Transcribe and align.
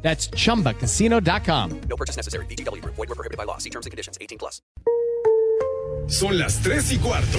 That's 0.00 0.30
chumbacasino.com. 0.30 1.80
No 1.88 1.96
purchase 1.96 2.16
necessary. 2.16 2.46
BGW. 2.46 2.82
Void 2.84 2.96
were 2.96 3.14
prohibited 3.14 3.36
by 3.36 3.44
law. 3.44 3.58
See 3.58 3.70
terms 3.70 3.84
and 3.84 3.90
conditions. 3.90 4.16
18 4.20 4.38
plus. 4.38 4.62
Son 6.08 6.38
las 6.38 6.62
3 6.62 6.92
y 6.92 6.98
cuarto. 6.98 7.38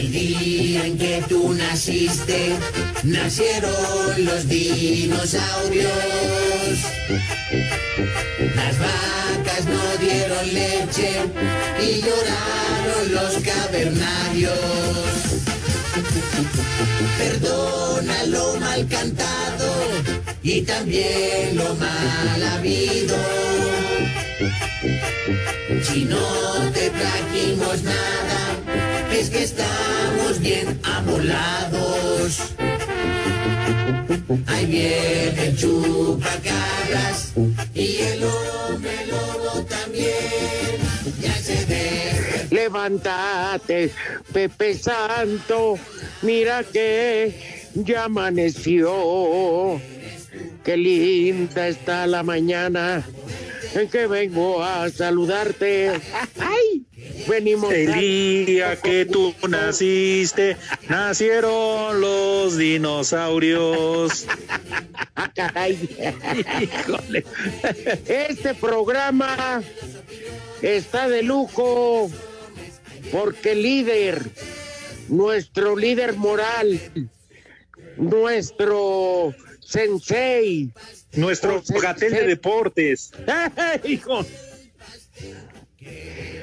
El 0.00 0.10
día 0.12 0.86
en 0.86 0.96
que 0.96 1.22
tú 1.28 1.52
naciste, 1.52 2.56
nacieron 3.02 4.24
los 4.24 4.48
dinosaurios. 4.48 5.92
Las 8.56 8.78
vacas 8.78 9.66
no 9.66 9.96
dieron 10.00 10.54
leche 10.54 11.20
y 11.82 12.00
lloraron 12.00 13.12
los 13.12 13.34
cavernarios. 13.42 14.58
Perdona 17.18 18.24
lo 18.24 18.56
mal 18.56 18.88
cantado 18.88 19.70
y 20.42 20.62
también 20.62 21.56
lo 21.56 21.74
mal 21.74 22.42
habido. 22.54 23.16
Si 25.82 26.04
no 26.04 26.70
te 26.72 26.88
trajimos 26.88 27.82
nada, 27.82 28.29
es 29.20 29.28
que 29.28 29.42
estamos 29.42 30.40
bien 30.40 30.80
amolados. 30.82 32.54
Ahí 34.46 34.66
viene 34.66 35.46
el 35.46 35.56
chupacabras 35.56 37.32
y 37.74 37.96
el 37.96 38.24
hombre 38.24 39.06
lobo 39.10 39.62
también. 39.64 40.78
Ya 41.20 41.34
se 41.34 41.66
ve. 41.66 42.46
Levántate, 42.50 43.92
Pepe 44.32 44.74
Santo, 44.74 45.78
mira 46.22 46.64
que 46.64 47.68
ya 47.74 48.04
amaneció. 48.04 49.80
Qué 50.64 50.76
linda 50.78 51.68
está 51.68 52.06
la 52.06 52.22
mañana 52.22 53.04
en 53.74 53.88
que 53.88 54.06
vengo 54.06 54.62
a 54.62 54.88
saludarte. 54.90 55.92
¡Ay! 56.38 56.84
Venimos 57.28 57.72
El 57.72 58.46
día 58.46 58.76
que 58.80 59.06
tú 59.06 59.34
naciste, 59.48 60.56
nacieron 60.88 62.00
los 62.00 62.56
dinosaurios. 62.56 64.26
Ah, 65.14 65.30
caray. 65.34 65.78
Híjole. 66.60 67.24
Este 68.06 68.54
programa 68.54 69.62
está 70.62 71.08
de 71.08 71.22
lujo 71.22 72.10
porque 73.12 73.52
el 73.52 73.62
líder, 73.62 74.30
nuestro 75.08 75.76
líder 75.76 76.16
moral, 76.16 76.80
nuestro 77.96 79.34
sensei, 79.60 80.72
Nuestro 81.12 81.62
gatel 81.82 82.12
de 82.12 82.26
deportes. 82.26 83.10
hijo, 83.84 84.24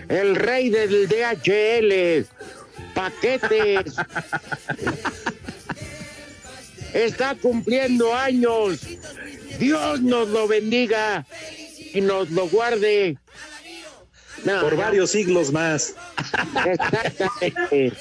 el 0.09 0.35
rey 0.35 0.69
del 0.69 1.07
DHL, 1.07 2.25
paquetes, 2.93 3.95
está 6.93 7.35
cumpliendo 7.35 8.13
años. 8.13 8.81
Dios 9.59 10.01
nos 10.01 10.27
lo 10.27 10.47
bendiga 10.47 11.25
y 11.93 12.01
nos 12.01 12.29
lo 12.31 12.47
guarde. 12.49 13.17
No, 14.43 14.61
Por 14.61 14.73
no, 14.73 14.79
varios 14.79 15.11
siglos 15.11 15.51
más. 15.51 15.95
Exactamente. 16.65 17.93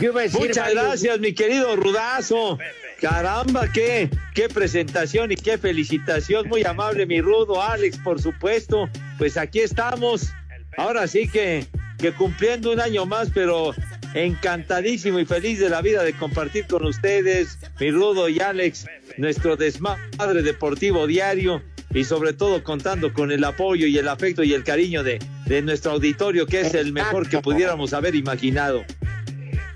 Muchas 0.00 0.56
varios- 0.56 0.74
gracias, 0.74 1.18
mi 1.18 1.34
querido 1.34 1.74
Rudazo. 1.76 2.58
Caramba, 3.00 3.70
qué, 3.72 4.10
qué 4.34 4.48
presentación 4.48 5.30
y 5.30 5.36
qué 5.36 5.56
felicitación. 5.56 6.48
Muy 6.48 6.64
amable, 6.64 7.06
mi 7.06 7.20
Rudo, 7.20 7.62
Alex, 7.62 7.98
por 7.98 8.20
supuesto. 8.20 8.88
Pues 9.18 9.36
aquí 9.36 9.60
estamos. 9.60 10.32
Ahora 10.76 11.06
sí 11.06 11.28
que, 11.28 11.66
que 11.98 12.12
cumpliendo 12.12 12.72
un 12.72 12.80
año 12.80 13.06
más, 13.06 13.30
pero 13.32 13.72
encantadísimo 14.14 15.20
y 15.20 15.24
feliz 15.24 15.60
de 15.60 15.68
la 15.68 15.80
vida 15.80 16.02
de 16.02 16.12
compartir 16.12 16.66
con 16.66 16.84
ustedes, 16.86 17.58
mi 17.78 17.90
Rudo 17.90 18.28
y 18.28 18.40
Alex, 18.40 18.86
nuestro 19.16 19.56
desmadre 19.56 20.42
deportivo 20.42 21.06
diario 21.06 21.62
y 21.94 22.04
sobre 22.04 22.32
todo 22.32 22.64
contando 22.64 23.12
con 23.12 23.30
el 23.30 23.44
apoyo 23.44 23.86
y 23.86 23.96
el 23.96 24.08
afecto 24.08 24.42
y 24.42 24.54
el 24.54 24.64
cariño 24.64 25.04
de, 25.04 25.20
de 25.46 25.62
nuestro 25.62 25.92
auditorio, 25.92 26.46
que 26.46 26.62
es 26.62 26.74
el 26.74 26.92
mejor 26.92 27.28
que 27.28 27.38
pudiéramos 27.38 27.92
haber 27.92 28.14
imaginado. 28.16 28.84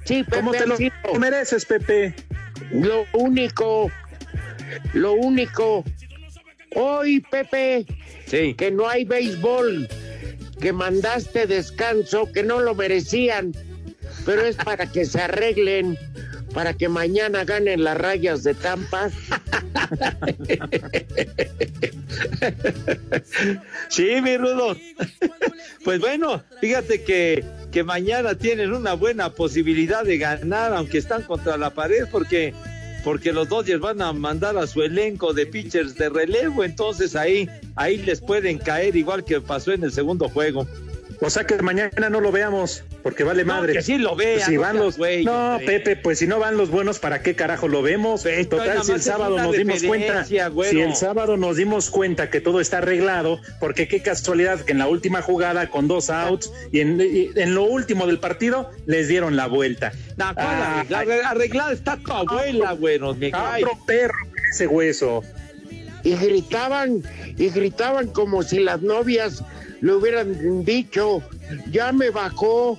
Sí, 0.05 0.25
Pepe, 0.25 0.37
¿Cómo 0.37 0.51
te 0.51 0.67
lo 0.67 0.77
mereces, 1.21 1.65
Pepe? 1.65 2.15
Lo 2.71 3.07
único, 3.13 3.91
lo 4.93 5.13
único. 5.15 5.85
Hoy, 6.75 7.21
Pepe, 7.21 7.85
Sí. 8.27 8.55
que 8.55 8.71
no 8.71 8.89
hay 8.89 9.05
béisbol, 9.05 9.89
que 10.61 10.73
mandaste 10.73 11.47
descanso, 11.47 12.31
que 12.33 12.43
no 12.43 12.61
lo 12.61 12.75
merecían, 12.75 13.53
pero 14.25 14.43
es 14.43 14.57
para 14.57 14.91
que 14.91 15.05
se 15.05 15.21
arreglen, 15.21 15.99
para 16.53 16.75
que 16.75 16.89
mañana 16.89 17.45
ganen 17.45 17.85
las 17.85 17.97
rayas 17.97 18.43
de 18.43 18.55
Tampa. 18.55 19.11
Sí, 23.89 24.21
mi 24.23 24.37
Rudo. 24.37 24.77
Pues 25.85 26.01
bueno, 26.01 26.43
fíjate 26.61 27.03
que, 27.03 27.45
que 27.71 27.83
mañana 27.85 28.35
tienen 28.37 28.73
una 28.73 28.95
buena 28.95 29.31
posibilidad 29.31 30.05
de 30.05 30.19
ganar, 30.19 30.73
aunque 30.75 30.99
están 30.99 31.23
contra 31.23 31.57
la 31.57 31.71
pared, 31.71 32.05
porque, 32.11 32.55
porque 33.05 33.33
los 33.33 33.49
Dodgers 33.49 33.81
van 33.81 34.03
a 34.03 34.13
mandar 34.13 34.57
a 34.57 34.67
su 34.67 34.83
elenco 34.83 35.33
de 35.33 35.47
pitchers 35.47 35.97
de 35.97 36.09
relevo, 36.09 36.65
entonces 36.65 37.17
ahí, 37.17 37.49
ahí 37.77 37.99
les 37.99 38.21
pueden 38.21 38.59
caer 38.59 38.97
igual 38.97 39.25
que 39.25 39.41
pasó 39.41 39.73
en 39.73 39.85
el 39.85 39.93
segundo 39.93 40.29
juego. 40.29 40.67
O 41.25 41.31
sea 41.31 41.45
que 41.45 41.55
mañana 41.63 42.11
no 42.11 42.21
lo 42.21 42.33
veamos, 42.33 42.83
porque 43.05 43.23
vale 43.23 43.45
No, 43.45 43.55
madre. 43.55 43.75
que 43.75 43.83
sí 43.83 43.97
lo 43.97 44.17
vean, 44.17 44.35
Pues 44.35 44.45
si 44.47 44.55
no 44.57 44.61
van 44.63 44.77
los 44.77 44.97
güey, 44.99 45.25
No. 45.25 45.59
Pepe, 45.65 45.95
pues 45.95 46.19
si 46.19 46.27
no 46.27 46.41
van 46.41 46.57
los 46.57 46.69
buenos, 46.71 46.99
¿para 46.99 47.23
qué 47.23 47.37
carajo 47.37 47.69
lo 47.69 47.81
vemos? 47.81 48.25
Nada 48.25 48.45
Total, 48.49 48.83
si 48.83 48.91
el 48.91 49.03
sábado 49.03 49.39
nos 49.39 49.57
dimos 49.57 49.85
cuenta, 49.85 50.25
si 50.25 50.39
el 50.81 50.97
sábado 50.97 51.37
nos 51.37 51.57
dimos 51.57 51.91
cuenta 51.91 52.29
que 52.29 52.41
todo 52.41 52.61
está 52.61 52.79
arreglado, 52.79 53.39
porque 53.61 53.87
qué 53.87 54.03
casualidad 54.03 54.61
que 54.63 54.73
en 54.73 54.79
la 54.79 54.89
última 54.89 55.23
jugada 55.23 55.71
con 55.71 55.87
dos 55.87 56.11
outs 56.11 56.51
y 56.73 56.81
en, 56.81 57.01
y 57.01 57.31
en 57.37 57.55
lo 57.55 57.63
último 57.65 58.09
del 58.09 58.19
partido 58.19 58.71
les 58.87 59.07
dieron 59.07 59.37
la 59.37 59.47
vuelta. 59.47 59.93
No, 60.17 60.35
¿cuál 60.35 60.47
Ah, 60.49 60.81
arreglada? 60.81 61.31
Arreglada 61.31 61.73
está 61.73 61.97
tu 61.99 62.13
abuela, 62.13 62.73
güero, 62.73 63.15
me 63.15 63.31
cae. 63.31 63.63
Otro 63.63 63.79
perro 63.87 64.15
ese 64.53 64.67
hueso. 64.67 65.23
Y 66.03 66.17
gritaban, 66.17 67.01
y 67.39 67.49
gritaban 67.51 68.09
como 68.09 68.43
si 68.43 68.59
las 68.59 68.83
novias 68.83 69.45
le 69.83 69.93
hubieran 69.93 70.65
dicho, 70.65 71.23
ya 71.71 71.93
me 71.93 72.09
bajó. 72.11 72.79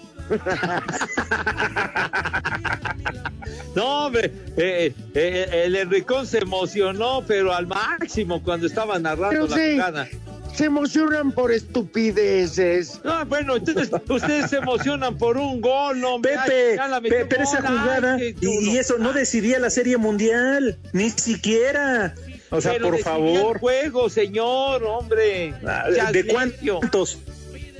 No, 3.75 4.05
hombre, 4.05 4.31
eh, 4.55 4.93
eh, 5.13 5.63
el 5.65 5.75
Enricón 5.75 6.27
se 6.27 6.39
emocionó, 6.39 7.23
pero 7.27 7.53
al 7.53 7.67
máximo 7.67 8.41
cuando 8.43 8.67
estaba 8.67 8.99
narrando 8.99 9.29
Pero 9.29 9.47
la 9.47 9.55
sí. 9.55 9.71
jugada. 9.73 10.07
Se 10.55 10.65
emocionan 10.65 11.31
por 11.31 11.51
estupideces. 11.51 13.01
Ah, 13.03 13.25
bueno, 13.27 13.55
entonces 13.55 13.89
ustedes 14.07 14.51
se 14.51 14.57
emocionan 14.57 15.17
por 15.17 15.35
un 15.35 15.59
gol, 15.59 16.03
hombre. 16.03 16.35
Ay, 16.37 16.47
Pepe, 16.47 16.75
ya 16.75 16.87
la 16.87 17.01
metió 17.01 17.17
Pe- 17.17 17.25
pero 17.25 17.43
esa 17.43 17.57
ay, 17.57 17.63
jugada 17.79 18.17
qué 18.17 18.35
y, 18.39 18.77
eso 18.77 18.99
no 18.99 19.13
decidía 19.13 19.57
la 19.57 19.71
serie 19.71 19.97
mundial, 19.97 20.77
ni 20.93 21.09
siquiera. 21.09 22.13
O 22.55 22.61
sea, 22.61 22.73
Pero 22.73 22.91
por 22.91 22.99
favor. 22.99 23.55
el 23.55 23.59
juego, 23.59 24.09
señor, 24.09 24.83
hombre. 24.83 25.53
Ah, 25.65 25.85
Ya 25.95 26.11
¿De 26.11 26.25
cuántos? 26.27 27.17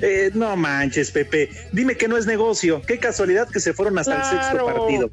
Eh, 0.01 0.31
no 0.33 0.55
manches, 0.55 1.11
Pepe. 1.11 1.49
Dime 1.71 1.95
que 1.95 2.07
no 2.07 2.17
es 2.17 2.25
negocio. 2.25 2.81
Qué 2.81 2.97
casualidad 2.97 3.47
que 3.47 3.59
se 3.59 3.73
fueron 3.73 3.99
hasta 3.99 4.17
el 4.17 4.23
sexto 4.23 4.65
partido. 4.65 5.11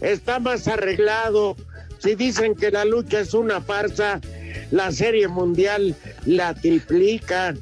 Está 0.00 0.38
más 0.38 0.68
arreglado. 0.68 1.56
Si 1.98 2.14
dicen 2.14 2.54
que 2.54 2.70
la 2.70 2.84
lucha 2.84 3.20
es 3.20 3.34
una 3.34 3.60
farsa, 3.60 4.20
la 4.70 4.92
serie 4.92 5.26
mundial 5.26 5.96
la 6.24 6.54
triplican. 6.54 7.58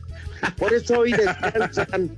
Por 0.58 0.74
eso 0.74 0.98
hoy 1.00 1.12
descansan. 1.12 2.10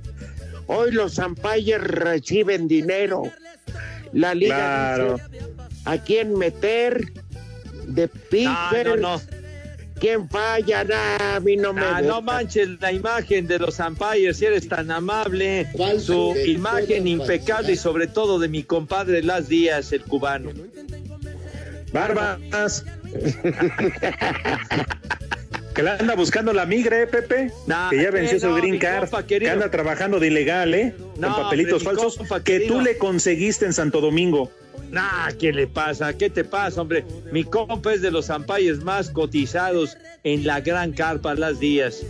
Hoy 0.67 0.91
los 0.91 1.17
umpires 1.17 1.81
reciben 1.81 2.67
dinero. 2.67 3.23
La 4.11 4.35
liga 4.35 4.57
Claro. 4.57 5.13
dice 5.31 5.45
a 5.85 5.97
quién 5.99 6.37
meter 6.37 7.13
de 7.87 8.07
No, 8.07 8.11
pitcher, 8.29 8.87
no, 8.87 8.95
no. 8.97 9.21
quién 9.99 10.29
falla, 10.29 10.85
a 11.35 11.39
mí 11.39 11.57
no 11.57 11.73
me 11.73 11.81
Ah, 11.81 12.01
no 12.01 12.21
manches 12.21 12.69
la 12.79 12.91
imagen 12.91 13.47
de 13.47 13.59
los 13.59 13.79
umpires, 13.79 14.37
si 14.37 14.45
eres 14.45 14.67
tan 14.67 14.91
amable. 14.91 15.67
Su 15.99 16.35
imagen 16.45 17.07
impecable 17.07 17.73
y 17.73 17.77
sobre 17.77 18.07
todo 18.07 18.39
de 18.39 18.47
mi 18.47 18.63
compadre 18.63 19.21
Las 19.23 19.47
Díaz, 19.49 19.91
el 19.93 20.01
cubano. 20.03 20.51
Barbas. 21.93 22.83
que 25.73 25.83
la 25.83 25.95
anda 25.95 26.15
buscando 26.15 26.51
la 26.53 26.65
migra, 26.65 27.01
¿eh, 27.03 27.07
Pepe? 27.07 27.51
Nah, 27.67 27.89
que 27.89 28.01
ya 28.01 28.11
venció 28.11 28.37
eh, 28.37 28.41
su 28.41 28.47
no, 28.49 28.55
green 28.55 28.79
card. 28.79 29.01
compa 29.09 29.25
que 29.25 29.49
anda 29.49 29.69
trabajando 29.71 30.19
de 30.19 30.27
ilegal, 30.27 30.73
¿eh? 30.73 30.93
No, 31.17 31.33
Con 31.33 31.43
papelitos 31.43 31.85
hombre, 31.85 31.95
falsos. 32.01 32.17
compa 32.17 32.43
que 32.43 32.61
tú 32.61 32.81
le 32.81 32.97
conseguiste 32.97 33.65
en 33.65 33.73
Santo 33.73 34.01
Domingo. 34.01 34.51
Nah, 34.91 35.31
¿qué 35.39 35.51
le 35.51 35.67
pasa? 35.67 36.13
¿Qué 36.17 36.29
te 36.29 36.43
pasa, 36.43 36.81
hombre? 36.81 37.05
Mi 37.31 37.43
compa 37.43 37.93
es 37.93 38.01
de 38.01 38.11
los 38.11 38.29
umpires 38.29 38.83
más 38.83 39.09
cotizados 39.09 39.97
en 40.23 40.45
la 40.47 40.61
gran 40.61 40.93
carpa 40.93 41.35
Las 41.35 41.59
Díaz. 41.59 42.01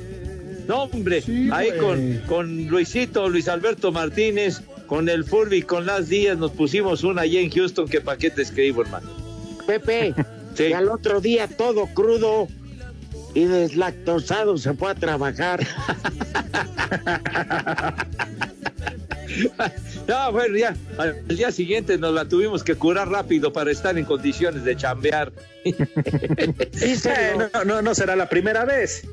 No, 0.68 0.83
hombre, 0.83 1.24
ahí 1.51 1.69
con, 1.79 2.21
con 2.27 2.68
Luisito, 2.68 3.29
Luis 3.29 3.47
Alberto 3.47 3.91
Martínez, 3.91 4.62
con 4.85 5.09
el 5.09 5.24
Furby, 5.24 5.62
con 5.62 5.85
Las 5.85 6.09
Díaz, 6.09 6.38
nos 6.38 6.51
pusimos 6.51 7.03
una 7.03 7.21
allí 7.24 7.38
en 7.38 7.50
Houston, 7.50 7.88
que 7.88 8.01
pa' 8.01 8.18
qué 8.18 8.29
te 8.29 8.41
escribo, 8.41 8.81
hermano. 8.81 9.09
Pepe, 9.65 10.13
Sí. 10.56 10.65
y 10.69 10.74
al 10.74 10.89
otro 10.89 11.21
día 11.21 11.47
todo 11.47 11.88
crudo 11.94 12.47
y 13.33 13.45
deslactosado 13.45 14.57
se 14.57 14.74
fue 14.74 14.91
a 14.91 14.95
trabajar. 14.95 15.65
No, 20.07 20.31
bueno, 20.31 20.57
ya, 20.57 20.75
al 20.98 21.27
día 21.27 21.51
siguiente 21.51 21.98
nos 21.98 22.13
la 22.13 22.25
tuvimos 22.25 22.63
que 22.63 22.75
curar 22.75 23.09
rápido 23.09 23.51
para 23.51 23.71
estar 23.71 23.98
en 23.98 24.06
condiciones 24.06 24.63
de 24.63 24.75
chambear. 24.77 25.31
Dicen, 25.63 27.13
Eh, 27.18 27.50
no, 27.54 27.63
no, 27.65 27.81
no 27.81 27.95
será 27.95 28.15
la 28.15 28.30
primera 28.30 28.63
vez. 28.65 29.06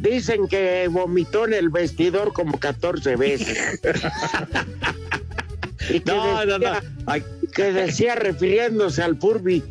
dicen 0.00 0.48
que 0.48 0.88
vomitó 0.90 1.46
en 1.46 1.54
el 1.54 1.68
vestidor 1.68 2.32
como 2.32 2.58
14 2.58 3.16
veces. 3.16 3.80
y 5.90 6.00
que, 6.00 6.10
No, 6.12 6.44
no, 6.44 6.58
no. 6.58 6.72
Ay, 7.06 7.22
que 7.54 7.72
decía 7.72 8.14
refiriéndose 8.16 9.02
al 9.02 9.16
Furby, 9.16 9.62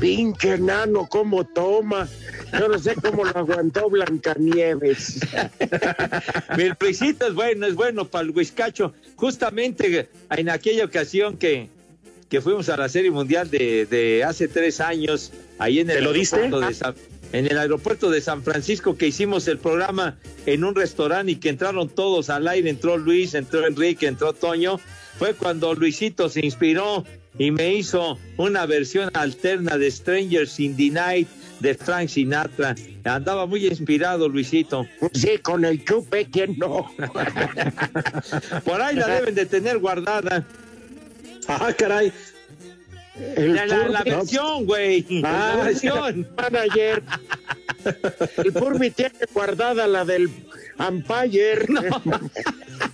pinche 0.00 0.58
nano, 0.58 1.06
cómo 1.08 1.44
toma. 1.44 2.08
Yo 2.58 2.68
no 2.68 2.78
sé 2.78 2.94
cómo 2.94 3.24
lo 3.24 3.30
aguantó 3.36 3.88
Blancanieves. 3.90 5.20
Mi 6.56 6.64
Luisito 6.80 7.26
es 7.26 7.34
bueno, 7.34 7.66
es 7.66 7.74
bueno 7.74 8.04
para 8.06 8.24
el 8.24 8.30
Huizcacho. 8.30 8.92
Justamente 9.16 10.08
en 10.30 10.48
aquella 10.50 10.84
ocasión 10.84 11.36
que, 11.36 11.68
que 12.28 12.40
fuimos 12.40 12.68
a 12.68 12.76
la 12.76 12.88
Serie 12.88 13.10
Mundial 13.10 13.50
de, 13.50 13.86
de 13.86 14.24
hace 14.24 14.48
tres 14.48 14.80
años, 14.80 15.32
ahí 15.58 15.80
en 15.80 15.90
el, 15.90 15.96
¿Te 15.96 16.02
lo 16.02 16.12
diste? 16.12 16.36
aeropuerto 16.36 16.66
de 16.68 16.74
San- 16.74 16.94
en 17.32 17.46
el 17.50 17.58
aeropuerto 17.58 18.10
de 18.10 18.20
San 18.20 18.44
Francisco, 18.44 18.96
que 18.96 19.08
hicimos 19.08 19.48
el 19.48 19.58
programa 19.58 20.16
en 20.46 20.62
un 20.62 20.72
restaurante 20.76 21.32
y 21.32 21.36
que 21.36 21.48
entraron 21.48 21.88
todos 21.88 22.30
al 22.30 22.46
aire, 22.46 22.70
entró 22.70 22.96
Luis, 22.96 23.34
entró 23.34 23.66
Enrique, 23.66 24.06
entró 24.06 24.34
Toño, 24.34 24.78
fue 25.18 25.34
cuando 25.34 25.74
Luisito 25.74 26.28
se 26.28 26.46
inspiró 26.46 27.04
y 27.38 27.50
me 27.50 27.74
hizo 27.74 28.18
una 28.36 28.66
versión 28.66 29.10
alterna 29.14 29.76
de 29.76 29.90
Strangers 29.90 30.60
in 30.60 30.76
the 30.76 30.90
Night 30.90 31.28
de 31.60 31.74
Frank 31.74 32.08
Sinatra. 32.08 32.74
Andaba 33.04 33.46
muy 33.46 33.66
inspirado 33.66 34.28
Luisito. 34.28 34.86
Sí, 35.12 35.38
con 35.42 35.64
el 35.64 35.84
chupe, 35.84 36.26
¿quién 36.30 36.56
no? 36.58 36.90
Por 38.64 38.80
ahí 38.82 38.96
la 38.96 39.06
deben 39.08 39.34
de 39.34 39.46
tener 39.46 39.78
guardada. 39.78 40.46
Ah, 41.48 41.72
caray. 41.76 42.12
El 43.36 43.54
La, 43.54 43.66
la- 43.66 44.02
versión, 44.02 44.66
güey. 44.66 45.06
Ah, 45.24 45.54
la 45.58 45.64
versión. 45.64 46.26
manager. 46.36 47.02
El 48.38 48.52
Furby 48.52 48.90
tiene 48.90 49.14
guardada 49.32 49.86
la 49.86 50.04
del 50.04 50.30
umpire. 50.78 51.66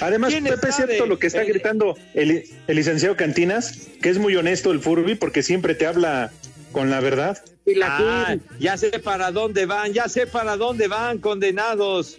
Además, 0.00 0.30
¿Quién 0.32 0.44
Pepe, 0.44 0.68
es 0.68 0.76
cierto 0.76 1.06
lo 1.06 1.18
que 1.18 1.26
está 1.26 1.42
El- 1.42 1.48
gritando 1.48 1.96
el, 2.14 2.44
el 2.66 2.76
licenciado 2.76 3.16
Cantinas, 3.16 3.88
que 4.00 4.08
es 4.08 4.18
muy 4.18 4.34
honesto 4.36 4.70
el 4.72 4.80
Furby 4.80 5.14
porque 5.14 5.42
siempre 5.42 5.74
te 5.74 5.86
habla 5.86 6.32
con 6.72 6.90
la 6.90 7.00
verdad. 7.00 7.42
Y 7.66 7.74
la 7.76 7.86
Ah, 7.98 8.36
ya 8.58 8.76
sé 8.76 8.90
para 8.98 9.30
dónde 9.30 9.66
van, 9.66 9.92
ya 9.92 10.08
sé 10.08 10.26
para 10.26 10.56
dónde 10.56 10.86
van, 10.88 11.18
condenados. 11.18 12.18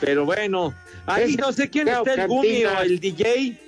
Pero 0.00 0.24
bueno, 0.24 0.74
ahí 1.06 1.32
Es- 1.34 1.38
no 1.38 1.52
sé 1.52 1.68
quién 1.68 1.88
está 1.88 2.14
el 2.14 2.26
Gumi 2.28 2.64
o 2.64 2.80
el 2.80 2.98
DJ. 3.00 3.58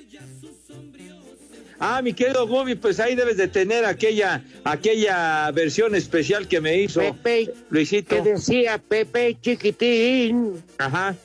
Ah, 1.84 2.00
mi 2.00 2.12
querido 2.12 2.46
Gumi, 2.46 2.76
pues 2.76 3.00
ahí 3.00 3.16
debes 3.16 3.36
de 3.36 3.48
tener 3.48 3.84
aquella, 3.84 4.42
aquella 4.62 5.50
versión 5.50 5.96
especial 5.96 6.46
que 6.46 6.60
me 6.60 6.80
hizo 6.80 7.00
Pepe, 7.00 7.52
Luisito. 7.70 8.22
que 8.22 8.30
decía 8.30 8.78
Pepe 8.78 9.36
chiquitín, 9.40 10.62
Ajá. 10.78 11.16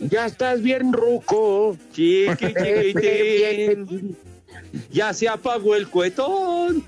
Ya 0.00 0.26
estás 0.26 0.62
bien 0.62 0.92
ruco. 0.92 1.76
Chiqui, 1.92 2.54
chiquitín. 2.54 4.16
Ya 4.90 5.12
se 5.12 5.28
apagó 5.28 5.74
el 5.76 5.88
cuetón. 5.88 6.84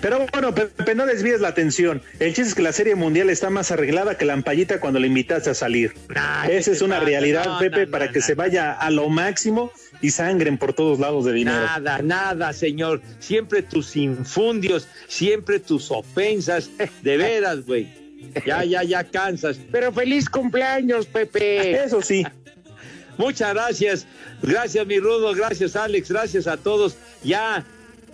Pero 0.00 0.26
bueno, 0.32 0.54
Pepe, 0.54 0.94
no 0.94 1.06
desvíes 1.06 1.40
la 1.40 1.48
atención. 1.48 2.02
El 2.18 2.28
chiste 2.28 2.42
es 2.50 2.54
que 2.54 2.62
la 2.62 2.72
Serie 2.72 2.94
Mundial 2.94 3.30
está 3.30 3.50
más 3.50 3.70
arreglada 3.70 4.16
que 4.16 4.24
la 4.24 4.32
ampallita 4.32 4.80
cuando 4.80 4.98
le 4.98 5.06
invitaste 5.06 5.50
a 5.50 5.54
salir. 5.54 5.94
Nah, 6.08 6.46
Esa 6.46 6.70
¿qué 6.70 6.76
es 6.76 6.82
una 6.82 6.96
pasa? 6.96 7.06
realidad, 7.06 7.44
No, 7.44 7.58
Pepe, 7.58 7.86
no, 7.86 7.92
para 7.92 8.06
no, 8.06 8.12
que 8.12 8.20
se 8.20 8.34
vaya 8.34 8.72
a 8.72 8.90
lo 8.90 9.08
máximo 9.08 9.70
y 10.00 10.10
sangren 10.10 10.58
por 10.58 10.72
todos 10.72 10.98
lados 10.98 11.24
de 11.26 11.32
dinero. 11.32 11.58
Nada, 11.60 12.00
nada, 12.02 12.52
señor. 12.52 13.02
Siempre 13.18 13.62
tus 13.62 13.94
infundios, 13.96 14.88
siempre 15.06 15.60
tus 15.60 15.90
ofensas. 15.90 16.70
De 17.02 17.16
veras, 17.16 17.66
güey. 17.66 17.99
Ya, 18.46 18.64
ya, 18.64 18.82
ya 18.82 19.04
cansas. 19.04 19.58
Pero 19.72 19.92
feliz 19.92 20.28
cumpleaños, 20.28 21.06
Pepe. 21.06 21.82
Eso 21.82 22.00
sí. 22.02 22.24
Muchas 23.18 23.52
gracias. 23.54 24.06
Gracias, 24.42 24.86
mi 24.86 24.98
Rudo. 24.98 25.34
Gracias, 25.34 25.76
Alex. 25.76 26.10
Gracias 26.10 26.46
a 26.46 26.56
todos. 26.56 26.96
Ya 27.22 27.64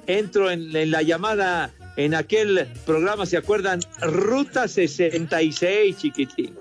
entro 0.07 0.51
en, 0.51 0.75
en 0.75 0.91
la 0.91 1.03
llamada, 1.03 1.71
en 1.97 2.15
aquel 2.15 2.67
programa, 2.85 3.27
¿se 3.27 3.37
acuerdan? 3.37 3.81
Ruta 4.01 4.69
66, 4.69 5.97
chiquitín. 5.97 6.55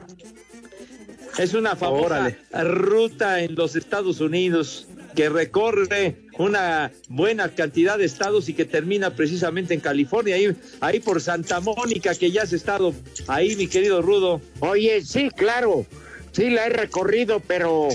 Es 1.38 1.54
una 1.54 1.76
famosa 1.76 2.06
Órale. 2.06 2.38
ruta 2.64 3.42
en 3.42 3.56
los 3.56 3.76
Estados 3.76 4.22
Unidos 4.22 4.88
que 5.16 5.30
recorre 5.30 6.18
una 6.38 6.92
buena 7.10 7.50
cantidad 7.50 7.98
de 7.98 8.06
estados 8.06 8.50
y 8.50 8.54
que 8.54 8.66
termina 8.66 9.16
precisamente 9.16 9.74
en 9.74 9.80
California, 9.80 10.36
ahí, 10.36 10.56
ahí 10.82 11.00
por 11.00 11.22
Santa 11.22 11.60
Mónica, 11.62 12.14
que 12.14 12.32
ya 12.32 12.44
has 12.44 12.54
estado 12.54 12.94
ahí, 13.28 13.56
mi 13.56 13.68
querido 13.68 14.02
Rudo. 14.02 14.42
Oye, 14.60 15.02
sí, 15.02 15.30
claro, 15.36 15.86
sí 16.32 16.50
la 16.50 16.68
he 16.68 16.70
recorrido, 16.70 17.40
pero 17.40 17.88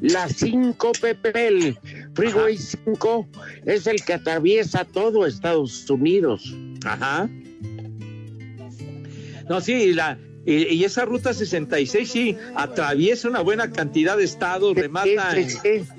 la 0.00 0.28
5, 0.28 0.92
Pepe, 1.00 1.46
el 1.46 1.78
Freeway 2.14 2.56
5, 2.56 3.28
es 3.66 3.86
el 3.86 4.02
que 4.02 4.14
atraviesa 4.14 4.84
todo 4.84 5.26
Estados 5.26 5.88
Unidos. 5.90 6.54
Ajá. 6.84 7.28
No, 9.48 9.60
sí, 9.60 9.92
la, 9.92 10.18
y, 10.46 10.74
y 10.74 10.84
esa 10.84 11.04
ruta 11.04 11.34
66 11.34 12.10
sí 12.10 12.36
atraviesa 12.54 13.28
una 13.28 13.40
buena 13.40 13.72
cantidad 13.72 14.16
de 14.16 14.24
estados, 14.24 14.76
remata 14.76 15.34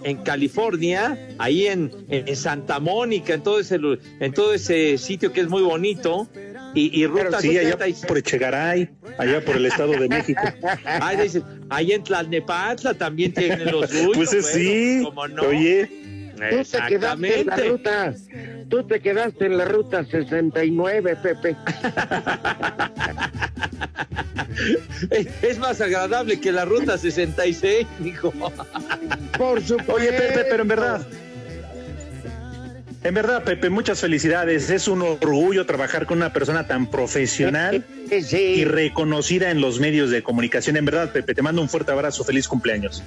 en, 0.04 0.18
California, 0.24 1.36
ahí 1.38 1.68
en, 1.68 1.92
en 2.10 2.36
Santa 2.36 2.80
Mónica, 2.80 3.34
en 3.34 3.44
todo 3.44 3.60
ese 3.60 3.78
en 4.20 4.34
todo 4.34 4.54
ese 4.54 4.98
sitio 4.98 5.34
que 5.34 5.42
es 5.42 5.50
muy 5.50 5.62
bonito. 5.62 6.30
Y, 6.74 7.02
y 7.02 7.08
ruta 7.08 7.42
Sí, 7.42 7.58
allá 7.58 7.72
66 7.72 8.06
por 8.08 8.18
Echegaray, 8.18 8.90
allá 9.18 9.44
por 9.44 9.56
el 9.56 9.66
Estado 9.66 9.94
de 9.94 10.08
México. 10.08 10.42
Dice, 11.22 11.42
ahí 11.70 11.92
en 11.92 12.04
Tlalnepantla 12.04 12.94
también 12.94 13.34
tienen 13.34 13.72
los 13.72 13.90
suyos. 13.90 14.12
Pues 14.16 14.34
es 14.34 15.14
bueno, 15.14 15.42
sí. 15.42 15.48
Oye, 15.48 16.07
Tú 16.38 16.64
te 16.64 16.88
quedaste 16.88 17.40
en 17.42 17.48
la 17.48 17.56
ruta 17.58 18.14
tú 18.70 18.84
te 18.84 19.00
quedaste 19.00 19.46
en 19.46 19.58
la 19.58 19.66
ruta 19.66 20.04
69, 20.06 21.16
Pepe. 21.24 21.56
Es- 25.12 25.28
Es 25.44 25.58
más 25.60 25.80
agradable 25.82 26.40
que 26.40 26.52
la 26.52 26.66
ruta 26.66 26.98
66, 26.98 27.86
hijo. 28.04 28.32
Por 29.38 29.62
supuesto. 29.62 29.94
Oye, 29.94 30.12
Pepe, 30.12 30.46
pero 30.50 30.64
en 30.64 30.68
verdad. 30.68 31.08
En 33.04 33.14
verdad, 33.14 33.44
Pepe, 33.44 33.70
muchas 33.70 34.02
felicidades. 34.02 34.70
Es 34.70 34.88
un 34.88 35.02
orgullo 35.02 35.66
trabajar 35.66 36.06
con 36.08 36.18
una 36.18 36.34
persona 36.34 36.68
tan 36.68 36.90
profesional 36.90 37.86
Sí, 38.10 38.22
sí. 38.24 38.38
y 38.38 38.66
reconocida 38.66 39.52
en 39.52 39.62
los 39.62 39.80
medios 39.80 40.10
de 40.10 40.24
comunicación. 40.24 40.76
En 40.78 40.84
verdad, 40.86 41.12
Pepe, 41.14 41.34
te 41.36 41.42
mando 41.42 41.62
un 41.62 41.70
fuerte 41.70 41.92
abrazo. 41.92 42.24
Feliz 42.26 42.48
cumpleaños. 42.48 43.04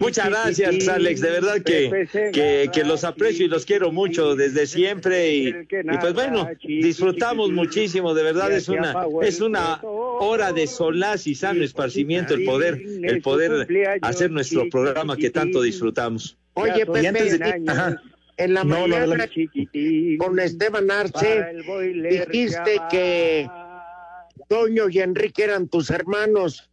Muchas 0.00 0.28
gracias, 0.30 0.88
Alex. 0.88 1.20
De 1.20 1.30
verdad 1.30 1.60
que, 1.60 2.08
que, 2.32 2.70
que 2.72 2.84
los 2.84 3.04
aprecio 3.04 3.44
y 3.44 3.48
los 3.48 3.66
quiero 3.66 3.92
mucho 3.92 4.36
desde 4.36 4.66
siempre. 4.66 5.34
Y, 5.34 5.48
y 5.48 5.98
pues 6.00 6.14
bueno, 6.14 6.48
disfrutamos 6.62 7.50
muchísimo. 7.50 8.14
De 8.14 8.22
verdad 8.22 8.52
es 8.52 8.68
una, 8.68 8.94
es 9.22 9.40
una 9.40 9.80
hora 9.82 10.52
de 10.52 10.66
solaz 10.66 11.26
y 11.26 11.34
sano 11.34 11.62
esparcimiento 11.64 12.32
el 12.34 12.44
poder, 12.44 12.80
el 13.02 13.20
poder 13.22 13.66
hacer 14.02 14.30
nuestro 14.30 14.68
programa 14.70 15.16
que 15.16 15.30
tanto 15.30 15.60
disfrutamos. 15.60 16.38
Oye, 16.54 16.72
Y 16.82 16.84
Pepe, 16.86 17.08
antes 17.08 17.38
de- 17.38 17.62
Ajá. 17.66 18.00
En 18.36 18.54
la 18.54 18.64
No, 18.64 18.74
no, 18.74 18.80
mañana 18.88 19.24
adelante. 19.24 20.18
con 20.18 20.38
Esteban 20.38 20.90
Arce 20.90 21.44
dijiste 22.10 22.80
que 22.90 23.48
Toño 24.48 24.88
y 24.88 25.00
Enrique 25.00 25.44
eran 25.44 25.68
tus 25.68 25.90
hermanos. 25.90 26.68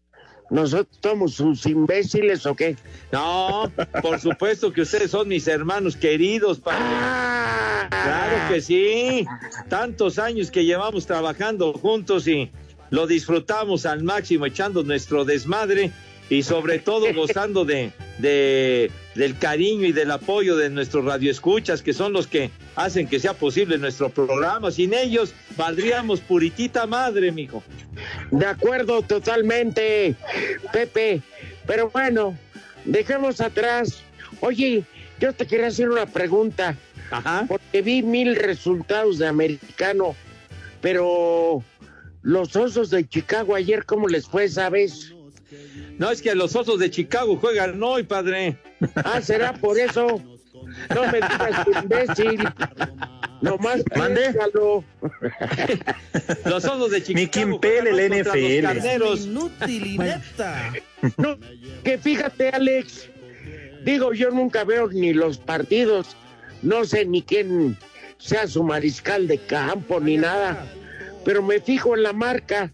¿Nosotros 0.49 0.99
somos 1.01 1.33
sus 1.33 1.65
imbéciles 1.65 2.45
o 2.45 2.55
qué? 2.55 2.75
No, 3.11 3.71
por 4.01 4.19
supuesto 4.19 4.71
que 4.71 4.81
ustedes 4.81 5.09
son 5.09 5.27
mis 5.29 5.47
hermanos 5.47 5.95
queridos, 5.95 6.59
padre. 6.59 6.83
Ah, 6.83 7.87
Claro 7.89 8.53
que 8.53 8.61
sí. 8.61 9.25
Tantos 9.69 10.19
años 10.19 10.51
que 10.51 10.65
llevamos 10.65 11.05
trabajando 11.07 11.73
juntos 11.73 12.27
y 12.27 12.51
lo 12.89 13.07
disfrutamos 13.07 13.85
al 13.85 14.03
máximo, 14.03 14.45
echando 14.45 14.83
nuestro 14.83 15.25
desmadre 15.25 15.91
y 16.29 16.43
sobre 16.43 16.79
todo 16.79 17.11
gozando 17.13 17.65
de, 17.65 17.91
de 18.19 18.91
del 19.15 19.37
cariño 19.37 19.85
y 19.85 19.91
del 19.91 20.11
apoyo 20.11 20.55
de 20.55 20.69
nuestros 20.69 21.05
radioescuchas, 21.05 21.81
que 21.81 21.93
son 21.93 22.13
los 22.13 22.27
que 22.27 22.49
hacen 22.75 23.07
que 23.07 23.19
sea 23.19 23.33
posible 23.33 23.77
nuestro 23.77 24.09
programa. 24.09 24.71
Sin 24.71 24.93
ellos, 24.93 25.33
valdríamos 25.55 26.19
puritita 26.21 26.87
madre, 26.87 27.31
mijo. 27.31 27.63
De 28.31 28.45
acuerdo 28.45 29.01
totalmente, 29.01 30.15
Pepe. 30.71 31.21
Pero 31.67 31.89
bueno, 31.89 32.37
dejemos 32.85 33.39
atrás. 33.41 34.01
Oye, 34.39 34.83
yo 35.19 35.33
te 35.33 35.45
quería 35.45 35.67
hacer 35.67 35.89
una 35.89 36.05
pregunta, 36.05 36.75
Ajá. 37.11 37.45
porque 37.47 37.81
vi 37.81 38.01
mil 38.01 38.35
resultados 38.35 39.19
de 39.19 39.27
americano, 39.27 40.15
pero 40.81 41.63
los 42.23 42.55
osos 42.55 42.89
de 42.89 43.07
Chicago 43.07 43.55
ayer, 43.55 43.85
¿cómo 43.85 44.07
les 44.07 44.25
fue, 44.27 44.49
sabes? 44.49 45.13
No 45.97 46.09
es 46.09 46.21
que 46.21 46.35
los 46.35 46.55
osos 46.55 46.79
de 46.79 46.89
Chicago 46.89 47.37
juegan 47.37 47.81
hoy, 47.81 48.03
padre. 48.03 48.57
Ah, 48.95 49.21
será 49.21 49.53
por 49.53 49.77
eso. 49.77 50.21
No 50.93 51.11
me 51.11 51.21
digas 51.21 51.67
imbécil. 51.83 52.47
Nomás 53.41 53.83
¿Mande? 53.95 54.33
Los 56.45 56.65
osos 56.65 56.91
de 56.91 57.03
Chicago. 57.03 57.19
Ni 57.19 57.27
quien 57.27 57.59
pele 57.59 57.89
el 57.91 58.21
NFL. 58.21 59.27
Inútil 59.27 59.85
y 59.85 59.97
neta. 59.97 60.73
No, 61.17 61.37
que 61.83 61.97
fíjate, 61.97 62.49
Alex. 62.49 63.09
Digo, 63.83 64.13
yo 64.13 64.31
nunca 64.31 64.63
veo 64.63 64.87
ni 64.87 65.13
los 65.13 65.37
partidos. 65.37 66.15
No 66.61 66.85
sé 66.85 67.05
ni 67.05 67.21
quién 67.21 67.77
sea 68.17 68.47
su 68.47 68.63
mariscal 68.63 69.27
de 69.27 69.37
campo 69.37 69.99
ni 69.99 70.17
nada. 70.17 70.65
Pero 71.25 71.43
me 71.43 71.59
fijo 71.59 71.95
en 71.95 72.03
la 72.03 72.13
marca 72.13 72.71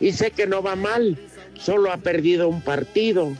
y 0.00 0.12
sé 0.12 0.30
que 0.30 0.46
no 0.46 0.62
va 0.62 0.76
mal. 0.76 1.18
Solo 1.58 1.90
ha 1.92 1.96
perdido 1.98 2.48
un 2.48 2.60
partido. 2.62 3.32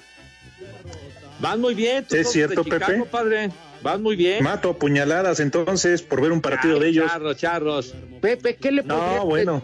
Van 1.41 1.61
muy 1.61 1.75
bien, 1.75 2.05
Sí, 2.09 2.19
es 2.19 2.33
cierto, 2.33 2.63
de 2.63 2.71
Chicago, 2.71 2.93
Pepe. 3.05 3.11
padre. 3.11 3.51
Van 3.83 4.03
muy 4.03 4.17
bien. 4.17 4.43
Mato 4.43 4.77
puñaladas 4.79 5.39
entonces 5.39 6.03
por 6.03 6.21
ver 6.23 6.33
un 6.33 6.41
partido 6.41 6.75
Ay, 6.77 6.81
de 6.81 6.89
ellos. 6.89 7.11
Charros, 7.13 7.37
charros. 7.37 7.95
Pepe, 8.21 8.57
¿qué 8.57 8.73
le 8.73 8.83
No, 8.83 9.27
bueno. 9.27 9.63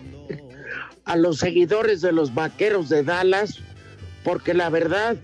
a 1.05 1.17
los 1.17 1.39
seguidores 1.39 2.01
de 2.03 2.13
los 2.13 2.35
vaqueros 2.35 2.89
de 2.89 3.03
Dallas? 3.03 3.59
Porque 4.23 4.55
la 4.55 4.69
verdad, 4.71 5.17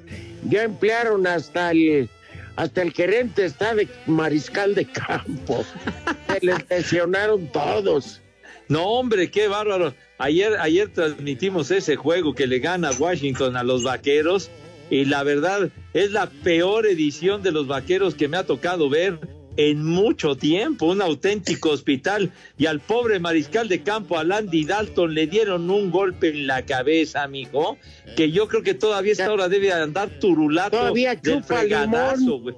ya 0.49 0.63
emplearon 0.65 1.27
hasta 1.27 1.71
el 1.71 2.09
hasta 2.57 2.83
el 2.83 2.93
gerente 2.93 3.45
está 3.45 3.73
de 3.77 3.87
mariscal 4.07 4.75
de 4.75 4.87
campo. 4.87 5.65
Se 6.33 6.45
les 6.45 6.69
lesionaron 6.69 7.47
todos. 7.53 8.21
No, 8.67 8.85
hombre, 8.85 9.31
qué 9.31 9.47
bárbaro. 9.47 9.95
Ayer, 10.19 10.57
ayer 10.61 10.93
transmitimos 10.93 11.71
ese 11.71 11.97
juego 11.97 12.35
que 12.35 12.47
le 12.47 12.59
gana 12.59 12.91
Washington 12.91 13.57
a 13.57 13.63
los 13.63 13.85
vaqueros. 13.85 14.51
Y 14.91 15.05
la 15.05 15.23
verdad, 15.23 15.71
es 15.95 16.11
la 16.13 16.29
peor 16.29 16.87
edición 16.87 17.43
de 17.43 17.53
los 17.53 17.67
vaqueros 17.67 18.15
que 18.15 18.27
me 18.27 18.37
ha 18.37 18.45
tocado 18.45 18.89
ver 18.89 19.21
en 19.57 19.85
mucho 19.85 20.37
tiempo. 20.37 20.87
Un 20.87 21.03
auténtico 21.03 21.71
hospital. 21.71 22.33
Y 22.57 22.67
al 22.67 22.81
pobre 22.81 23.21
mariscal 23.21 23.69
de 23.69 23.83
campo, 23.83 24.19
a 24.19 24.25
Landy 24.25 24.65
Dalton, 24.65 25.15
le 25.15 25.27
dieron 25.27 25.71
un 25.71 25.91
golpe 25.91 26.31
en 26.31 26.47
la 26.47 26.65
cabeza, 26.65 27.23
amigo. 27.23 27.79
Que 28.17 28.31
yo 28.33 28.49
creo 28.49 28.63
que 28.63 28.75
todavía 28.75 29.13
esta 29.13 29.33
hora 29.33 29.49
debe 29.49 29.73
andar 29.73 30.19
turulato. 30.19 30.79
Todavía 30.79 31.15
del 31.15 31.43
chupa 31.43 31.59
fregadazo, 31.59 32.21
limón. 32.21 32.43
güey. 32.43 32.57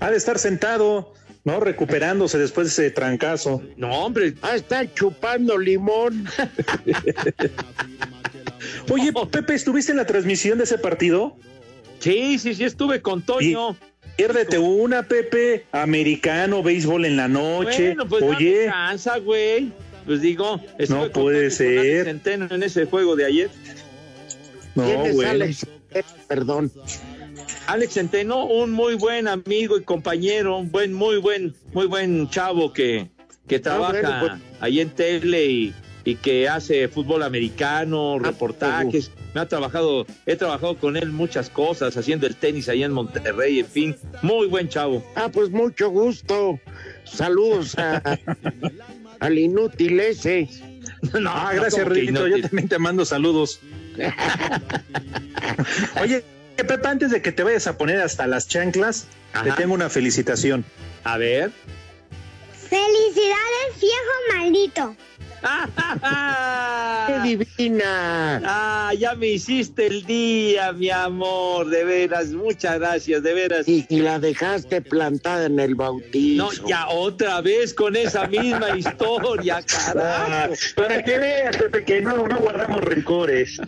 Ha 0.00 0.10
de 0.10 0.16
estar 0.16 0.38
sentado, 0.38 1.12
¿no? 1.46 1.60
Recuperándose 1.60 2.38
después 2.38 2.66
de 2.66 2.70
ese 2.86 2.90
trancazo. 2.94 3.62
No, 3.76 4.04
hombre, 4.04 4.34
Ah, 4.42 4.56
está 4.56 4.92
chupando 4.92 5.56
limón. 5.56 6.26
Oye, 8.90 9.12
Pepe, 9.30 9.54
¿estuviste 9.54 9.92
en 9.92 9.98
la 9.98 10.06
transmisión 10.06 10.58
de 10.58 10.64
ese 10.64 10.76
partido? 10.76 11.36
sí, 12.00 12.38
sí, 12.38 12.54
sí, 12.54 12.64
estuve 12.64 13.00
con 13.00 13.22
Toño. 13.22 13.76
Piérdete 14.16 14.58
una, 14.58 15.02
Pepe. 15.04 15.66
Americano, 15.72 16.62
béisbol 16.62 17.04
en 17.04 17.16
la 17.16 17.28
noche. 17.28 17.88
Bueno, 17.94 18.08
pues 18.08 18.22
Oye, 18.24 18.64
chanza, 18.66 19.18
güey. 19.18 19.72
Pues 20.04 20.20
digo, 20.22 20.60
No 20.88 21.10
puede 21.10 21.50
ser. 21.50 22.06
Centeno 22.06 22.48
en 22.50 22.62
ese 22.62 22.86
juego 22.86 23.14
de 23.14 23.26
ayer. 23.26 23.50
no, 24.74 24.84
¿Quién 24.84 25.00
es 25.02 25.14
bueno. 25.14 25.30
Alex? 25.30 25.66
Eh, 25.92 26.02
Perdón. 26.26 26.72
Alex 27.66 27.94
Centeno, 27.94 28.44
un 28.44 28.72
muy 28.72 28.94
buen 28.94 29.28
amigo 29.28 29.76
y 29.76 29.82
compañero, 29.82 30.58
un 30.58 30.70
buen, 30.70 30.92
muy 30.92 31.16
buen, 31.18 31.54
muy 31.72 31.86
buen 31.86 32.28
chavo 32.30 32.72
que, 32.72 33.08
que 33.48 33.58
trabaja 33.58 34.20
bueno, 34.20 34.20
pues. 34.20 34.32
ahí 34.60 34.80
en 34.80 34.90
tele 34.90 35.46
y, 35.46 35.74
y 36.04 36.14
que 36.16 36.48
hace 36.48 36.88
fútbol 36.88 37.22
americano, 37.22 38.18
reportajes. 38.18 39.10
Me 39.34 39.40
ha 39.40 39.48
trabajado, 39.48 40.06
he 40.24 40.36
trabajado 40.36 40.76
con 40.76 40.96
él 40.96 41.10
muchas 41.10 41.50
cosas, 41.50 41.96
haciendo 41.96 42.26
el 42.26 42.36
tenis 42.36 42.68
ahí 42.68 42.82
en 42.82 42.92
Monterrey, 42.92 43.60
en 43.60 43.66
fin, 43.66 43.96
muy 44.22 44.46
buen 44.46 44.68
chavo. 44.68 45.04
Ah, 45.14 45.28
pues 45.30 45.50
mucho 45.50 45.90
gusto. 45.90 46.58
Saludos 47.04 47.76
a, 47.78 48.18
al 49.20 49.38
inútil 49.38 50.00
ese. 50.00 50.48
No, 51.20 51.30
Ah, 51.30 51.52
gracias, 51.54 51.86
Rito. 51.86 52.26
Yo 52.26 52.40
también 52.40 52.68
te 52.68 52.78
mando 52.78 53.04
saludos. 53.04 53.60
Oye, 56.02 56.24
Pepe, 56.56 56.88
antes 56.88 57.10
de 57.10 57.22
que 57.22 57.32
te 57.32 57.42
vayas 57.42 57.66
a 57.66 57.76
poner 57.76 58.00
hasta 58.00 58.26
las 58.26 58.48
chanclas, 58.48 59.06
te 59.44 59.52
tengo 59.52 59.74
una 59.74 59.90
felicitación. 59.90 60.64
A 61.04 61.18
ver. 61.18 61.52
Felicidades, 62.68 63.80
viejo 63.80 64.34
maldito. 64.34 64.96
¡Qué 67.06 67.20
divina! 67.20 68.40
Ah, 68.44 68.92
ya 68.98 69.14
me 69.14 69.28
hiciste 69.28 69.86
el 69.86 70.04
día, 70.04 70.72
mi 70.72 70.90
amor, 70.90 71.68
de 71.68 71.84
veras, 71.84 72.28
muchas 72.30 72.78
gracias, 72.78 73.22
de 73.22 73.32
veras. 73.34 73.68
Y, 73.68 73.86
y 73.88 74.00
la 74.00 74.18
dejaste 74.18 74.80
plantada 74.82 75.46
en 75.46 75.60
el 75.60 75.74
bautizo. 75.76 76.44
No, 76.44 76.68
ya 76.68 76.88
otra 76.88 77.40
vez 77.40 77.74
con 77.74 77.94
esa 77.96 78.26
misma 78.26 78.76
historia, 78.76 79.62
carajo. 79.66 80.54
para 80.74 81.02
que 81.04 81.18
veas, 81.18 81.56
que 81.86 82.00
no, 82.00 82.26
no 82.26 82.38
guardamos 82.38 82.80
rencores. 82.82 83.60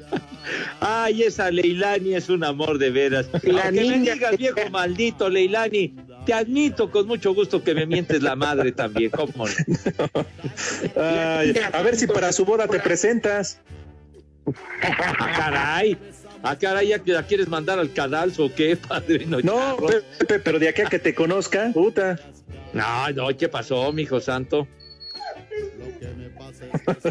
Ay, 0.80 1.22
esa 1.22 1.50
Leilani 1.50 2.14
es 2.14 2.28
un 2.28 2.42
amor 2.42 2.78
de 2.78 2.90
veras. 2.90 3.26
La 3.44 3.64
Aunque 3.66 3.80
me 3.84 3.98
niña 3.98 4.14
digas, 4.14 4.30
que- 4.32 4.36
viejo 4.36 4.70
maldito, 4.70 5.28
Leilani, 5.28 5.94
te 6.28 6.34
admito 6.34 6.90
con 6.90 7.06
mucho 7.06 7.32
gusto 7.32 7.64
que 7.64 7.74
me 7.74 7.86
mientes 7.86 8.22
la 8.22 8.36
madre 8.36 8.70
también, 8.72 9.10
¿cómo 9.10 9.46
no? 9.46 10.26
Ay, 10.94 11.54
a 11.72 11.80
ver 11.80 11.96
si 11.96 12.06
para 12.06 12.32
su 12.32 12.44
boda 12.44 12.68
te 12.68 12.78
presentas. 12.80 13.62
Ah, 14.82 15.32
caray. 15.34 15.96
Ah, 16.42 16.54
caray, 16.58 16.88
¿ya 16.88 16.98
que 16.98 17.12
la 17.12 17.22
quieres 17.22 17.48
mandar 17.48 17.78
al 17.78 17.94
cadalso 17.94 18.44
o 18.44 18.54
qué, 18.54 18.76
padrino? 18.76 19.38
No? 19.42 19.78
Pepe, 20.18 20.38
pero 20.40 20.58
de 20.58 20.68
aquí 20.68 20.82
a 20.82 20.84
que 20.90 20.98
te 20.98 21.14
conozca, 21.14 21.70
puta. 21.72 22.20
No, 22.74 23.10
no, 23.12 23.34
¿qué 23.34 23.48
pasó, 23.48 23.90
mijo 23.94 24.20
santo? 24.20 24.68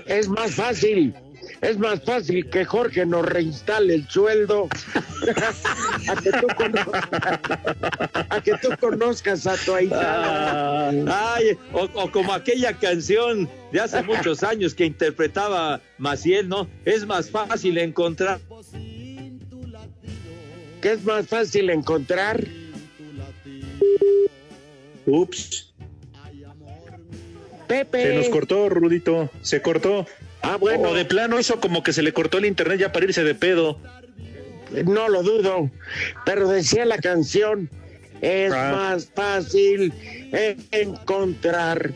Es 0.06 0.28
más 0.28 0.52
fácil 0.52 1.14
Es 1.62 1.78
más 1.78 2.04
fácil 2.04 2.50
que 2.50 2.66
Jorge 2.66 3.06
nos 3.06 3.26
reinstale 3.26 3.96
el 3.96 4.08
sueldo 4.08 4.68
a, 6.10 6.16
que 6.22 6.32
tú 6.32 6.48
conozcas, 6.56 7.10
a 8.30 8.42
que 8.42 8.54
tú 8.62 8.70
conozcas 8.80 9.48
a 9.48 9.56
tu 9.58 9.76
ay, 9.76 11.58
o, 11.74 11.84
o 11.94 12.12
como 12.12 12.34
aquella 12.34 12.74
canción 12.74 13.50
de 13.72 13.80
hace 13.80 14.04
muchos 14.04 14.44
años 14.44 14.74
que 14.74 14.86
interpretaba 14.86 15.82
Maciel, 15.98 16.48
¿no? 16.48 16.68
Es 16.86 17.06
más 17.06 17.30
fácil 17.30 17.78
encontrar. 17.78 18.40
¿Qué 20.82 20.92
es 20.92 21.04
más 21.04 21.28
fácil 21.28 21.70
encontrar? 21.70 22.46
Ups, 25.06 25.67
Pepe. 27.68 28.02
se 28.04 28.16
nos 28.16 28.30
cortó, 28.30 28.70
Rudito, 28.70 29.30
se 29.42 29.62
cortó. 29.62 30.06
Ah, 30.42 30.58
bueno. 30.58 30.90
O 30.90 30.94
de 30.94 31.06
plano 31.06 31.40
hizo 31.40 31.60
como 31.60 31.84
que 31.84 31.94
se 31.94 32.04
le 32.04 32.14
cortó 32.14 32.38
el 32.38 32.46
internet 32.46 32.80
ya 32.80 32.92
para 32.92 33.06
irse 33.06 33.24
de 33.24 33.36
pedo. 33.36 33.80
No 34.86 35.10
lo 35.10 35.24
dudo, 35.24 35.72
pero 36.26 36.48
decía 36.50 36.86
la 36.86 36.98
canción, 36.98 37.70
es 38.22 38.52
Ah. 38.54 38.72
más 38.74 39.12
fácil 39.14 39.94
encontrar 40.72 41.92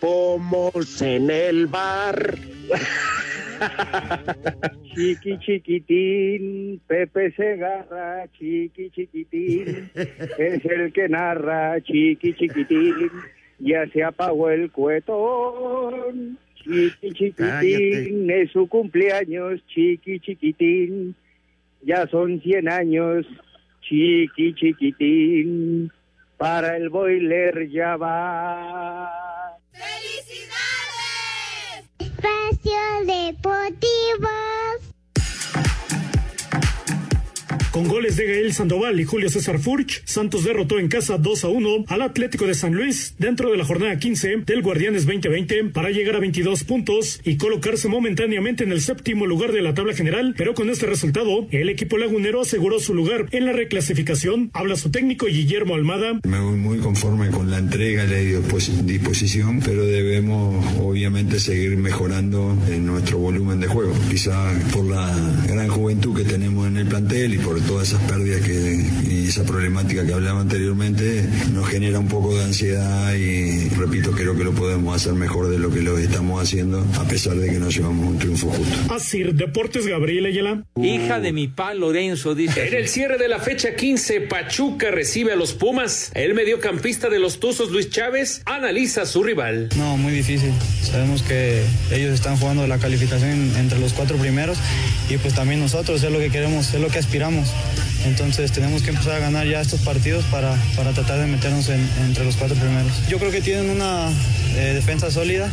pomos 0.00 1.00
en 1.02 1.30
el 1.30 1.66
bar. 1.66 2.38
Chiqui 4.94 5.38
chiquitín, 5.40 6.80
Pepe 6.86 7.32
Segarra, 7.32 8.26
chiqui 8.38 8.90
chiquitín, 8.90 9.90
es 9.94 10.64
el 10.64 10.92
que 10.92 11.08
narra, 11.08 11.80
chiqui 11.82 12.34
chiquitín, 12.34 13.10
ya 13.58 13.86
se 13.92 14.02
apagó 14.02 14.50
el 14.50 14.70
cuetón. 14.70 16.38
Chiqui 16.56 17.12
chiquitín, 17.12 18.30
es 18.30 18.50
su 18.50 18.68
cumpleaños, 18.68 19.60
chiqui 19.68 20.20
chiquitín, 20.20 21.14
ya 21.82 22.06
son 22.08 22.40
cien 22.40 22.68
años, 22.68 23.26
chiqui 23.82 24.54
chiquitín, 24.54 25.90
para 26.36 26.76
el 26.76 26.88
boiler 26.88 27.68
ya 27.70 27.96
va. 27.96 29.10
Espacio 31.98 32.80
Deportivo. 33.06 33.67
Con 37.78 37.86
goles 37.86 38.16
de 38.16 38.26
Gael 38.26 38.52
Sandoval 38.52 38.98
y 38.98 39.04
Julio 39.04 39.30
César 39.30 39.60
Furch, 39.60 40.02
Santos 40.04 40.42
derrotó 40.42 40.80
en 40.80 40.88
casa 40.88 41.16
2 41.16 41.44
a 41.44 41.48
1 41.48 41.84
al 41.86 42.02
Atlético 42.02 42.44
de 42.48 42.54
San 42.54 42.74
Luis 42.74 43.14
dentro 43.20 43.52
de 43.52 43.56
la 43.56 43.64
jornada 43.64 43.96
15 44.00 44.38
del 44.44 44.62
Guardianes 44.62 45.06
2020 45.06 45.66
para 45.66 45.90
llegar 45.90 46.16
a 46.16 46.18
22 46.18 46.64
puntos 46.64 47.20
y 47.22 47.36
colocarse 47.36 47.86
momentáneamente 47.86 48.64
en 48.64 48.72
el 48.72 48.80
séptimo 48.80 49.26
lugar 49.26 49.52
de 49.52 49.62
la 49.62 49.74
tabla 49.74 49.94
general, 49.94 50.34
pero 50.36 50.54
con 50.54 50.70
este 50.70 50.86
resultado 50.86 51.46
el 51.52 51.68
equipo 51.68 51.98
lagunero 51.98 52.40
aseguró 52.40 52.80
su 52.80 52.94
lugar 52.94 53.26
en 53.30 53.46
la 53.46 53.52
reclasificación. 53.52 54.50
Habla 54.54 54.74
su 54.74 54.90
técnico 54.90 55.26
Guillermo 55.26 55.76
Almada. 55.76 56.18
Me 56.26 56.40
voy 56.40 56.56
muy 56.56 56.78
conforme 56.78 57.30
con 57.30 57.48
la 57.48 57.58
entrega 57.58 58.02
la 58.06 58.16
dispos- 58.18 58.84
disposición, 58.86 59.60
pero 59.64 59.86
debemos 59.86 60.66
obviamente 60.80 61.38
seguir 61.38 61.76
mejorando 61.76 62.58
en 62.72 62.86
nuestro 62.86 63.18
volumen 63.18 63.60
de 63.60 63.68
juego. 63.68 63.94
Quizá 64.10 64.52
por 64.72 64.84
la 64.84 65.44
gran 65.46 65.68
juventud 65.68 66.16
que 66.16 66.24
tenemos 66.24 66.66
en 66.66 66.76
el 66.78 66.86
plantel 66.88 67.34
y 67.34 67.38
por 67.38 67.67
todas 67.68 67.88
esas 67.88 68.02
pérdidas 68.10 68.40
que, 68.40 68.84
y 69.06 69.28
esa 69.28 69.44
problemática 69.44 70.04
que 70.04 70.12
hablaba 70.14 70.40
anteriormente, 70.40 71.24
nos 71.52 71.68
genera 71.68 71.98
un 71.98 72.08
poco 72.08 72.34
de 72.34 72.42
ansiedad 72.42 73.14
y 73.14 73.68
repito, 73.68 74.10
creo 74.12 74.34
que 74.34 74.42
lo 74.42 74.52
podemos 74.52 74.96
hacer 74.96 75.12
mejor 75.12 75.48
de 75.48 75.58
lo 75.58 75.70
que 75.70 75.82
lo 75.82 75.98
estamos 75.98 76.42
haciendo, 76.42 76.84
a 76.98 77.04
pesar 77.04 77.36
de 77.36 77.50
que 77.50 77.58
no 77.58 77.68
llevamos 77.68 78.08
un 78.08 78.18
triunfo 78.18 78.50
justo. 78.50 78.94
Asir 78.94 79.34
Deportes 79.34 79.86
Gabriel 79.86 80.26
Ayala. 80.26 80.64
Hija 80.82 81.20
de 81.20 81.32
mi 81.32 81.46
pa 81.46 81.74
Lorenzo, 81.74 82.34
dice. 82.34 82.66
En 82.66 82.74
el 82.74 82.88
cierre 82.88 83.18
de 83.18 83.28
la 83.28 83.38
fecha 83.38 83.76
15, 83.76 84.22
Pachuca 84.22 84.90
recibe 84.90 85.32
a 85.32 85.36
los 85.36 85.52
Pumas. 85.52 86.10
El 86.14 86.34
mediocampista 86.34 87.10
de 87.10 87.18
los 87.18 87.38
Tuzos, 87.38 87.70
Luis 87.70 87.90
Chávez, 87.90 88.42
analiza 88.46 89.02
a 89.02 89.06
su 89.06 89.22
rival. 89.22 89.68
No, 89.76 89.98
muy 89.98 90.12
difícil. 90.12 90.52
Sabemos 90.82 91.22
que 91.22 91.62
ellos 91.92 92.14
están 92.14 92.36
jugando 92.38 92.66
la 92.66 92.78
calificación 92.78 93.52
entre 93.58 93.78
los 93.78 93.92
cuatro 93.92 94.16
primeros 94.16 94.56
y 95.10 95.18
pues 95.18 95.34
también 95.34 95.60
nosotros 95.60 96.02
es 96.02 96.10
lo 96.10 96.18
que 96.18 96.30
queremos, 96.30 96.72
es 96.72 96.80
lo 96.80 96.88
que 96.88 96.98
aspiramos. 96.98 97.47
Entonces 98.06 98.52
tenemos 98.52 98.82
que 98.82 98.90
empezar 98.90 99.14
a 99.14 99.18
ganar 99.18 99.46
ya 99.46 99.60
estos 99.60 99.80
partidos 99.80 100.24
para, 100.26 100.54
para 100.76 100.92
tratar 100.92 101.18
de 101.20 101.26
meternos 101.26 101.68
en- 101.68 101.88
entre 102.06 102.24
los 102.24 102.36
cuatro 102.36 102.56
primeros. 102.56 102.92
Yo 103.08 103.18
creo 103.18 103.30
que 103.30 103.40
tienen 103.40 103.70
una 103.70 104.08
eh, 104.56 104.72
defensa 104.74 105.10
sólida 105.10 105.50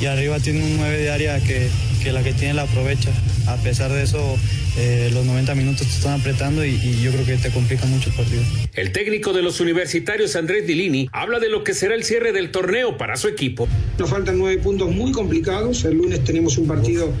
y 0.00 0.06
arriba 0.06 0.38
tienen 0.40 0.62
un 0.62 0.76
9 0.78 0.98
de 0.98 1.10
área 1.10 1.38
que, 1.40 1.68
que 2.02 2.12
la 2.12 2.22
que 2.22 2.32
tiene 2.32 2.54
la 2.54 2.62
aprovecha. 2.62 3.10
A 3.46 3.56
pesar 3.56 3.90
de 3.92 4.02
eso, 4.02 4.36
eh, 4.78 5.10
los 5.12 5.24
90 5.26 5.54
minutos 5.54 5.86
te 5.86 5.92
están 5.94 6.20
apretando 6.20 6.64
y, 6.64 6.70
y 6.70 7.00
yo 7.02 7.12
creo 7.12 7.24
que 7.24 7.36
te 7.36 7.50
complica 7.50 7.86
mucho 7.86 8.10
el 8.10 8.16
partido. 8.16 8.42
El 8.74 8.92
técnico 8.92 9.32
de 9.32 9.42
los 9.42 9.60
universitarios, 9.60 10.36
Andrés 10.36 10.66
Dilini, 10.66 11.08
habla 11.12 11.38
de 11.38 11.48
lo 11.48 11.64
que 11.64 11.74
será 11.74 11.94
el 11.94 12.04
cierre 12.04 12.32
del 12.32 12.50
torneo 12.50 12.96
para 12.98 13.16
su 13.16 13.28
equipo. 13.28 13.68
Nos 13.98 14.10
faltan 14.10 14.38
nueve 14.38 14.60
puntos 14.62 14.90
muy 14.90 15.12
complicados. 15.12 15.84
El 15.84 15.96
lunes 15.98 16.22
tenemos 16.24 16.58
un 16.58 16.66
partido, 16.66 17.12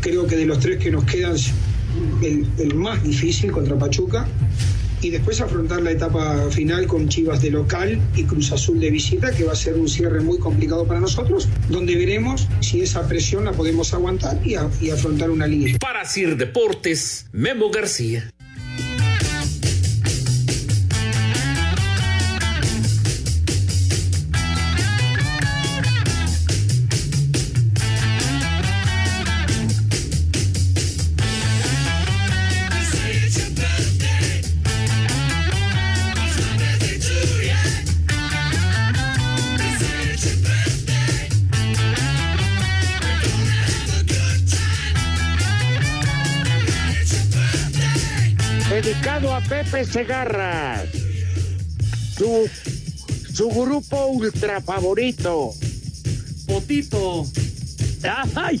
creo 0.00 0.26
que 0.26 0.36
de 0.36 0.46
los 0.46 0.60
tres 0.60 0.78
que 0.78 0.90
nos 0.90 1.04
quedan, 1.04 1.36
el, 2.22 2.74
más 2.74 3.02
difícil 3.02 3.52
contra 3.52 3.78
Pachuca. 3.78 4.26
Y 5.00 5.10
después 5.10 5.40
afrontar 5.40 5.80
la 5.80 5.92
etapa 5.92 6.50
final 6.50 6.88
con 6.88 7.08
Chivas 7.08 7.40
de 7.40 7.50
local 7.50 8.00
y 8.16 8.24
Cruz 8.24 8.50
Azul 8.50 8.80
de 8.80 8.90
visita, 8.90 9.30
que 9.30 9.44
va 9.44 9.52
a 9.52 9.56
ser 9.56 9.74
un 9.74 9.88
cierre 9.88 10.20
muy 10.20 10.38
complicado 10.38 10.88
para 10.88 10.98
nosotros, 10.98 11.48
donde 11.68 11.94
veremos 11.94 12.48
si 12.60 12.80
esa 12.80 13.06
presión 13.06 13.44
la 13.44 13.52
podemos 13.52 13.94
aguantar 13.94 14.40
y, 14.44 14.56
y 14.80 14.90
afrontar 14.90 15.30
una 15.30 15.46
liga. 15.46 15.78
Para 15.78 16.04
Sir 16.04 16.36
Deportes, 16.36 17.26
Memo 17.30 17.70
García. 17.70 18.28
Pepe 49.78 49.92
Segarra. 49.92 50.82
Su, 52.16 52.50
su 53.32 53.48
grupo 53.48 54.06
ultra 54.06 54.60
favorito. 54.60 55.52
Potito. 56.48 57.24
¡Ay! 58.34 58.60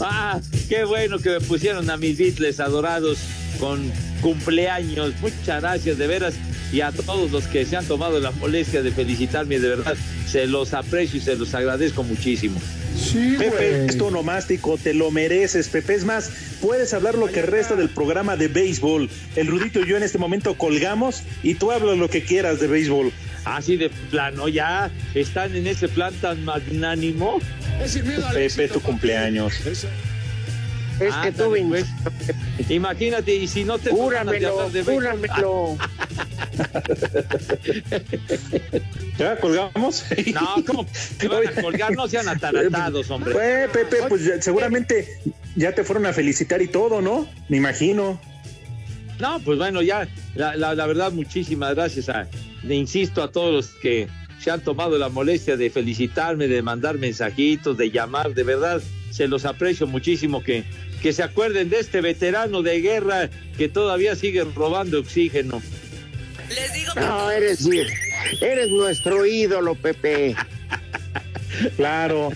ah, 0.00 0.40
qué 0.68 0.84
bueno 0.84 1.18
que 1.18 1.30
me 1.30 1.40
pusieron 1.40 1.90
a 1.90 1.96
mis 1.96 2.16
Beatles 2.16 2.60
adorados 2.60 3.18
con 3.58 3.90
cumpleaños. 4.20 5.14
Muchas 5.20 5.62
gracias, 5.62 5.98
de 5.98 6.06
veras. 6.06 6.34
Y 6.72 6.80
a 6.80 6.92
todos 6.92 7.32
los 7.32 7.48
que 7.48 7.64
se 7.64 7.76
han 7.76 7.86
tomado 7.86 8.20
la 8.20 8.30
molestia 8.30 8.82
de 8.82 8.92
felicitarme, 8.92 9.58
de 9.58 9.70
verdad, 9.70 9.96
se 10.28 10.46
los 10.46 10.74
aprecio 10.74 11.18
y 11.18 11.22
se 11.22 11.34
los 11.34 11.52
agradezco 11.54 12.04
muchísimo. 12.04 12.60
Pepe, 13.12 13.86
es 13.86 13.98
tu 13.98 14.06
onomástico, 14.06 14.78
te 14.78 14.94
lo 14.94 15.10
mereces, 15.10 15.68
Pepe. 15.68 15.94
Es 15.94 16.04
más, 16.04 16.30
puedes 16.60 16.92
hablar 16.94 17.16
lo 17.16 17.26
que 17.26 17.42
resta 17.42 17.76
del 17.76 17.88
programa 17.88 18.36
de 18.36 18.48
béisbol. 18.48 19.08
El 19.36 19.46
Rudito 19.46 19.80
y 19.80 19.88
yo 19.88 19.96
en 19.96 20.02
este 20.02 20.18
momento 20.18 20.56
colgamos 20.56 21.22
y 21.42 21.54
tú 21.54 21.70
hablas 21.70 21.96
lo 21.98 22.08
que 22.08 22.22
quieras 22.22 22.60
de 22.60 22.66
béisbol. 22.66 23.12
Así 23.44 23.76
de 23.76 23.90
plano, 24.10 24.48
ya 24.48 24.90
están 25.14 25.54
en 25.54 25.66
ese 25.66 25.88
plan 25.88 26.12
tan 26.14 26.44
magnánimo. 26.44 27.38
Pepe, 28.32 28.64
es 28.64 28.72
tu 28.72 28.80
cumpleaños. 28.80 29.54
Es 31.00 31.14
que 31.16 31.32
tú 31.32 31.54
pues. 31.68 31.86
Imagínate, 32.70 33.34
y 33.34 33.46
si 33.46 33.64
no 33.64 33.78
te 33.78 33.90
Júramelo, 33.90 34.70
júramelo. 34.84 35.76
¿Ya 39.18 39.36
colgamos? 39.38 40.04
No, 40.34 40.64
¿cómo 40.66 40.86
te 41.18 41.28
van 41.28 41.46
a 41.48 41.62
colgar? 41.62 41.92
No 41.94 42.08
sean 42.08 42.28
ataratados, 42.28 43.10
hombre. 43.10 43.32
Pues, 43.32 43.70
Pepe, 43.70 43.96
pues 44.08 44.24
ya- 44.24 44.40
seguramente 44.42 45.20
ya 45.54 45.72
te 45.74 45.84
fueron 45.84 46.06
a 46.06 46.12
felicitar 46.12 46.60
y 46.62 46.68
todo, 46.68 47.00
¿no? 47.00 47.26
Me 47.48 47.56
imagino. 47.56 48.20
No, 49.18 49.40
pues 49.40 49.58
bueno, 49.58 49.80
ya, 49.82 50.06
la, 50.34 50.56
la- 50.56 50.74
la 50.74 50.86
verdad, 50.86 51.12
muchísimas 51.12 51.74
gracias 51.74 52.08
a, 52.10 52.26
le 52.62 52.74
insisto 52.74 53.22
a 53.22 53.32
todos 53.32 53.52
los 53.54 53.68
que 53.80 54.08
se 54.38 54.50
han 54.50 54.60
tomado 54.60 54.98
la 54.98 55.08
molestia 55.08 55.56
de 55.56 55.70
felicitarme, 55.70 56.46
de 56.48 56.60
mandar 56.60 56.98
mensajitos, 56.98 57.76
de 57.78 57.90
llamar, 57.90 58.34
de 58.34 58.42
verdad, 58.42 58.82
se 59.10 59.26
los 59.26 59.46
aprecio 59.46 59.86
muchísimo 59.86 60.42
que, 60.42 60.64
que 61.06 61.12
se 61.12 61.22
acuerden 61.22 61.70
de 61.70 61.78
este 61.78 62.00
veterano 62.00 62.62
de 62.62 62.80
guerra 62.80 63.30
que 63.56 63.68
todavía 63.68 64.16
sigue 64.16 64.42
robando 64.42 64.98
oxígeno. 64.98 65.62
No, 66.96 67.30
eres, 67.30 67.64
eres 68.40 68.70
nuestro 68.70 69.24
ídolo, 69.24 69.76
Pepe. 69.76 70.34
Claro. 71.76 72.32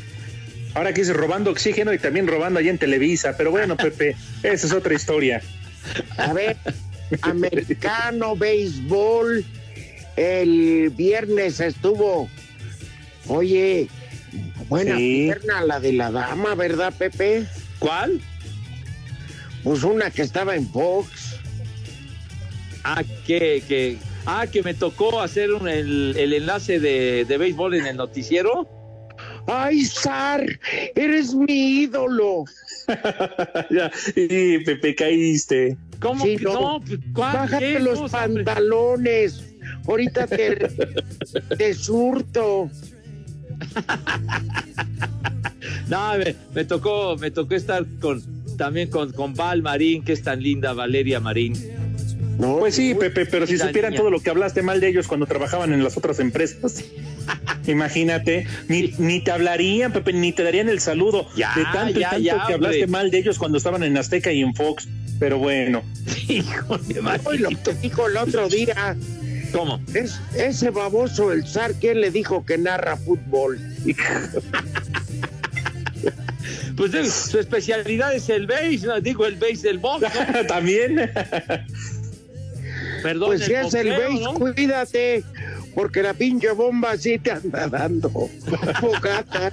Ahora 0.75 0.95
quise 0.95 1.13
robando 1.13 1.51
oxígeno 1.51 1.93
y 1.93 1.99
también 1.99 2.29
robando 2.29 2.61
allá 2.61 2.71
en 2.71 2.79
Televisa, 2.79 3.37
pero 3.37 3.51
bueno, 3.51 3.77
Pepe, 3.77 4.15
esa 4.45 4.69
es 4.69 4.73
otra 4.73 4.95
historia. 4.95 5.43
A 6.17 6.33
ver, 6.33 6.57
americano, 7.23 8.37
béisbol. 8.37 9.45
El 10.15 10.91
viernes 10.97 11.59
estuvo, 11.59 12.29
oye, 13.27 13.89
buena 14.69 14.97
Sí. 14.97 15.25
pierna 15.27 15.61
la 15.63 15.81
de 15.81 15.93
la 15.93 16.13
dama, 16.13 16.55
¿verdad, 16.55 16.95
Pepe? 16.97 17.47
¿Cuál? 17.81 18.21
Pues 19.65 19.83
una 19.85 20.11
que 20.11 20.23
estaba 20.23 20.57
en 20.57 20.67
Fox. 20.69 21.37
Ah, 22.85 23.03
que, 23.27 23.63
que, 23.69 23.99
ah, 24.27 24.47
que 24.51 24.63
me 24.63 24.73
tocó 24.75 25.21
hacer 25.21 25.53
un- 25.53 25.69
el, 25.69 26.15
el 26.17 26.33
enlace 26.33 26.81
de, 26.81 27.25
de 27.27 27.39
béisbol 27.39 27.75
en 27.75 27.87
el 27.87 27.97
noticiero. 27.97 28.69
¡Ay, 29.47 29.85
Sar! 29.85 30.45
¡Eres 30.95 31.35
mi 31.35 31.83
ídolo! 31.83 32.45
Ya, 33.71 33.91
y 34.17 34.59
Pepe, 34.65 34.95
caíste. 34.97 35.77
¿Cómo 36.01 36.25
Sí, 36.25 36.37
que 36.39 36.45
no. 36.45 36.81
Bájate 37.13 37.75
¿Qué 37.75 37.79
los 37.81 38.11
pantalones. 38.11 39.45
Ahorita 39.87 40.27
te, 40.27 40.57
te 41.59 41.75
surto. 41.75 42.69
No, 45.89 46.17
me, 46.19 46.35
me 46.55 46.65
tocó, 46.65 47.17
me 47.19 47.31
tocó 47.31 47.55
estar 47.55 47.85
con 48.01 48.23
también 48.61 48.91
con, 48.91 49.11
con 49.13 49.33
Val 49.35 49.63
Marín, 49.63 50.05
que 50.05 50.13
es 50.13 50.23
tan 50.23 50.43
linda, 50.43 50.75
Valeria 50.75 51.19
Marín. 51.19 51.55
Pues 52.39 52.75
sí, 52.75 52.95
Pepe, 52.95 53.25
pero 53.25 53.47
si 53.47 53.57
supieran 53.57 53.93
niña. 53.93 54.03
todo 54.03 54.11
lo 54.11 54.21
que 54.21 54.29
hablaste 54.29 54.61
mal 54.61 54.81
de 54.81 54.89
ellos 54.89 55.09
cuando 55.09 55.25
trabajaban 55.25 55.73
en 55.73 55.83
las 55.83 55.97
otras 55.97 56.21
empresas. 56.21 56.85
Imagínate, 57.67 58.47
ni, 58.69 58.93
ni 58.99 59.25
te 59.25 59.31
hablarían, 59.31 59.95
Pepe, 59.95 60.13
ni 60.13 60.33
te 60.33 60.43
darían 60.43 60.69
el 60.69 60.79
saludo 60.81 61.27
Ya, 61.35 61.55
de 61.57 61.65
tanto 61.73 61.99
y 61.99 62.03
ya, 62.03 62.11
tanto 62.11 62.25
ya, 62.25 62.47
que 62.47 62.53
hablaste 62.53 62.85
hombre. 62.85 62.87
mal 62.89 63.11
de 63.11 63.19
ellos 63.19 63.39
cuando 63.39 63.57
estaban 63.57 63.83
en 63.83 63.97
Azteca 63.97 64.31
y 64.31 64.43
en 64.43 64.55
Fox. 64.55 64.87
Pero 65.19 65.39
bueno, 65.39 65.83
Hijo 66.29 66.77
de 66.77 67.01
Hoy 67.25 67.39
lo 67.39 67.49
que 67.49 67.73
dijo 67.81 68.09
el 68.09 68.17
otro 68.19 68.47
día. 68.51 68.95
¿Cómo? 69.53 69.81
Es, 69.95 70.21
ese 70.37 70.69
baboso, 70.69 71.33
el 71.33 71.47
zar, 71.47 71.73
¿quién 71.81 72.03
le 72.03 72.11
dijo 72.11 72.45
que 72.45 72.59
narra 72.59 72.99
fútbol? 72.99 73.59
Pues 76.77 76.93
su 77.13 77.39
especialidad 77.39 78.15
es 78.15 78.29
el 78.29 78.47
base, 78.47 78.81
no 78.85 79.01
digo 79.01 79.27
el 79.27 79.37
base 79.37 79.69
del 79.69 79.79
box. 79.79 80.03
¿no? 80.03 80.47
también. 80.49 81.11
Perdón, 83.03 83.29
Pues 83.29 83.45
si 83.45 83.55
es 83.55 83.75
el 83.75 83.91
base, 83.91 84.21
¿no? 84.23 84.35
cuídate, 84.35 85.25
porque 85.75 86.03
la 86.03 86.15
pinche 86.15 86.51
bomba 86.53 86.97
sí 86.97 87.19
te 87.19 87.31
anda 87.31 87.69
dando. 87.69 88.11
Fogata. 88.11 89.51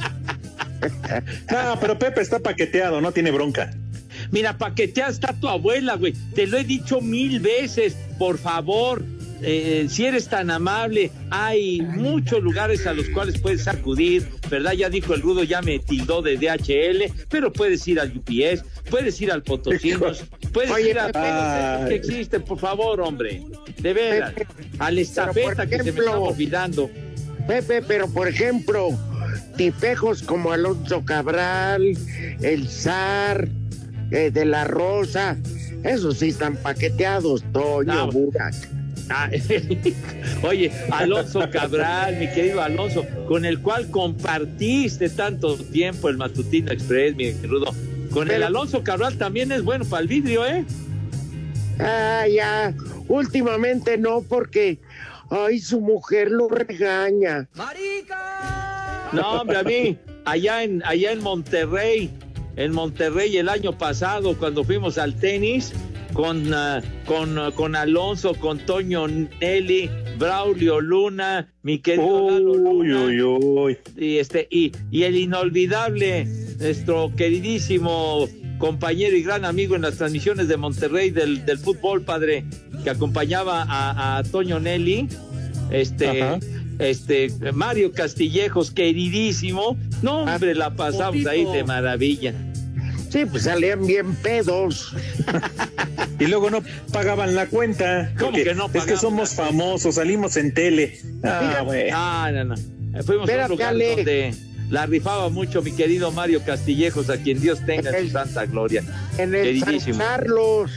No, 1.51 1.79
pero 1.79 1.97
Pepe 1.97 2.21
está 2.21 2.39
paqueteado, 2.39 3.01
no 3.01 3.11
tiene 3.11 3.31
bronca. 3.31 3.71
Mira, 4.31 4.57
paquetea 4.57 5.07
está 5.07 5.33
tu 5.33 5.47
abuela, 5.47 5.95
güey. 5.95 6.13
Te 6.35 6.47
lo 6.47 6.57
he 6.57 6.63
dicho 6.63 7.01
mil 7.01 7.39
veces. 7.39 7.95
Por 8.19 8.37
favor, 8.37 9.03
eh, 9.41 9.87
si 9.89 10.05
eres 10.05 10.27
tan 10.27 10.49
amable, 10.49 11.11
hay 11.29 11.81
muchos 11.81 12.41
lugares 12.41 12.87
a 12.87 12.93
los 12.93 13.09
cuales 13.09 13.39
puedes 13.39 13.67
acudir, 13.67 14.27
¿verdad? 14.49 14.73
Ya 14.73 14.89
dijo 14.89 15.13
el 15.13 15.21
Rudo, 15.21 15.43
ya 15.43 15.61
me 15.61 15.79
tildó 15.79 16.21
de 16.21 16.37
DHL, 16.37 17.11
pero 17.29 17.51
puedes 17.51 17.87
ir 17.87 17.99
al 17.99 18.15
UPS, 18.15 18.63
puedes 18.89 19.19
ir 19.21 19.31
al 19.31 19.43
Potosinos, 19.43 20.23
puedes 20.53 20.71
Oye, 20.71 20.91
ir 20.91 20.99
a 20.99 21.11
todos 21.11 21.87
que 21.89 21.95
existen, 21.95 22.43
por 22.43 22.59
favor, 22.59 23.01
hombre. 23.01 23.43
De 23.79 23.93
veras. 23.93 24.33
Pepe, 24.33 24.47
A 24.79 24.91
la 24.91 25.01
estafeta 25.01 25.67
que 25.67 25.77
se 25.77 25.91
me 25.91 25.99
estaba 25.99 26.19
olvidando. 26.19 26.89
Pepe, 27.47 27.81
pero 27.81 28.07
por 28.09 28.27
ejemplo, 28.27 28.89
tipejos 29.55 30.23
como 30.23 30.51
Alonso 30.51 31.05
Cabral, 31.05 31.97
el 32.41 32.67
zar, 32.67 33.47
eh, 34.11 34.31
de 34.31 34.45
la 34.45 34.63
Rosa, 34.63 35.37
esos 35.83 36.19
sí 36.19 36.29
están 36.29 36.55
paqueteados, 36.57 37.43
Toño, 37.51 38.11
Burak. 38.11 38.55
Ah, 39.09 39.29
Oye, 40.43 40.71
Alonso 40.91 41.49
Cabral, 41.51 42.17
mi 42.17 42.27
querido 42.29 42.61
Alonso, 42.61 43.05
con 43.27 43.45
el 43.45 43.59
cual 43.61 43.89
compartiste 43.89 45.09
tanto 45.09 45.57
tiempo 45.57 46.09
el 46.09 46.17
Matutino 46.17 46.71
Express, 46.71 47.15
mi 47.15 47.31
rudo. 47.31 47.73
Con 48.11 48.29
el 48.31 48.43
Alonso 48.43 48.83
Cabral 48.83 49.17
también 49.17 49.51
es 49.51 49.63
bueno 49.63 49.85
para 49.85 50.01
el 50.01 50.07
vidrio, 50.07 50.45
¿eh? 50.45 50.65
Ah, 51.79 52.25
ya, 52.27 52.73
últimamente 53.07 53.97
no, 53.97 54.21
porque, 54.21 54.79
ay, 55.29 55.59
su 55.59 55.79
mujer 55.79 56.31
lo 56.31 56.49
regaña. 56.49 57.47
No, 59.13 59.41
hombre, 59.41 59.57
a 59.57 59.63
mí, 59.63 59.97
allá 60.25 60.63
en, 60.63 60.83
allá 60.85 61.11
en 61.11 61.21
Monterrey, 61.21 62.11
en 62.55 62.73
Monterrey 62.73 63.37
el 63.37 63.47
año 63.47 63.77
pasado, 63.77 64.37
cuando 64.37 64.63
fuimos 64.63 64.97
al 64.97 65.15
tenis, 65.15 65.73
con, 66.17 66.51
ah, 66.51 66.81
con, 67.05 67.37
ah, 67.37 67.51
con 67.53 67.75
Alonso, 67.75 68.33
con 68.33 68.57
Toño 68.57 69.07
Nelly, 69.07 69.87
Braulio 70.17 70.81
Luna, 70.81 71.47
mi 71.61 71.77
querido 71.77 72.31
Lalo 72.31 72.53
Uy, 72.53 72.87
Luna. 72.87 73.05
uy, 73.05 73.21
uy. 73.21 73.77
y 73.95 74.17
este 74.17 74.47
y, 74.49 74.71
y 74.89 75.03
el 75.03 75.15
inolvidable 75.15 76.25
nuestro 76.59 77.11
queridísimo 77.15 78.27
compañero 78.57 79.15
y 79.15 79.21
gran 79.21 79.45
amigo 79.45 79.75
en 79.75 79.83
las 79.83 79.97
transmisiones 79.97 80.47
de 80.47 80.57
Monterrey 80.57 81.11
del, 81.11 81.45
del 81.45 81.59
fútbol 81.59 82.01
padre 82.01 82.45
que 82.83 82.89
acompañaba 82.89 83.63
a, 83.69 84.17
a 84.17 84.23
Toño 84.23 84.59
Nelly 84.59 85.07
este 85.69 86.23
Ajá. 86.23 86.39
este 86.79 87.29
Mario 87.53 87.91
Castillejos 87.91 88.71
queridísimo 88.71 89.77
no 90.01 90.21
hombre 90.23 90.55
la 90.55 90.73
pasamos 90.75 91.23
ahí 91.27 91.45
de 91.45 91.63
maravilla 91.63 92.33
Sí, 93.09 93.25
pues 93.25 93.43
salían 93.43 93.85
bien 93.85 94.15
pedos. 94.15 94.93
Y 96.19 96.25
luego 96.25 96.49
no 96.49 96.63
pagaban 96.91 97.35
la 97.35 97.45
cuenta. 97.45 98.11
¿Cómo 98.17 98.31
que 98.33 98.55
no 98.55 98.65
Es 98.65 98.71
que 98.71 98.79
pagaban 98.79 98.97
somos 99.01 99.35
famosos, 99.35 99.95
salimos 99.95 100.35
en 100.37 100.51
tele. 100.51 100.99
Ah, 101.23 101.61
güey. 101.63 101.89
ah 101.93 102.31
no 102.33 102.43
no 102.43 102.55
fuimos 103.03 103.29
a 103.29 103.43
un 103.43 103.49
lugar 103.49 103.69
Ale. 103.69 103.95
donde 103.95 104.35
la 104.69 104.85
rifaba 104.85 105.29
mucho 105.29 105.61
mi 105.61 105.71
querido 105.71 106.11
Mario 106.11 106.41
Castillejos 106.43 107.09
a 107.09 107.17
quien 107.17 107.39
Dios 107.39 107.59
tenga 107.65 107.95
en 107.97 108.07
su 108.07 108.11
santa 108.11 108.45
gloria 108.45 108.83
En 109.17 109.33
el 109.35 109.59
San. 109.59 109.97
Carlos, 109.97 110.71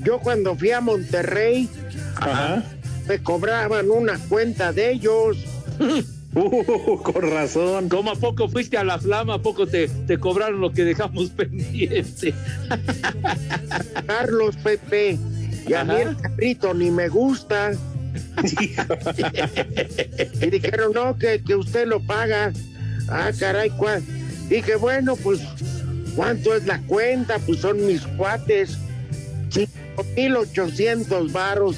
yo 0.00 0.18
cuando 0.20 0.54
fui 0.54 0.70
a 0.70 0.80
Monterrey, 0.80 1.68
Ajá. 2.16 2.62
me 3.08 3.22
cobraban 3.22 3.90
una 3.90 4.18
cuenta 4.28 4.72
de 4.72 4.92
ellos. 4.92 5.38
Uh, 6.34 7.02
con 7.02 7.30
razón. 7.30 7.88
¿Cómo 7.88 8.10
a 8.12 8.14
poco 8.14 8.48
fuiste 8.48 8.76
a 8.76 8.84
la 8.84 8.98
flama? 8.98 9.34
¿A 9.34 9.38
poco 9.42 9.66
te, 9.66 9.88
te 9.88 10.18
cobraron 10.18 10.60
lo 10.60 10.72
que 10.72 10.84
dejamos 10.84 11.30
pendiente? 11.36 12.34
Carlos, 14.06 14.56
Pepe. 14.56 15.18
Y 15.66 15.74
a 15.74 15.84
mí 15.84 15.94
el 15.96 16.16
carrito 16.16 16.74
ni 16.74 16.90
me 16.90 17.08
gusta. 17.08 17.72
Y 20.40 20.50
dijeron, 20.50 20.92
no, 20.94 21.16
que, 21.18 21.42
que 21.44 21.54
usted 21.54 21.86
lo 21.86 22.00
paga. 22.00 22.52
Ah, 23.08 23.30
caray, 23.38 23.70
¿cuál? 23.70 24.02
Dije, 24.48 24.76
bueno, 24.76 25.14
pues, 25.16 25.40
¿cuánto 26.16 26.54
es 26.54 26.66
la 26.66 26.80
cuenta? 26.82 27.38
Pues 27.38 27.60
son 27.60 27.84
mis 27.86 28.02
cuates. 28.02 28.78
5,800 29.50 31.32
varos. 31.32 31.76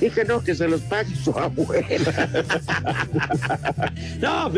Dije, 0.00 0.24
no, 0.24 0.42
que 0.42 0.54
se 0.54 0.68
los 0.68 0.80
pague 0.82 1.14
su 1.16 1.30
abuela. 1.32 2.42
No, 4.20 4.50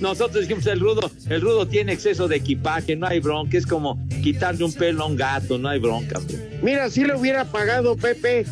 nosotros 0.00 0.42
dijimos 0.42 0.66
el 0.66 0.80
rudo, 0.80 1.10
el 1.28 1.40
rudo 1.40 1.66
tiene 1.66 1.92
exceso 1.92 2.28
de 2.28 2.36
equipaje, 2.36 2.96
no 2.96 3.06
hay 3.06 3.20
bronca, 3.20 3.56
es 3.56 3.66
como 3.66 3.98
quitarle 4.22 4.64
un 4.64 4.72
pelo 4.72 5.04
a 5.04 5.06
un 5.06 5.16
gato, 5.16 5.58
no 5.58 5.68
hay 5.68 5.78
bronca. 5.78 6.20
Mira, 6.62 6.90
sí 6.90 7.04
lo 7.04 7.18
hubiera 7.18 7.44
pagado 7.44 7.96
Pepe, 7.96 8.46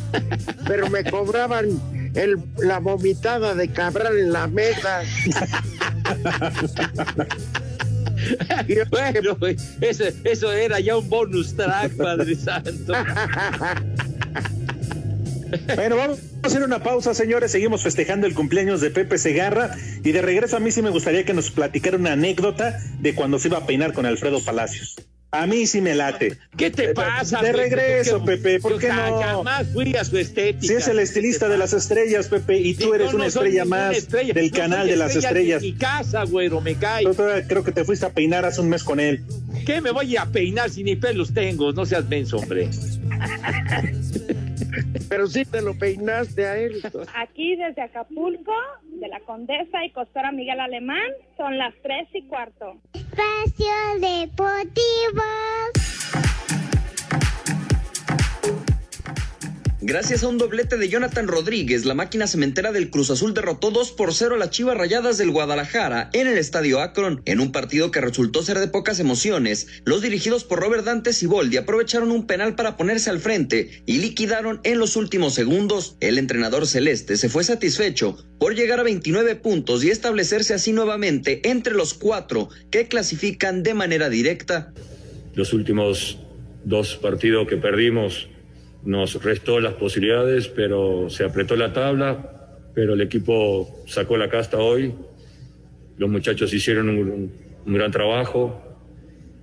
pero 0.67 0.89
me 0.91 1.05
cobraban 1.05 1.81
el, 2.15 2.39
la 2.59 2.79
vomitada 2.79 3.55
de 3.55 3.69
Cabral 3.69 4.19
en 4.19 4.33
la 4.33 4.47
mesa. 4.47 5.03
Bueno, 8.91 9.37
eso, 9.81 10.05
eso 10.25 10.53
era 10.53 10.81
ya 10.81 10.97
un 10.97 11.09
bonus 11.11 11.55
track, 11.55 11.97
Padre 11.97 12.35
Santo. 12.35 12.93
Bueno, 15.75 15.97
vamos 15.97 16.19
a 16.43 16.47
hacer 16.47 16.63
una 16.63 16.83
pausa, 16.83 17.15
señores. 17.15 17.53
Seguimos 17.53 17.83
festejando 17.83 18.27
el 18.27 18.35
cumpleaños 18.35 18.81
de 18.81 18.91
Pepe 18.91 19.19
Segarra. 19.19 19.77
Y 20.03 20.13
de 20.13 20.23
regreso 20.23 20.57
a 20.57 20.61
mí 20.61 20.71
sí 20.71 20.83
me 20.83 20.91
gustaría 20.91 21.25
que 21.25 21.35
nos 21.35 21.51
platicara 21.51 21.97
una 21.97 22.13
anécdota 22.13 22.79
de 23.01 23.15
cuando 23.15 23.39
se 23.39 23.49
iba 23.49 23.59
a 23.59 23.67
peinar 23.67 23.93
con 23.93 24.07
Alfredo 24.07 24.43
Palacios. 24.45 24.97
A 25.31 25.49
mí 25.49 25.67
sí 25.67 25.81
me 25.81 25.97
late. 25.97 26.39
¿Qué 26.57 26.71
te 26.71 26.95
pasa? 26.95 27.43
De 27.43 27.53
regreso, 27.53 28.19
¿Por 28.21 28.29
qué- 28.29 28.37
Pepe, 28.37 28.61
¿por 28.61 28.79
qué 28.79 28.87
no? 28.87 29.19
Jamás 29.21 29.67
fui 29.73 29.93
a 29.97 30.05
su 30.05 30.17
estética. 30.17 30.65
Si 30.65 30.73
es 30.75 30.87
el 30.87 31.01
estilista 31.01 31.49
de 31.49 31.59
las 31.59 31.73
estrellas, 31.73 32.29
Pepe, 32.29 32.59
y 32.59 32.75
tú 32.75 32.95
eres 32.95 33.13
una 33.13 33.27
estrella 33.27 33.65
más 33.65 34.07
del 34.09 34.53
canal 34.53 34.87
de 34.87 34.95
las 34.95 35.17
estrella 35.17 35.57
estrellas. 35.57 35.63
mi 35.63 35.73
casa, 35.75 36.23
güero, 36.23 36.61
me 36.61 36.77
cae. 36.77 37.05
Creo 37.49 37.65
que 37.65 37.73
te 37.73 37.85
fuiste 37.85 38.07
a 38.07 38.11
peinar 38.11 38.45
hace 38.45 38.61
un 38.61 38.69
mes 38.69 38.85
con 38.85 39.01
él. 39.01 39.25
¿Qué 39.67 39.81
me 39.81 39.91
voy 39.91 40.17
a 40.17 40.27
peinar 40.27 40.71
si 40.71 40.85
ni 40.85 40.95
pelos 40.95 41.35
tengo? 41.35 41.73
No 41.73 41.85
seas 41.85 42.09
menso, 42.09 42.37
hombre. 42.37 42.69
Pero 45.09 45.27
sí 45.27 45.45
te 45.45 45.63
lo 45.63 45.79
peinaste 45.79 46.47
a 46.47 46.57
él. 46.57 46.81
Aquí 47.15 47.57
desde 47.57 47.83
Acapulco, 47.83 48.53
de 48.83 49.09
la 49.09 49.21
Condesa 49.21 49.85
y 49.85 49.91
Costora 49.91 50.33
Miguel 50.33 50.61
Alemán, 50.61 51.11
son 51.37 51.59
las 51.59 51.75
tres 51.83 52.09
y 52.15 52.27
cuarto. 52.27 52.81
Espacio 52.93 53.75
Deportivo. 54.01 55.23
Gracias 59.87 60.25
a 60.25 60.29
un 60.29 60.39
doblete 60.39 60.79
de 60.79 60.89
Jonathan 60.89 61.29
Rodríguez, 61.29 61.85
la 61.85 61.93
máquina 61.93 62.27
cementera 62.27 62.73
del 62.73 62.89
Cruz 62.89 63.11
Azul 63.11 63.35
derrotó 63.35 63.71
2 63.71 63.93
por 63.93 64.15
0 64.15 64.37
a 64.37 64.39
las 64.39 64.49
Chivas 64.49 64.79
Rayadas 64.79 65.19
del 65.19 65.31
Guadalajara 65.31 66.09
en 66.15 66.27
el 66.27 66.39
Estadio 66.39 66.81
Akron. 66.81 67.21
En 67.27 67.39
un 67.39 67.53
partido 67.53 67.91
que 67.91 68.01
resultó 68.01 68.43
ser 68.43 68.61
de 68.61 68.69
pocas 68.69 68.99
emociones, 68.99 69.83
los 69.85 70.01
dirigidos 70.01 70.45
por 70.45 70.61
Robert 70.61 70.87
Dante 70.87 71.13
Siboldi 71.13 71.59
aprovecharon 71.59 72.13
un 72.13 72.27
penal 72.27 72.55
para 72.55 72.79
ponerse 72.79 73.11
al 73.11 73.21
frente 73.21 73.83
y 73.85 73.99
liquidaron 73.99 74.59
en 74.65 74.79
los 74.79 74.97
últimos 74.97 75.35
segundos. 75.35 75.99
El 76.01 76.17
entrenador 76.17 76.67
celeste 76.67 77.19
se 77.19 77.29
fue 77.29 77.45
satisfecho 77.45 78.17
por 78.39 78.55
llegar 78.55 78.81
a 78.81 78.85
29 78.85 79.37
puntos 79.37 79.85
y 79.85 79.91
establecerse 79.91 80.55
así 80.55 80.73
nuevamente 80.73 81.47
entre 81.51 81.75
los 81.75 81.93
cuatro 81.93 82.49
que 82.71 82.89
clasifican 82.89 83.63
de 83.63 83.75
manera 83.75 84.09
directa. 84.09 84.73
Los 85.35 85.53
últimos 85.53 86.21
dos 86.65 86.97
partidos 86.97 87.47
que 87.47 87.59
perdimos 87.59 88.31
nos 88.85 89.23
restó 89.23 89.61
las 89.61 89.75
posibilidades, 89.75 90.49
pero 90.49 91.09
se 91.11 91.25
apretó 91.25 91.57
la 91.57 91.73
tabla, 91.73 92.61
pero 92.75 92.95
el 92.95 93.01
equipo 93.01 93.83
sacó 93.87 94.17
la 94.17 94.29
casta 94.29 94.59
hoy, 94.59 94.95
los 95.97 96.11
muchachos 96.11 96.53
hicieron 96.53 96.89
un, 96.89 97.45
gran 97.67 97.91
trabajo 97.91 98.61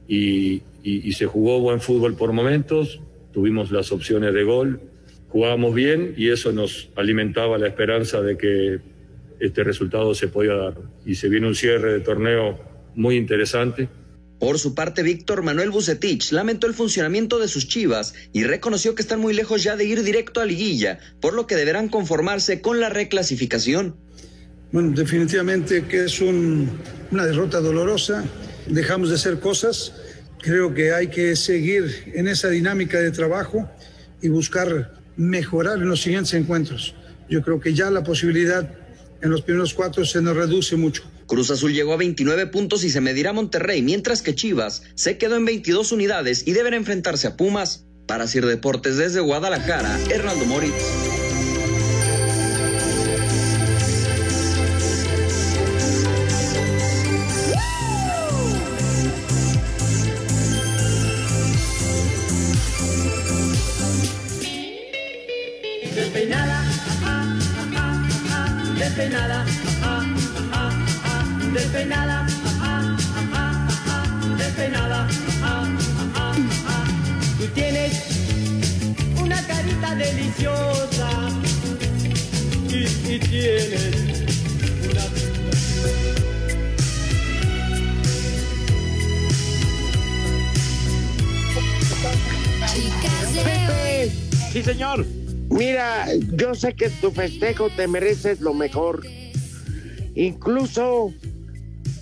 y 0.08 0.62
se 1.14 1.26
jugó 1.26 1.60
buen 1.60 1.82
fútbol 1.82 2.16
por 2.16 2.34
momentos, 2.34 3.02
tuvimos 3.32 3.72
las 3.72 3.92
opciones 3.92 4.34
de 4.34 4.44
gol, 4.44 4.82
jugábamos 5.30 5.74
bien 5.74 6.14
y 6.18 6.30
eso 6.30 6.52
nos 6.52 6.90
alimentaba 6.96 7.58
la 7.58 7.68
esperanza 7.68 8.22
de 8.22 8.38
que 8.38 8.80
este 9.40 9.64
resultado 9.64 10.14
se 10.14 10.28
podía 10.28 10.54
dar. 10.54 10.76
Y 11.06 11.16
se 11.16 11.30
viene 11.30 11.48
un 11.48 11.56
cierre 11.56 11.94
de 11.94 12.00
torneo 12.02 12.60
muy 12.96 13.16
interesante. 13.16 13.90
Por 14.42 14.58
su 14.58 14.74
parte, 14.74 15.04
Víctor 15.04 15.44
Manuel 15.44 15.70
Bucetich 15.70 16.32
lamentó 16.32 16.66
el 16.66 16.74
funcionamiento 16.74 17.38
de 17.38 17.48
sus 17.48 17.68
chivas 17.68 18.16
y 18.34 18.44
reconoció 18.44 18.96
que 18.96 19.04
están 19.04 19.20
muy 19.20 19.36
lejos 19.36 19.62
ya 19.62 19.76
de 19.76 19.86
ir 19.86 20.02
directo 20.02 20.42
a 20.42 20.46
liguilla, 20.46 20.98
por 21.20 21.36
lo 21.36 21.46
que 21.46 21.56
deberán 21.56 21.90
conformarse 21.90 22.60
con 22.60 22.80
la 22.80 22.90
reclasificación. 22.90 23.96
Bueno, 24.72 24.94
definitivamente 24.96 25.86
que 25.86 26.06
es 26.06 26.22
un- 26.22 26.72
una 27.12 27.28
derrota 27.28 27.60
dolorosa. 27.60 28.24
Dejamos 28.66 29.10
de 29.10 29.16
hacer 29.16 29.40
cosas. 29.40 29.94
Creo 30.42 30.74
que 30.74 30.92
hay 30.92 31.10
que 31.10 31.36
seguir 31.36 32.12
en 32.16 32.28
esa 32.28 32.50
dinámica 32.50 33.00
de 33.00 33.12
trabajo 33.12 33.70
y 34.24 34.30
buscar 34.30 34.96
mejorar 35.18 35.78
en 35.78 35.88
los 35.88 36.02
siguientes 36.02 36.34
encuentros. 36.34 36.96
Yo 37.30 37.44
creo 37.44 37.60
que 37.60 37.76
ya 37.76 37.92
la 37.92 38.04
posibilidad 38.04 38.68
en 39.22 39.30
los 39.30 39.44
primeros 39.44 39.76
cuatro 39.76 40.04
se 40.04 40.20
nos 40.20 40.36
reduce 40.36 40.76
mucho. 40.78 41.04
Cruz 41.32 41.50
Azul 41.50 41.72
llegó 41.72 41.94
a 41.94 41.98
29 41.98 42.48
puntos 42.48 42.84
y 42.84 42.90
se 42.90 43.00
medirá 43.00 43.30
a 43.30 43.34
Monterrey, 43.34 43.82
mientras 43.82 44.22
que 44.22 44.36
Chivas 44.36 44.84
se 44.96 45.18
quedó 45.18 45.38
en 45.38 45.46
22 45.46 45.94
unidades 45.94 46.44
y 46.46 46.52
deberá 46.52 46.76
enfrentarse 46.76 47.26
a 47.26 47.38
Pumas. 47.38 47.86
Para 48.06 48.28
Sir 48.28 48.46
Deportes 48.46 48.98
desde 48.98 49.22
Guadalajara, 49.22 49.98
Hernando 50.10 50.44
Moritz. 50.44 51.21
Sé 96.62 96.76
que 96.76 96.90
tu 96.90 97.10
festejo 97.10 97.72
te 97.72 97.88
mereces 97.88 98.40
lo 98.40 98.54
mejor. 98.54 99.04
Incluso 100.14 101.12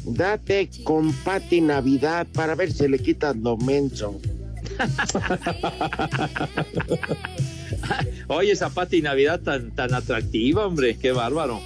date 0.04 0.70
con 0.84 1.14
Pati 1.14 1.62
Navidad 1.62 2.28
para 2.34 2.56
ver 2.56 2.74
si 2.74 2.90
le 2.90 3.00
quitas 3.00 3.38
lo 3.38 3.56
menso. 3.56 4.20
Oye, 8.28 8.52
esa 8.52 8.70
Pati 8.70 9.02
Navidad 9.02 9.40
tan, 9.40 9.72
tan 9.72 9.94
atractiva, 9.94 10.66
hombre, 10.66 10.98
qué 10.98 11.14
bárbaro. 11.14 11.62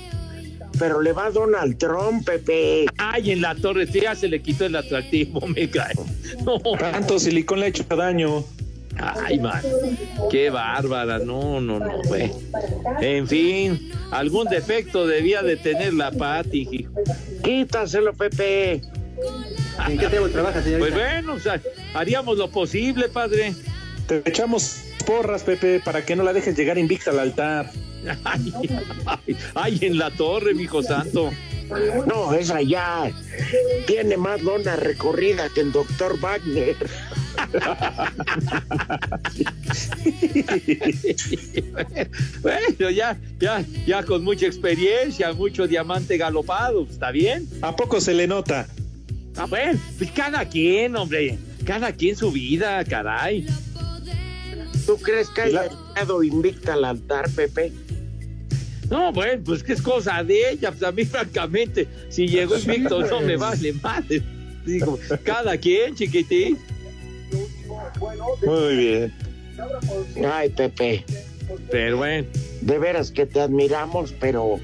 Pero 0.78 1.02
le 1.02 1.14
va 1.14 1.32
Donald 1.32 1.80
Trump, 1.80 2.26
Pepe. 2.26 2.86
Ay, 2.98 3.32
en 3.32 3.42
la 3.42 3.56
torre, 3.56 3.88
ya 3.88 4.16
se 4.16 4.28
le 4.28 4.40
quitó 4.40 4.66
el 4.66 4.76
atractivo, 4.76 5.48
me 5.56 5.68
cae. 5.68 5.96
No. 6.46 6.60
Tanto 6.78 7.18
silicón 7.18 7.60
le 7.60 7.66
ha 7.66 7.70
hecho 7.70 7.84
daño. 7.84 8.44
Ay, 8.98 9.40
man, 9.40 9.62
qué 10.30 10.50
bárbara, 10.50 11.20
no, 11.20 11.60
no, 11.60 11.80
no, 11.80 12.02
güey. 12.04 12.32
En 13.02 13.28
fin, 13.28 13.92
algún 14.12 14.48
defecto 14.48 15.08
debía 15.08 15.42
de 15.42 15.58
tener 15.58 15.94
la 15.94 16.12
Pati. 16.12 16.68
hijo. 16.72 16.92
Quítaselo, 17.44 18.14
Pepe. 18.14 18.82
¿En 19.88 19.98
qué 19.98 20.08
tiempo 20.08 20.30
trabaja, 20.30 20.62
señorita? 20.62 20.80
Pues 20.80 20.94
bueno, 20.94 21.34
o 21.34 21.40
sea, 21.40 21.60
haríamos 21.94 22.38
lo 22.38 22.50
posible, 22.50 23.10
padre. 23.10 23.54
Te 24.08 24.22
echamos 24.26 24.82
porras, 25.06 25.44
Pepe, 25.44 25.82
para 25.84 26.06
que 26.06 26.16
no 26.16 26.24
la 26.24 26.34
dejes 26.34 26.56
llegar 26.58 26.78
invicta 26.78 27.12
al 27.12 27.20
altar. 27.20 27.70
Ay, 28.24 28.54
ay, 29.06 29.38
ay, 29.56 29.80
en 29.82 29.98
la 29.98 30.12
torre, 30.12 30.54
mijo 30.54 30.84
santo. 30.84 31.32
No, 32.06 32.34
esa 32.34 32.62
ya 32.62 33.10
tiene 33.88 34.18
más 34.18 34.42
lona 34.42 34.76
recorrida 34.76 35.50
que 35.50 35.62
el 35.62 35.72
doctor 35.72 36.20
Wagner. 36.20 36.76
Bueno, 42.42 42.90
ya, 42.90 43.18
ya, 43.40 43.64
ya 43.86 44.04
con 44.04 44.24
mucha 44.24 44.46
experiencia, 44.46 45.34
mucho 45.34 45.68
diamante 45.68 46.18
galopado, 46.18 46.88
¿está 46.90 47.12
bien? 47.12 47.48
¿A 47.62 47.76
poco 47.76 48.02
se 48.02 48.14
le 48.14 48.28
nota? 48.28 48.68
Ah, 49.38 49.46
bueno, 49.46 49.80
pues 49.98 50.12
cada 50.12 50.48
quien, 50.48 50.96
hombre, 50.96 51.38
cada 51.66 51.92
quien 51.92 52.16
su 52.16 52.32
vida, 52.32 52.84
caray. 52.84 53.46
¿Tú 54.86 54.98
crees 54.98 55.30
que 55.30 55.44
haya 55.44 55.64
llegado 55.64 56.24
invicta 56.24 56.74
al 56.74 56.86
altar, 56.86 57.30
Pepe? 57.32 57.72
No, 58.90 59.12
bueno, 59.12 59.42
pues 59.46 59.64
que 59.64 59.74
es 59.74 59.82
cosa 59.82 60.24
de 60.24 60.52
ella, 60.52 60.72
pues 60.72 60.84
a 60.84 60.92
mí 60.92 61.06
francamente, 61.06 61.88
si 62.10 62.28
llegó 62.28 62.58
invicto 62.58 63.02
no 63.02 63.22
me 63.22 63.38
vale 63.38 63.74
madre. 63.74 64.22
Digo, 64.66 65.00
cada 65.24 65.58
quien, 65.58 65.96
chiquitín. 65.96 66.58
Muy 68.46 68.76
bien. 68.76 69.14
Ay, 70.32 70.50
Pepe. 70.50 71.06
Pero 71.72 71.98
bueno. 71.98 72.28
De 72.62 72.80
veras 72.80 73.12
que 73.12 73.26
te 73.26 73.42
admiramos, 73.42 74.14
pero 74.20 74.60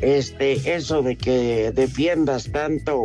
este, 0.00 0.74
eso 0.74 1.02
de 1.02 1.16
que 1.16 1.72
defiendas 1.74 2.50
tanto 2.52 3.04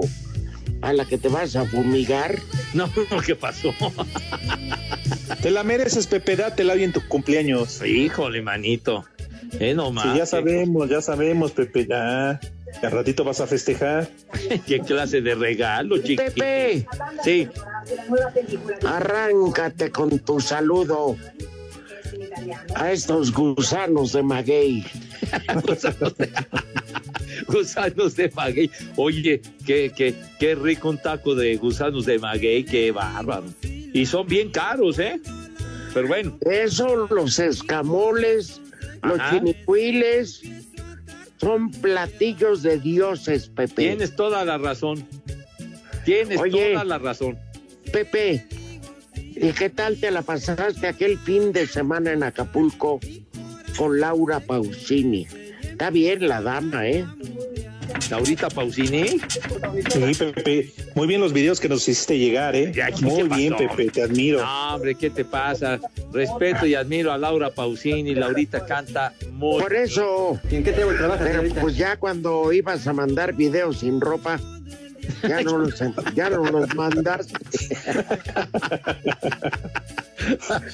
a 0.81 0.93
la 0.93 1.05
que 1.05 1.17
te 1.17 1.29
vas 1.29 1.55
a 1.55 1.65
fumigar. 1.65 2.37
No, 2.73 2.89
¿qué 3.23 3.35
pasó? 3.35 3.71
Te 5.43 5.51
la 5.51 5.63
mereces, 5.63 6.07
Pepe, 6.07 6.35
dátela 6.35 6.73
bien 6.73 6.91
tu 6.91 7.07
cumpleaños. 7.07 7.83
Híjole, 7.85 8.41
manito. 8.41 9.05
Eh, 9.59 9.75
no 9.75 9.89
Sí, 9.89 9.93
más. 9.93 10.17
ya 10.17 10.25
sabemos, 10.25 10.89
ya 10.89 10.99
sabemos, 10.99 11.51
Pepe, 11.51 11.85
ya. 11.85 12.39
Al 12.81 12.91
ratito 12.91 13.23
vas 13.23 13.39
a 13.41 13.45
festejar. 13.45 14.09
¿Qué 14.67 14.79
clase 14.79 15.21
de 15.21 15.35
regalo, 15.35 15.97
chiquito? 15.99 16.23
Pepe. 16.23 16.87
Sí. 17.23 17.47
Arráncate 18.85 19.91
con 19.91 20.19
tu 20.19 20.39
saludo 20.39 21.15
a 22.75 22.91
estos 22.91 23.31
gusanos 23.31 24.13
de 24.13 24.23
maguey. 24.23 24.85
gusanos, 25.65 26.17
de, 26.17 26.29
gusanos 27.47 28.15
de 28.15 28.29
maguey. 28.31 28.71
Oye, 28.95 29.41
qué, 29.65 29.91
qué, 29.95 30.15
qué 30.39 30.55
rico 30.55 30.89
un 30.89 30.97
taco 30.97 31.35
de 31.35 31.55
gusanos 31.57 32.05
de 32.05 32.19
maguey, 32.19 32.63
qué 32.63 32.91
bárbaro. 32.91 33.45
Y 33.61 34.05
son 34.05 34.27
bien 34.27 34.51
caros, 34.51 34.99
¿eh? 34.99 35.19
Pero 35.93 36.07
bueno. 36.07 36.37
Eso, 36.41 37.07
los 37.07 37.39
escamoles, 37.39 38.59
los 39.03 39.19
Ajá. 39.19 39.37
chinicuiles, 39.37 40.41
son 41.37 41.71
platillos 41.71 42.63
de 42.63 42.79
dioses, 42.79 43.49
Pepe. 43.49 43.73
Tienes 43.75 44.15
toda 44.15 44.43
la 44.45 44.57
razón. 44.57 45.05
Tienes 46.05 46.39
Oye. 46.39 46.71
toda 46.73 46.83
la 46.83 46.97
razón. 46.97 47.37
Pepe, 47.91 48.45
¿Y 49.35 49.51
qué 49.51 49.69
tal 49.69 49.97
te 49.97 50.11
la 50.11 50.21
pasaste 50.21 50.87
aquel 50.87 51.17
fin 51.17 51.51
de 51.51 51.67
semana 51.67 52.11
en 52.11 52.23
Acapulco 52.23 52.99
con 53.77 53.99
Laura 53.99 54.39
Pausini? 54.39 55.27
Está 55.61 55.89
bien 55.89 56.27
la 56.27 56.41
dama, 56.41 56.87
¿eh? 56.87 57.05
Laurita 58.09 58.49
Pausini. 58.49 59.19
Sí, 59.89 60.13
Pepe. 60.17 60.71
Muy 60.95 61.07
bien 61.07 61.19
los 61.19 61.33
videos 61.33 61.59
que 61.59 61.67
nos 61.67 61.87
hiciste 61.87 62.17
llegar, 62.17 62.55
¿eh? 62.55 62.71
Muy 63.01 63.23
bien, 63.23 63.55
Pepe, 63.55 63.89
te 63.89 64.03
admiro. 64.03 64.41
No, 64.41 64.75
hombre, 64.75 64.95
¿qué 64.95 65.09
te 65.09 65.25
pasa? 65.25 65.79
Respeto 66.11 66.65
y 66.65 66.75
admiro 66.75 67.11
a 67.11 67.17
Laura 67.17 67.49
Pausini. 67.49 68.15
Laurita 68.15 68.65
canta 68.65 69.13
muy 69.31 69.61
Por 69.61 69.73
eso. 69.73 70.39
¿En 70.49 70.63
qué 70.63 70.71
te 70.71 70.85
trabajas 70.85 71.27
Pero 71.27 71.43
pues 71.55 71.75
ya 71.75 71.97
cuando 71.97 72.53
ibas 72.53 72.87
a 72.87 72.93
mandar 72.93 73.33
videos 73.33 73.79
sin 73.79 73.99
ropa, 73.99 74.39
ya 75.27 75.41
no 75.43 75.57
los, 75.59 75.75
ya 76.15 76.29
no 76.29 76.43
los 76.43 76.75
mandaste. 76.75 77.33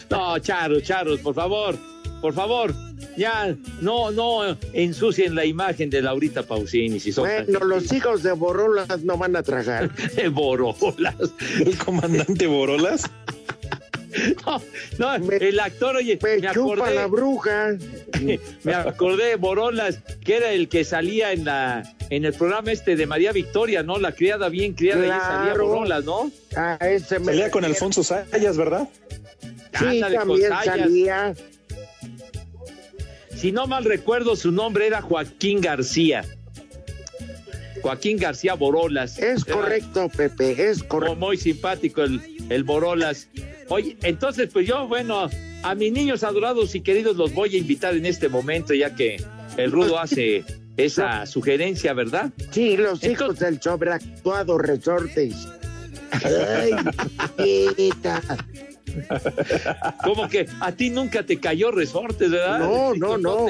No, 0.09 0.37
Charos, 0.39 0.83
Charos, 0.83 1.19
por 1.21 1.33
favor, 1.33 1.75
por 2.21 2.33
favor, 2.33 2.73
ya 3.17 3.55
no, 3.81 4.11
no 4.11 4.57
ensucien 4.73 5.33
la 5.33 5.45
imagen 5.45 5.89
de 5.89 6.01
Laurita 6.01 6.43
Pausini 6.43 6.99
si 6.99 7.11
son 7.11 7.27
Bueno, 7.27 7.59
los 7.65 7.91
hijos 7.91 8.21
de 8.23 8.31
Borolas 8.33 9.03
no 9.03 9.17
van 9.17 9.35
a 9.35 9.43
tragar. 9.43 9.93
de 9.95 10.29
Borolas. 10.29 11.15
¿El 11.59 11.77
comandante 11.77 12.47
Borolas? 12.47 13.09
No, 14.45 14.61
no, 14.97 15.31
el 15.33 15.59
actor, 15.59 15.95
oye, 15.97 16.17
me, 16.21 16.37
chupa 16.51 16.73
acordé. 16.73 16.95
la 16.95 17.05
bruja. 17.07 17.77
me 18.63 18.73
acordé 18.73 19.25
de 19.25 19.35
Borolas, 19.35 19.99
que 20.25 20.37
era 20.37 20.51
el 20.51 20.67
que 20.67 20.83
salía 20.83 21.31
en 21.31 21.45
la 21.45 21.83
en 22.09 22.25
el 22.25 22.33
programa 22.33 22.71
este 22.71 22.95
de 22.95 23.05
María 23.05 23.31
Victoria, 23.31 23.83
¿no? 23.83 23.99
La 23.99 24.13
criada 24.13 24.49
bien 24.49 24.73
criada 24.73 25.05
y 25.05 25.09
salía. 25.09 25.53
Borolas, 25.53 26.05
¿no? 26.05 26.31
Ah, 26.55 26.77
ese 26.81 27.19
me- 27.19 27.25
Salía 27.25 27.51
con 27.51 27.63
Alfonso 27.65 28.03
Sayas, 28.03 28.57
¿verdad? 28.57 28.89
Sí, 29.77 29.85
Ándale, 29.85 30.15
también 30.17 30.49
Sayas. 30.49 30.65
salía. 30.65 31.33
Si 33.35 33.51
no 33.51 33.67
mal 33.67 33.85
recuerdo, 33.85 34.35
su 34.35 34.51
nombre 34.51 34.87
era 34.87 35.01
Joaquín 35.01 35.61
García. 35.61 36.25
Joaquín 37.81 38.17
García 38.17 38.55
Borolas. 38.55 39.17
Es 39.19 39.45
Era 39.47 39.55
correcto, 39.55 40.09
Pepe, 40.09 40.69
es 40.69 40.83
correcto. 40.83 41.15
Muy 41.15 41.37
simpático 41.37 42.01
el, 42.03 42.21
el 42.49 42.63
Borolas. 42.65 43.27
Oye, 43.69 43.97
entonces, 44.03 44.49
pues 44.51 44.67
yo, 44.67 44.87
bueno, 44.87 45.29
a 45.63 45.75
mis 45.75 45.91
niños 45.91 46.23
adorados 46.23 46.75
y 46.75 46.81
queridos 46.81 47.15
los 47.17 47.33
voy 47.33 47.55
a 47.55 47.57
invitar 47.57 47.95
en 47.95 48.05
este 48.05 48.29
momento, 48.29 48.73
ya 48.73 48.95
que 48.95 49.23
el 49.57 49.71
Rudo 49.71 49.99
hace 49.99 50.43
esa 50.77 51.25
sugerencia, 51.27 51.93
¿verdad? 51.93 52.31
Sí, 52.51 52.77
los 52.77 53.03
hijos 53.03 53.39
del 53.39 53.61
sobreactuado 53.61 54.57
Resortes. 54.57 55.47
Ay, 56.11 56.71
chiquita. 57.37 58.21
Como 60.03 60.27
que 60.27 60.47
a 60.59 60.71
ti 60.71 60.89
nunca 60.89 61.23
te 61.23 61.39
cayó 61.39 61.71
resortes, 61.71 62.31
¿verdad? 62.31 62.59
No, 62.59 62.93
no, 62.95 63.17
no. 63.17 63.45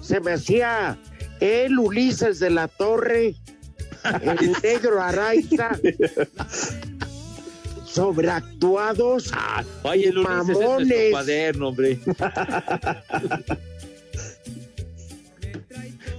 Se 0.00 0.20
me 0.20 0.32
hacía 0.32 0.96
el 1.40 1.78
Ulises 1.78 2.38
de 2.38 2.50
la 2.50 2.68
Torre, 2.68 3.34
el 4.22 4.52
negro 4.62 5.02
Araiza, 5.02 5.78
sobreactuados, 7.90 9.32
Oye, 9.82 10.08
el 10.08 10.18
Ulises 10.18 10.48
es 10.48 10.58
mamones. 10.58 11.10
cuaderno, 11.10 11.68
hombre. 11.68 11.98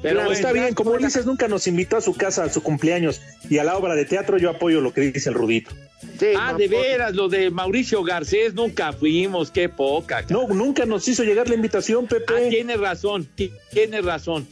Pero 0.02 0.16
bueno, 0.22 0.32
está 0.32 0.54
bien, 0.54 0.74
como 0.74 0.92
Ulises 0.92 1.26
nunca 1.26 1.48
nos 1.50 1.68
invitó 1.68 1.98
a 1.98 2.02
su 2.02 2.14
casa 2.14 2.46
a 2.46 2.50
su 2.50 2.64
cumpleaños 2.64 3.22
y 3.50 3.58
a 3.58 3.64
la 3.66 3.76
obra 3.78 3.96
de 3.96 4.06
teatro, 4.06 4.38
yo 4.38 4.50
apoyo 4.50 4.80
lo 4.80 4.94
que 4.94 5.02
dice 5.02 5.28
el 5.30 5.36
Rudito. 5.36 5.72
ah, 6.38 6.54
de 6.58 6.68
veras, 6.70 7.14
lo 7.16 7.28
de 7.28 7.50
Mauricio 7.50 8.02
Garcés 8.04 8.54
nunca 8.54 8.94
fuimos, 8.94 9.52
qué 9.52 9.68
poca. 9.68 10.24
No, 10.30 10.48
nunca 10.48 10.86
nos 10.86 11.06
hizo 11.10 11.24
llegar 11.26 11.50
la 11.50 11.56
invitación, 11.56 12.08
Pepe. 12.08 12.34
Ah, 12.34 12.50
tiene 12.50 12.78
razón, 12.78 13.28
ti- 13.36 13.52
tiene 13.72 14.02
razón. 14.02 14.48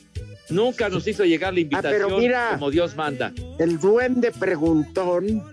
Nunca 0.49 0.89
nos 0.89 1.07
hizo 1.07 1.23
llegar 1.23 1.53
la 1.53 1.61
invitación 1.61 1.93
Ah, 1.93 2.05
pero 2.07 2.19
mira. 2.19 2.49
como 2.53 2.69
Dios 2.71 2.95
manda. 2.97 3.31
El 3.59 3.79
duende 3.79 4.31
preguntón 4.31 5.43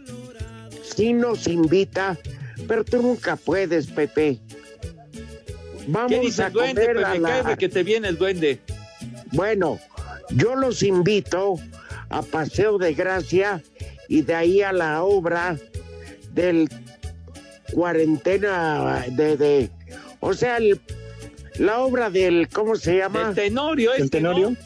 nos 0.98 1.46
invita, 1.46 2.16
pero 2.68 2.84
tú 2.84 3.02
nunca 3.02 3.36
puedes, 3.36 3.86
Pepe. 3.88 4.38
Vamos 5.86 6.12
¿Qué 6.12 6.20
dice 6.20 6.42
a 6.44 6.46
el 6.46 6.52
duende? 6.52 6.80
comer 6.86 6.94
Pues 6.96 7.06
a 7.06 7.14
la- 7.18 7.42
cae 7.42 7.56
que 7.58 7.68
te 7.68 7.82
viene 7.82 8.08
el 8.08 8.16
duende. 8.16 8.60
Bueno, 9.32 9.78
yo 10.30 10.54
los 10.56 10.82
invito 10.82 11.56
a 12.08 12.22
Paseo 12.22 12.78
de 12.78 12.94
Gracia 12.94 13.62
y 14.08 14.22
de 14.22 14.34
ahí 14.34 14.62
a 14.62 14.72
la 14.72 15.02
obra 15.02 15.56
del 16.32 16.68
cuarentena 17.72 19.04
de, 19.08 19.36
de 19.36 19.70
o 20.20 20.32
sea, 20.34 20.56
el- 20.58 20.80
la 21.58 21.80
obra 21.80 22.10
del, 22.10 22.48
¿cómo 22.48 22.76
se 22.76 22.96
llama? 22.98 23.28
El 23.28 23.34
tenorio, 23.34 23.92
¿El 23.94 24.04
este, 24.04 24.18
tenorio? 24.18 24.50
¿no? 24.50 24.56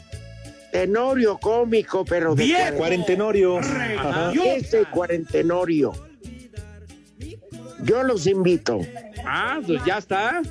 Tenorio 0.71 1.37
cómico, 1.39 2.05
pero 2.05 2.35
de 2.35 2.43
Bien. 2.43 2.75
Cuarentenorio. 2.75 3.57
Ajá. 3.57 4.31
Ese 4.45 4.85
cuarentenorio. 4.85 5.91
Yo 7.83 8.03
los 8.03 8.27
invito. 8.27 8.79
Ah, 9.25 9.59
pues 9.65 9.83
ya 9.85 9.97
está. 9.97 10.41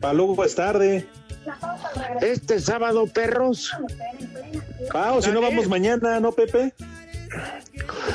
Para 0.00 0.14
luego 0.14 0.44
es 0.44 0.54
tarde. 0.54 1.06
Este 2.20 2.60
sábado, 2.60 3.06
perros. 3.06 3.72
Ah, 4.94 5.12
o 5.14 5.22
si 5.22 5.30
no 5.30 5.40
vamos 5.40 5.68
mañana, 5.68 6.20
¿no, 6.20 6.32
Pepe? 6.32 6.72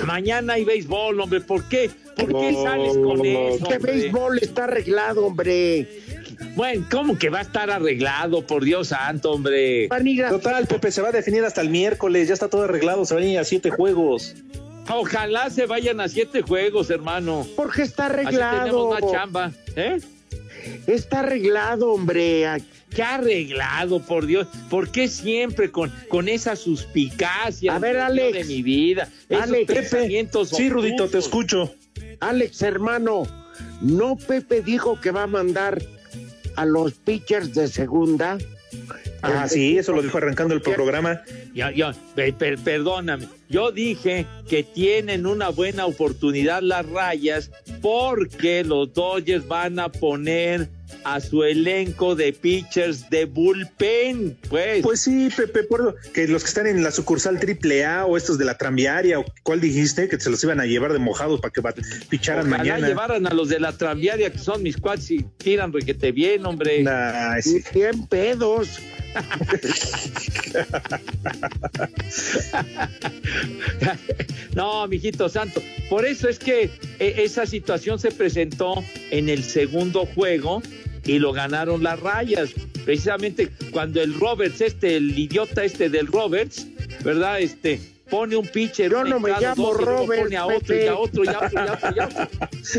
Mañana 0.06 0.54
hay 0.54 0.66
béisbol, 0.66 1.20
hombre. 1.20 1.42
¿Por 1.42 1.64
qué? 1.68 1.90
¿Por 2.16 2.28
qué 2.28 2.54
sales 2.64 2.98
con 2.98 3.26
eso? 3.26 3.48
Este 3.50 3.76
hombre? 3.76 3.94
béisbol 3.94 4.40
está 4.40 4.64
arreglado, 4.66 5.26
hombre. 5.26 5.88
Bueno, 6.56 6.86
¿cómo 6.92 7.18
que 7.18 7.30
va 7.30 7.40
a 7.40 7.42
estar 7.42 7.70
arreglado? 7.70 8.46
Por 8.46 8.64
Dios 8.64 8.90
santo, 8.90 9.32
hombre. 9.32 9.88
Total, 10.30 10.68
Pepe, 10.68 10.92
se 10.92 11.02
va 11.02 11.10
a 11.10 11.12
definir 11.12 11.44
hasta 11.44 11.62
el 11.62 11.70
miércoles, 11.70 12.28
ya 12.28 12.34
está 12.34 12.48
todo 12.48 12.64
arreglado, 12.64 13.06
se 13.06 13.14
van 13.14 13.24
a 13.24 13.28
ir 13.28 13.40
a 13.40 13.44
siete 13.44 13.70
juegos. 13.70 14.36
Ojalá 14.90 15.50
se 15.50 15.66
vayan 15.66 16.00
a 16.00 16.08
siete 16.08 16.42
juegos, 16.42 16.90
hermano. 16.90 17.46
Porque 17.56 17.82
está 17.84 18.06
Así 18.08 18.14
arreglado. 18.16 18.60
tenemos 18.64 19.02
más 19.02 19.12
chamba. 19.12 19.52
¿Eh? 19.76 20.00
Está 20.88 21.20
arreglado, 21.20 21.92
hombre. 21.92 22.46
¿Qué 22.90 23.04
arreglado, 23.04 24.00
por 24.00 24.26
Dios? 24.26 24.48
¿Por 24.70 24.90
qué 24.90 25.08
siempre 25.08 25.72
con, 25.72 25.94
con 26.10 26.30
esa 26.30 26.56
suspicacia 26.56 27.76
A 27.76 27.80
ver, 27.80 27.98
Alex. 27.98 28.34
de 28.38 28.44
mi 28.46 28.64
vida? 28.64 29.10
Alex. 29.30 29.72
pensamientos 29.72 30.50
Sí, 30.50 30.70
Rudito, 30.70 31.08
te 31.10 31.18
escucho. 31.18 31.74
Alex, 32.22 32.62
hermano, 32.62 33.24
¿no 33.82 34.16
Pepe 34.16 34.62
dijo 34.62 35.00
que 35.02 35.12
va 35.12 35.24
a 35.24 35.28
mandar 35.28 35.82
a 36.56 36.66
los 36.66 36.94
pitchers 36.94 37.54
de 37.54 37.68
segunda? 37.68 38.38
Ah, 39.22 39.48
sí, 39.50 39.78
eso 39.78 39.94
lo 39.94 40.02
dijo 40.02 40.18
arrancando 40.18 40.54
el 40.54 40.62
programa. 40.62 41.22
Pe- 42.16 42.34
per- 42.34 42.58
perdóname. 42.60 43.28
Yo 43.50 43.72
dije 43.72 44.26
que 44.50 44.64
tienen 44.64 45.26
una 45.26 45.50
buena 45.50 45.86
oportunidad 45.86 46.62
las 46.62 46.86
rayas 46.88 47.50
porque 47.82 48.64
los 48.64 48.94
Dodgers 48.94 49.48
van 49.48 49.80
a 49.80 49.90
poner 49.90 50.70
a 51.04 51.20
su 51.20 51.44
elenco 51.44 52.16
de 52.16 52.34
pitchers 52.34 53.10
de 53.10 53.26
bullpen. 53.26 54.38
Pues, 54.50 54.82
Pues 54.84 55.02
sí, 55.02 55.30
Pepe, 55.36 55.64
por 55.64 55.96
que 56.14 56.28
los 56.28 56.44
que 56.44 56.50
están 56.50 56.68
en 56.68 56.84
la 56.84 56.92
sucursal 56.92 57.40
triple 57.40 57.86
A 57.86 58.06
o 58.06 58.18
estos 58.18 58.38
de 58.38 58.46
la 58.46 58.58
tranviaria, 58.58 59.20
o 59.20 59.26
¿cuál 59.44 59.62
dijiste? 59.62 60.08
Que 60.08 60.20
se 60.20 60.30
los 60.30 60.44
iban 60.44 60.60
a 60.60 60.66
llevar 60.66 60.94
de 60.94 61.00
mojados 61.00 61.40
para 61.42 61.52
que 61.52 61.62
picharan 62.10 62.48
ojalá 62.48 62.58
mañana. 62.58 62.88
llevaran 62.88 63.28
a 63.28 63.34
los 63.34 63.50
de 63.50 63.60
la 63.60 63.72
tranviaria 63.74 64.32
que 64.32 64.40
son 64.40 64.64
mis 64.64 64.78
cuates 64.78 65.12
y 65.12 65.24
tiran 65.38 65.74
requete 65.74 66.12
bien, 66.12 66.46
hombre. 66.46 66.84
Nah, 66.84 67.40
sí. 67.42 67.64
Bien 67.74 68.08
pedos. 68.08 68.80
No, 74.56 74.88
mijito 74.88 75.30
santo. 75.30 75.62
Por 75.90 76.06
eso 76.06 76.28
es 76.28 76.40
que 76.40 76.72
eh, 77.00 77.16
esa 77.18 77.46
situación 77.46 78.00
se 78.00 78.12
presentó 78.12 78.84
en 79.12 79.30
el 79.30 79.44
segundo 79.44 80.06
juego 80.08 80.64
y 81.06 81.20
lo 81.20 81.32
ganaron 81.32 81.84
las 81.84 82.00
rayas. 82.00 82.50
Precisamente 82.84 83.50
cuando 83.72 84.02
el 84.02 84.14
Roberts, 84.16 84.62
este, 84.62 84.98
el 84.98 85.18
idiota 85.18 85.64
este 85.64 85.90
del 85.90 86.08
Roberts, 86.08 86.66
¿verdad? 87.04 87.40
Este 87.40 87.80
pone 88.10 88.36
un 88.36 88.48
pitcher. 88.48 88.92
Yo 88.92 89.04
no 89.04 89.20
me 89.20 89.32
llamo 89.40 89.74
dos, 89.74 90.08
Pone 90.08 90.38
a 90.38 90.46
otro 90.48 90.76
y 90.76 90.88
a 90.88 90.96
otro 90.98 91.24
y 91.24 91.28
a 91.28 91.40
otro 91.40 91.64
y 91.64 91.68
a 91.68 91.74
otro. 91.74 91.94
y 91.96 92.00
a 92.00 92.06
otro. 92.06 92.30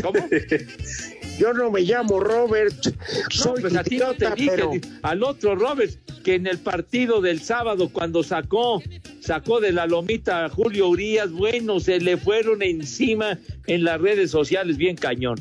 ¿Cómo? 0.01 0.27
Yo 1.39 1.53
no 1.53 1.71
me 1.71 1.81
llamo 1.81 2.19
Robert. 2.19 2.75
No, 2.85 3.29
Soy 3.29 3.61
pues 3.61 3.75
a 3.75 3.83
ti 3.83 3.97
no 3.97 4.13
te 4.13 4.25
idiota, 4.25 4.35
dije, 4.35 4.51
pero 4.51 4.71
al 5.03 5.23
otro 5.23 5.55
Roberts, 5.55 5.97
que 6.23 6.35
en 6.35 6.47
el 6.47 6.57
partido 6.57 7.21
del 7.21 7.41
sábado, 7.41 7.89
cuando 7.89 8.23
sacó, 8.23 8.83
sacó 9.21 9.61
de 9.61 9.71
la 9.71 9.87
lomita 9.87 10.43
a 10.45 10.49
Julio 10.49 10.89
Urias, 10.89 11.31
bueno, 11.31 11.79
se 11.79 12.01
le 12.01 12.17
fueron 12.17 12.61
encima 12.61 13.39
en 13.67 13.85
las 13.85 14.01
redes 14.01 14.31
sociales, 14.31 14.75
bien 14.75 14.97
cañón. 14.97 15.39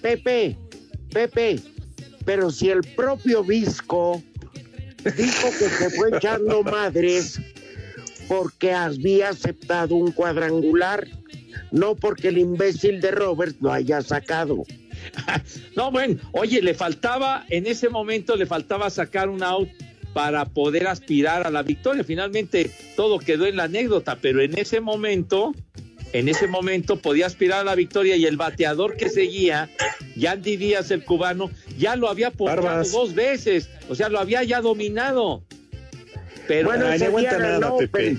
Pepe, 0.00 0.56
Pepe, 1.12 1.60
pero 2.24 2.50
si 2.50 2.70
el 2.70 2.80
propio 2.80 3.44
Visco 3.44 4.22
dijo 5.04 5.48
que 5.58 5.68
se 5.68 5.90
fue 5.90 6.08
echando 6.16 6.62
madres 6.62 7.38
porque 8.28 8.72
había 8.72 9.28
aceptado 9.28 9.94
un 9.94 10.10
cuadrangular, 10.12 11.06
no 11.70 11.94
porque 11.94 12.28
el 12.28 12.38
imbécil 12.38 13.02
de 13.02 13.10
Robert 13.10 13.56
lo 13.60 13.70
haya 13.70 14.00
sacado. 14.00 14.64
No, 15.76 15.90
bueno, 15.90 16.20
oye, 16.32 16.62
le 16.62 16.74
faltaba, 16.74 17.44
en 17.50 17.66
ese 17.66 17.88
momento 17.88 18.36
le 18.36 18.46
faltaba 18.46 18.90
sacar 18.90 19.28
un 19.28 19.42
out 19.42 19.68
para 20.12 20.44
poder 20.46 20.86
aspirar 20.86 21.46
a 21.46 21.50
la 21.50 21.62
victoria. 21.62 22.04
Finalmente 22.04 22.70
todo 22.96 23.18
quedó 23.18 23.46
en 23.46 23.56
la 23.56 23.64
anécdota, 23.64 24.16
pero 24.20 24.40
en 24.40 24.56
ese 24.56 24.80
momento, 24.80 25.52
en 26.12 26.28
ese 26.28 26.46
momento 26.46 26.96
podía 26.96 27.26
aspirar 27.26 27.60
a 27.60 27.64
la 27.64 27.74
victoria 27.74 28.16
y 28.16 28.24
el 28.24 28.36
bateador 28.36 28.96
que 28.96 29.10
seguía, 29.10 29.68
Yandy 30.16 30.56
Díaz, 30.56 30.90
el 30.92 31.04
cubano, 31.04 31.50
ya 31.76 31.96
lo 31.96 32.08
había 32.08 32.30
ponchado 32.30 32.84
dos 32.84 33.14
veces, 33.14 33.68
o 33.88 33.94
sea, 33.94 34.08
lo 34.08 34.20
había 34.20 34.44
ya 34.44 34.60
dominado. 34.60 35.42
Pero 36.46 36.68
Bueno, 36.68 36.86
no 36.86 37.04
aguanta 37.04 37.38
nada, 37.38 37.76
Pepe. 37.76 38.18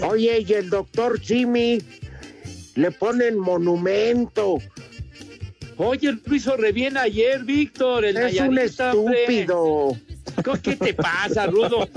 Oye, 0.00 0.44
y 0.46 0.52
el 0.52 0.70
doctor 0.70 1.22
Simi 1.24 1.80
le 2.74 2.90
ponen 2.90 3.38
monumento. 3.38 4.58
Oye, 5.84 6.12
lo 6.24 6.34
hizo 6.34 6.56
re 6.56 6.72
bien 6.72 6.96
ayer, 6.96 7.42
Víctor, 7.44 8.04
el 8.04 8.16
Es 8.16 8.40
un 8.40 8.58
estúpido. 8.58 9.96
¿Qué 10.62 10.76
te 10.76 10.94
pasa, 10.94 11.46
Rudo? 11.46 11.88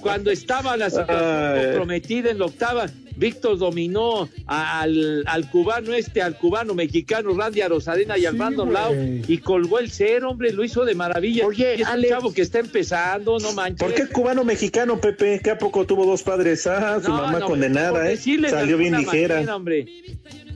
Cuando 0.00 0.30
estaba 0.30 0.76
la 0.76 0.90
situación 0.90 1.64
comprometida 1.64 2.30
en 2.30 2.38
la 2.38 2.46
octava, 2.46 2.86
Víctor 3.18 3.58
dominó 3.58 4.28
al, 4.46 5.24
al 5.26 5.50
cubano 5.50 5.92
este, 5.92 6.22
al 6.22 6.36
cubano 6.38 6.74
mexicano 6.74 7.34
Randy 7.34 7.60
Arozarena 7.60 8.16
y 8.16 8.26
al 8.26 8.36
Brandon 8.36 8.72
Lau 8.72 8.94
y 9.26 9.38
colgó 9.38 9.78
el 9.80 9.90
cero, 9.90 10.30
hombre, 10.30 10.52
lo 10.52 10.64
hizo 10.64 10.84
de 10.84 10.94
maravilla. 10.94 11.46
Oye, 11.46 11.76
Y 11.78 11.82
es 11.82 11.88
un 11.88 12.02
chavo 12.04 12.32
que 12.32 12.42
está 12.42 12.60
empezando, 12.60 13.38
no 13.38 13.52
manches. 13.52 13.80
¿Por 13.86 13.94
qué 13.94 14.06
cubano 14.06 14.44
mexicano, 14.44 15.00
Pepe? 15.00 15.40
¿Que 15.42 15.50
a 15.50 15.58
poco 15.58 15.84
tuvo 15.86 16.06
dos 16.06 16.22
padres? 16.22 16.66
Ah, 16.66 17.00
su 17.02 17.08
No, 17.10 17.16
mamá 17.18 17.40
no, 17.40 17.46
condenada, 17.46 18.10
¿eh? 18.10 18.16
Salió 18.16 18.78
bien 18.78 18.96
ligera. 18.96 19.34
manera, 19.36 19.56
hombre. 19.56 19.86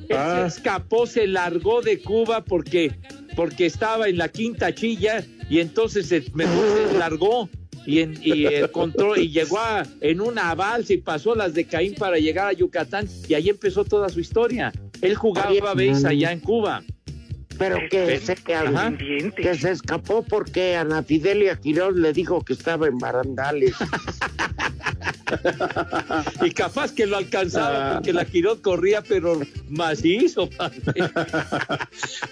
Él 0.08 0.16
Ah. 0.16 0.46
se 0.48 0.58
escapó, 0.58 1.06
se 1.06 1.26
largó 1.26 1.80
de 1.80 2.00
Cuba 2.00 2.44
porque, 2.44 2.92
porque 3.34 3.66
estaba 3.66 4.08
en 4.08 4.18
la 4.18 4.28
quinta 4.28 4.74
chilla 4.74 5.24
y 5.48 5.60
entonces 5.60 6.06
se, 6.06 6.24
mejor 6.34 6.64
se 6.90 6.98
largó 6.98 7.48
y, 7.86 8.00
en, 8.00 8.14
y, 8.22 8.46
eh, 8.46 8.68
control- 8.70 9.18
y 9.18 9.30
llegó 9.30 9.58
a- 9.58 9.84
en 10.00 10.20
una 10.20 10.54
balsa 10.54 10.92
y 10.92 10.98
pasó 10.98 11.34
las 11.34 11.54
de 11.54 11.64
Caín 11.64 11.94
para 11.94 12.18
llegar 12.18 12.46
a 12.48 12.52
Yucatán 12.52 13.08
y 13.28 13.34
ahí 13.34 13.48
empezó 13.48 13.84
toda 13.84 14.08
su 14.08 14.20
historia. 14.20 14.72
Él 15.00 15.14
jugaba 15.16 15.48
base 15.74 16.06
allá 16.06 16.32
en 16.32 16.40
Cuba. 16.40 16.82
Pero 17.58 17.76
que 17.90 18.18
se, 18.18 18.34
que, 18.36 19.32
que 19.36 19.54
se 19.54 19.70
escapó 19.72 20.24
porque 20.24 20.74
Ana 20.74 21.02
Fidelia 21.02 21.54
Quiroz 21.60 21.94
le 21.94 22.12
dijo 22.12 22.42
que 22.44 22.54
estaba 22.54 22.86
en 22.88 22.98
barandales. 22.98 23.74
Y 26.42 26.50
capaz 26.52 26.92
que 26.92 27.06
lo 27.06 27.16
Ah. 27.16 27.18
alcanzaba 27.18 27.92
porque 27.94 28.12
la 28.12 28.24
Quirot 28.24 28.60
corría 28.62 29.02
pero 29.02 29.40
macizo. 29.68 30.48
padre. 30.50 30.80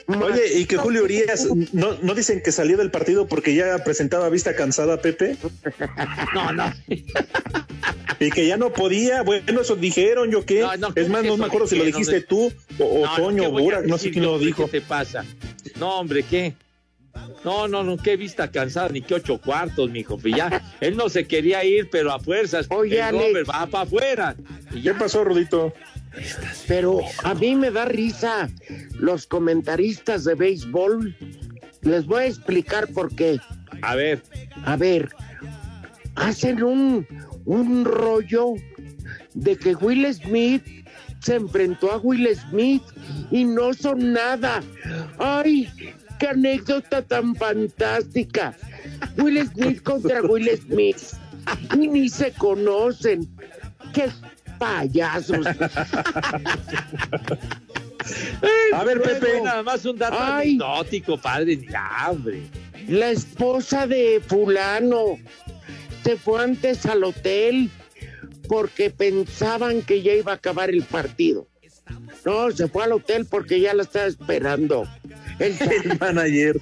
Oye, 0.07 0.59
y 0.61 0.64
que 0.66 0.76
Julio 0.76 1.05
Urias, 1.05 1.46
¿no, 1.72 1.96
¿no 2.03 2.14
dicen 2.14 2.42
que 2.42 2.53
salió 2.53 2.76
del 2.76 2.90
partido 2.90 3.26
porque 3.26 3.55
ya 3.55 3.78
presentaba 3.84 4.28
vista 4.28 4.55
cansada, 4.55 5.01
Pepe? 5.01 5.36
No, 6.34 6.53
no. 6.53 6.72
Y 8.18 8.30
que 8.30 8.46
ya 8.46 8.57
no 8.59 8.70
podía, 8.72 9.22
bueno, 9.22 9.61
eso 9.62 9.76
dijeron, 9.76 10.30
¿yo 10.30 10.44
qué? 10.44 10.61
No, 10.61 10.76
no, 10.76 10.92
es 10.94 11.09
más, 11.09 11.24
no 11.24 11.36
me 11.38 11.46
acuerdo 11.46 11.66
si 11.66 11.76
lo 11.76 11.84
dijiste 11.84 12.20
tú 12.20 12.53
o, 12.78 13.07
Toño 13.16 13.42
¿qué 13.42 13.46
o 13.48 13.51
voy 13.51 13.62
a 13.62 13.64
Burak, 13.64 13.84
no 13.86 13.96
sé 13.98 14.11
quién 14.11 14.24
lo 14.24 14.38
dijo. 14.38 14.66
¿Qué 14.66 14.80
te 14.80 14.86
pasa? 14.86 15.24
No, 15.78 16.01
hombre, 16.01 16.22
¿qué? 16.22 16.55
No, 17.44 17.68
no, 17.68 17.82
no, 17.82 17.96
qué 17.96 18.16
vista 18.16 18.50
cansada, 18.50 18.88
ni 18.90 19.00
qué 19.00 19.14
ocho 19.14 19.40
cuartos, 19.40 19.90
mijo. 19.90 20.18
Pues 20.18 20.36
ya, 20.36 20.62
él 20.80 20.96
no 20.96 21.08
se 21.08 21.26
quería 21.26 21.64
ir, 21.64 21.88
pero 21.90 22.12
a 22.12 22.18
fuerzas. 22.20 22.66
Oye, 22.70 22.96
el 22.96 23.02
Alex. 23.02 23.24
Robert 23.24 23.48
va 23.48 23.66
para 23.66 23.84
afuera. 23.84 24.36
Y 24.70 24.74
¿Qué 24.74 24.82
ya, 24.82 24.98
pasó, 24.98 25.24
Rudito? 25.24 25.72
Pero 26.66 27.00
a 27.22 27.34
mí 27.34 27.54
me 27.54 27.70
da 27.70 27.84
risa 27.84 28.50
los 28.98 29.26
comentaristas 29.26 30.24
de 30.24 30.34
béisbol. 30.34 31.16
Les 31.82 32.04
voy 32.06 32.24
a 32.24 32.26
explicar 32.26 32.88
por 32.88 33.14
qué. 33.14 33.40
a 33.82 33.94
ver, 33.94 34.22
A 34.64 34.76
ver, 34.76 35.08
hacen 36.16 36.62
un, 36.62 37.06
un 37.46 37.84
rollo 37.84 38.54
de 39.34 39.56
que 39.56 39.74
Will 39.76 40.12
Smith 40.12 40.62
se 41.20 41.36
enfrentó 41.36 41.92
a 41.92 41.98
Will 41.98 42.28
Smith 42.36 42.82
y 43.30 43.44
no 43.44 43.72
son 43.72 44.12
nada. 44.12 44.62
¡Ay! 45.18 45.68
¡Qué 46.21 46.29
anécdota 46.29 47.03
tan 47.03 47.35
fantástica! 47.35 48.55
Will 49.16 49.49
Smith 49.49 49.83
contra 49.83 50.21
Will 50.21 50.49
Smith. 50.59 50.99
Y 51.75 51.89
ni 51.89 52.09
se 52.11 52.31
conocen. 52.33 53.27
¡Qué 53.95 54.11
payasos! 54.59 55.47
A 58.73 58.85
ver, 58.85 59.01
Pepe. 59.03 59.41
nada 59.43 59.62
más 59.62 59.85
un 59.85 59.97
dato 59.99 60.16
Ay. 60.18 60.51
anecdótico, 60.51 61.18
padre. 61.18 61.57
Ya, 61.57 62.09
hombre. 62.11 62.43
La 62.89 63.11
esposa 63.11 63.87
de 63.87 64.23
fulano 64.27 65.18
se 66.05 66.16
fue 66.16 66.43
antes 66.43 66.87
al 66.87 67.05
hotel 67.05 67.71
porque 68.49 68.91
pensaban 68.91 69.83
que 69.83 70.03
ya 70.03 70.14
iba 70.14 70.33
a 70.33 70.37
acabar 70.37 70.71
el 70.71 70.83
partido. 70.83 71.47
No, 72.25 72.51
se 72.51 72.68
fue 72.68 72.85
al 72.85 72.93
hotel 72.93 73.27
porque 73.27 73.61
ya 73.61 73.75
la 73.75 73.83
estaba 73.83 74.07
esperando. 74.07 74.87
El 75.41 75.57
El 75.61 75.99
manager. 76.01 76.57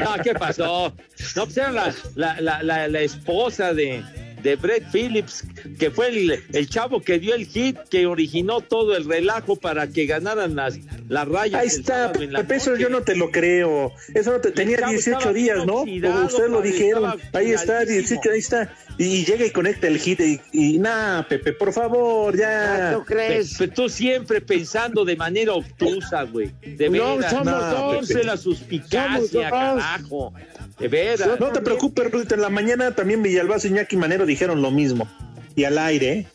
No, 0.00 0.22
¿qué 0.22 0.34
pasó? 0.34 0.92
No, 1.36 1.44
pues 1.44 1.56
era 1.56 1.70
la, 1.70 1.94
la, 2.16 2.40
la, 2.40 2.62
la, 2.62 2.88
la 2.88 3.00
esposa 3.00 3.72
de, 3.72 4.02
de 4.44 4.54
Brett 4.56 4.84
Phillips, 4.92 5.42
que 5.78 5.90
fue 5.90 6.08
el, 6.08 6.44
el 6.52 6.68
chavo 6.68 7.00
que 7.02 7.18
dio 7.18 7.34
el 7.34 7.46
hit, 7.46 7.76
que 7.90 8.06
originó 8.06 8.60
todo 8.60 8.94
el 8.96 9.04
relajo 9.06 9.56
para 9.56 9.88
que 9.88 10.06
ganaran 10.06 10.54
las, 10.54 10.78
las 11.08 11.26
rayas. 11.26 11.60
Ahí 11.60 11.66
está, 11.66 11.94
sábado 12.08 12.22
en 12.22 12.32
la 12.34 12.40
Pepe, 12.40 12.56
eso 12.56 12.76
yo 12.76 12.88
no 12.90 13.02
te 13.02 13.16
lo 13.16 13.30
creo. 13.30 13.90
Eso 14.14 14.30
no 14.32 14.40
te 14.40 14.52
tenía 14.52 14.78
chavo 14.78 14.92
18 14.92 15.16
estaba 15.18 15.32
bien 15.32 15.44
días, 15.46 15.66
¿no? 15.66 15.84
Como 16.12 16.26
ustedes 16.26 16.50
lo 16.50 16.60
dijeron. 16.62 17.18
Ahí 17.32 17.50
está, 17.52 17.80
oxidadísimo. 17.80 18.20
18, 18.20 18.30
ahí 18.30 18.38
está. 18.38 18.74
Y 18.96 19.24
llega 19.24 19.44
y 19.46 19.50
conecta 19.50 19.88
el 19.88 19.98
hit 19.98 20.20
y, 20.20 20.40
y 20.52 20.78
nada, 20.78 21.26
Pepe, 21.26 21.52
por 21.54 21.72
favor, 21.72 22.36
ya. 22.38 22.92
¿Tú 22.94 23.04
crees? 23.04 23.56
Pe- 23.58 23.68
tú 23.68 23.88
siempre 23.88 24.40
pensando 24.40 25.04
de 25.04 25.16
manera 25.16 25.54
obtusa, 25.54 26.22
güey. 26.24 26.52
De 26.64 26.88
No, 26.90 27.16
veras. 27.16 27.32
somos 27.32 27.70
dos. 27.70 27.96
Piense 28.06 28.24
la 28.24 28.36
suspicacia, 28.36 29.48
Somos 29.50 30.08
dos. 30.08 30.32
De 30.78 30.88
veras. 30.88 31.38
No 31.38 31.52
te 31.52 31.60
preocupes, 31.60 32.10
Rudito. 32.10 32.34
En 32.34 32.40
la 32.40 32.50
mañana 32.50 32.94
también 32.94 33.22
Villalbazo 33.22 33.68
y 33.68 33.70
Iñaki 33.70 33.96
Manero 33.96 34.26
dijeron 34.26 34.62
lo 34.62 34.70
mismo. 34.70 35.08
Y 35.56 35.64
al 35.64 35.78
aire, 35.78 36.12
¿eh? 36.12 36.26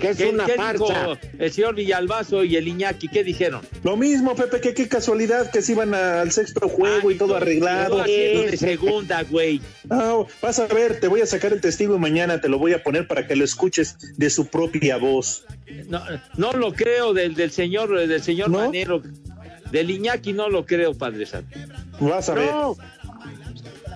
que 0.00 0.10
es 0.10 0.16
¿Qué, 0.18 0.28
una 0.28 0.44
qué 0.46 0.54
farsa. 0.54 0.84
dijo 0.84 1.18
el 1.38 1.52
señor 1.52 1.74
Villalbazo 1.74 2.44
y 2.44 2.56
el 2.56 2.68
Iñaki? 2.68 3.08
¿Qué 3.08 3.24
dijeron? 3.24 3.62
Lo 3.82 3.96
mismo, 3.96 4.34
Pepe, 4.34 4.60
que 4.60 4.74
qué 4.74 4.88
casualidad 4.88 5.50
que 5.50 5.62
se 5.62 5.72
iban 5.72 5.94
al 5.94 6.32
sexto 6.32 6.68
juego 6.68 7.10
y 7.10 7.16
todo 7.16 7.36
arreglado. 7.36 7.96
Todo 7.96 8.04
de 8.04 8.56
segunda, 8.56 9.22
güey. 9.24 9.60
Ah, 9.90 10.22
vas 10.42 10.58
a 10.58 10.66
ver, 10.66 11.00
te 11.00 11.08
voy 11.08 11.20
a 11.20 11.26
sacar 11.26 11.52
el 11.52 11.60
testigo 11.60 11.96
y 11.96 11.98
mañana 11.98 12.40
te 12.40 12.48
lo 12.48 12.58
voy 12.58 12.72
a 12.72 12.82
poner 12.82 13.06
para 13.06 13.26
que 13.26 13.36
lo 13.36 13.44
escuches 13.44 13.96
de 14.16 14.30
su 14.30 14.46
propia 14.46 14.96
voz. 14.96 15.44
No, 15.88 16.02
no 16.36 16.52
lo 16.52 16.72
creo 16.72 17.12
del, 17.12 17.34
del 17.34 17.50
señor, 17.50 17.96
del 18.06 18.22
señor 18.22 18.50
¿No? 18.50 18.58
Manero. 18.58 19.02
Del 19.70 19.90
Iñaki 19.90 20.32
no 20.32 20.48
lo 20.48 20.64
creo, 20.64 20.94
Padre 20.94 21.26
Santo. 21.26 21.58
Vas 22.00 22.28
a 22.28 22.34
ver. 22.34 22.50
No. 22.50 22.76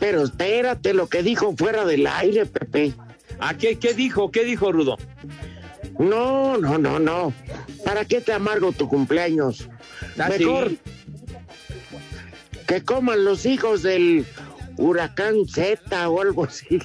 Pero 0.01 0.23
espérate 0.23 0.95
lo 0.95 1.09
que 1.09 1.23
dijo 1.23 1.55
fuera 1.57 1.85
del 1.85 2.07
aire, 2.07 2.47
Pepe. 2.47 2.95
¿A 3.39 3.55
qué, 3.57 3.79
qué 3.79 3.95
dijo? 3.95 4.31
¿Qué 4.31 4.45
dijo 4.45 4.73
Rudo? 4.73 4.97
No, 5.99 6.57
no, 6.57 6.79
no, 6.79 6.99
no. 6.99 7.33
¿Para 7.85 8.05
qué 8.05 8.21
te 8.21 8.33
amargo 8.33 8.73
tu 8.73 8.89
cumpleaños? 8.89 9.69
Ah, 10.19 10.29
Mejor 10.29 10.71
sí. 10.71 10.79
que 12.67 12.83
coman 12.83 13.25
los 13.25 13.45
hijos 13.45 13.83
del 13.83 14.25
huracán 14.79 15.47
Z 15.47 16.09
o 16.09 16.21
algo 16.23 16.45
así. 16.45 16.81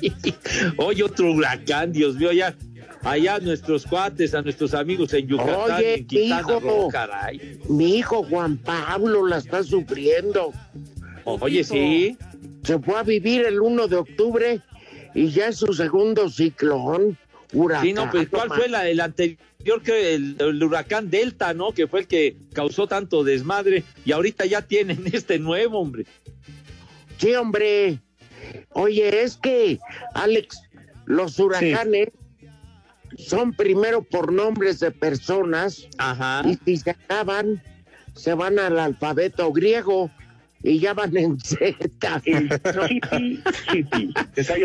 Oye, 0.76 1.02
otro 1.02 1.32
huracán, 1.32 1.92
Dios 1.92 2.16
mío, 2.16 2.32
ya. 2.32 2.54
Allá 3.02 3.38
nuestros 3.40 3.84
cuates, 3.84 4.34
a 4.34 4.42
nuestros 4.42 4.74
amigos 4.74 5.12
en 5.12 5.26
Yucatán, 5.26 5.78
Oye, 5.78 5.94
en 5.94 6.06
Quintana 6.06 6.40
hijo. 6.40 6.60
Roo, 6.60 6.88
caray. 6.88 7.58
Mi 7.68 7.96
hijo 7.96 8.22
Juan 8.24 8.56
Pablo 8.58 9.26
la 9.26 9.38
está 9.38 9.64
sufriendo. 9.64 10.52
Oye, 11.24 11.64
sí. 11.64 12.16
Se 12.62 12.78
fue 12.78 12.96
a 12.96 13.02
vivir 13.02 13.44
el 13.44 13.60
1 13.60 13.88
de 13.88 13.96
octubre 13.96 14.60
y 15.14 15.30
ya 15.30 15.48
es 15.48 15.56
su 15.56 15.72
segundo 15.72 16.28
ciclón. 16.28 17.18
Huracán. 17.52 17.84
Sí, 17.84 17.92
no, 17.92 18.10
pues 18.10 18.28
¿cuál 18.30 18.48
fue 18.48 18.68
la, 18.68 18.88
el 18.88 18.98
anterior 18.98 19.82
que 19.84 20.14
el, 20.14 20.36
el 20.38 20.62
huracán 20.62 21.10
Delta, 21.10 21.52
¿no? 21.52 21.72
Que 21.72 21.86
fue 21.86 22.00
el 22.00 22.06
que 22.06 22.36
causó 22.54 22.86
tanto 22.86 23.24
desmadre 23.24 23.84
y 24.06 24.12
ahorita 24.12 24.46
ya 24.46 24.62
tienen 24.62 25.04
este 25.12 25.38
nuevo, 25.38 25.80
hombre. 25.80 26.06
Sí, 27.18 27.34
hombre. 27.34 27.98
Oye, 28.70 29.22
es 29.22 29.36
que, 29.36 29.78
Alex, 30.14 30.62
los 31.04 31.38
huracanes 31.38 32.08
son 33.18 33.52
primero 33.52 34.02
por 34.02 34.32
nombres 34.32 34.80
de 34.80 34.90
personas 34.90 35.86
Ajá. 35.98 36.42
y 36.46 36.58
si 36.64 36.76
se 36.78 36.90
acaban, 36.90 37.62
se 38.14 38.34
van 38.34 38.58
al 38.58 38.78
alfabeto 38.78 39.52
griego 39.52 40.10
y 40.62 40.78
ya 40.78 40.94
van 40.94 41.16
en 41.16 41.40
Z. 41.40 42.22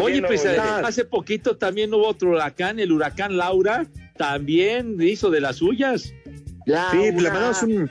Oye, 0.01 0.21
pues 0.21 0.45
hace 0.45 1.05
poquito 1.05 1.57
también 1.57 1.93
hubo 1.93 2.07
otro 2.07 2.31
huracán, 2.31 2.79
el 2.79 2.91
huracán 2.91 3.37
Laura, 3.37 3.87
también 4.15 4.97
hizo 5.01 5.29
de 5.29 5.41
las 5.41 5.57
suyas. 5.57 6.13
Sí, 6.91 6.97
le 6.97 7.11
mandamos 7.13 7.63
un, 7.63 7.89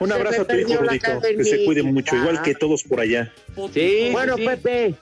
Un 0.00 0.12
abrazo 0.12 0.42
a 0.42 0.44
tu 0.46 0.56
hijo, 0.56 0.76
Rudito. 0.76 1.20
Que 1.20 1.44
se 1.44 1.64
cuide 1.64 1.82
mucho, 1.82 2.16
igual 2.16 2.42
que 2.42 2.54
todos 2.54 2.82
por 2.82 3.00
allá. 3.00 3.32
Sí, 3.72 4.08
Bueno, 4.12 4.36
sí. 4.36 4.46
Pepe, 4.46 4.94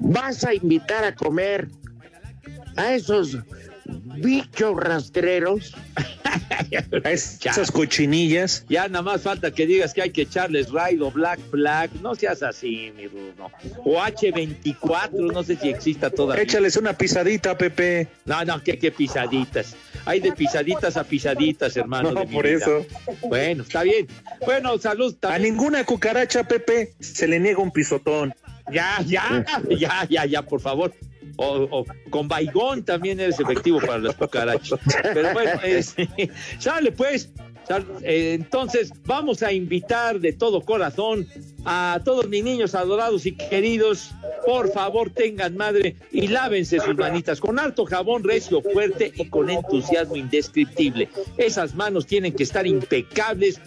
vas 0.00 0.44
a 0.44 0.54
invitar 0.54 1.04
a 1.04 1.14
comer 1.14 1.68
a 2.76 2.94
esos 2.94 3.38
bichos 3.84 4.76
rastreros. 4.76 5.74
Esas 7.04 7.70
cochinillas. 7.70 8.64
Ya 8.68 8.88
nada 8.88 9.02
más 9.02 9.22
falta 9.22 9.50
que 9.50 9.66
digas 9.66 9.94
que 9.94 10.02
hay 10.02 10.10
que 10.10 10.22
echarles 10.22 10.70
raid 10.70 11.02
o 11.02 11.10
black 11.10 11.40
flag. 11.50 11.90
No 12.02 12.14
seas 12.14 12.42
así, 12.42 12.92
mi 12.96 13.06
Rudo. 13.06 13.50
O 13.84 13.98
H24, 13.98 15.32
no 15.32 15.42
sé 15.42 15.56
si 15.56 15.68
exista 15.68 16.10
todavía. 16.10 16.42
Échales 16.42 16.76
una 16.76 16.92
pisadita, 16.92 17.56
Pepe. 17.56 18.08
No, 18.24 18.44
no, 18.44 18.62
que, 18.62 18.78
que 18.78 18.90
pisaditas. 18.90 19.74
Hay 20.04 20.20
de 20.20 20.32
pisaditas 20.32 20.96
a 20.96 21.04
pisaditas, 21.04 21.76
hermano. 21.76 22.12
No, 22.12 22.20
de 22.20 22.26
mi 22.26 22.34
por 22.34 22.46
vida. 22.46 22.56
eso. 22.56 22.86
Bueno, 23.28 23.62
está 23.62 23.82
bien. 23.82 24.06
Bueno, 24.44 24.78
salud. 24.78 25.16
A 25.22 25.38
ninguna 25.38 25.84
cucaracha, 25.84 26.44
Pepe, 26.44 26.94
se 27.00 27.26
le 27.26 27.40
niega 27.40 27.60
un 27.60 27.70
pisotón. 27.70 28.34
Ya, 28.72 29.02
ya, 29.04 29.44
ya, 29.68 30.06
ya, 30.08 30.26
ya, 30.26 30.42
por 30.42 30.60
favor. 30.60 30.92
O, 31.42 31.86
con 32.10 32.28
Baigón 32.28 32.84
también 32.84 33.18
eres 33.18 33.40
efectivo 33.40 33.80
para 33.80 33.98
las 33.98 34.14
cucarachas. 34.14 34.78
Pero 35.02 35.32
bueno, 35.32 35.52
sale 36.58 36.92
pues. 36.92 37.30
Eh, 38.02 38.34
entonces, 38.34 38.92
vamos 39.04 39.44
a 39.44 39.52
invitar 39.52 40.18
de 40.18 40.32
todo 40.32 40.60
corazón 40.60 41.28
a 41.64 42.00
todos 42.04 42.28
mis 42.28 42.42
niños 42.42 42.74
adorados 42.74 43.26
y 43.26 43.36
queridos. 43.36 44.10
Por 44.44 44.72
favor, 44.72 45.10
tengan 45.10 45.56
madre 45.56 45.94
y 46.10 46.26
lávense 46.26 46.80
sus 46.80 46.96
manitas 46.96 47.40
con 47.40 47.58
harto 47.58 47.84
jabón 47.84 48.24
recio, 48.24 48.60
fuerte 48.60 49.12
y 49.14 49.26
con 49.26 49.50
entusiasmo 49.50 50.16
indescriptible. 50.16 51.08
Esas 51.36 51.74
manos 51.74 52.06
tienen 52.06 52.32
que 52.32 52.42
estar 52.42 52.66
impecables, 52.66 53.60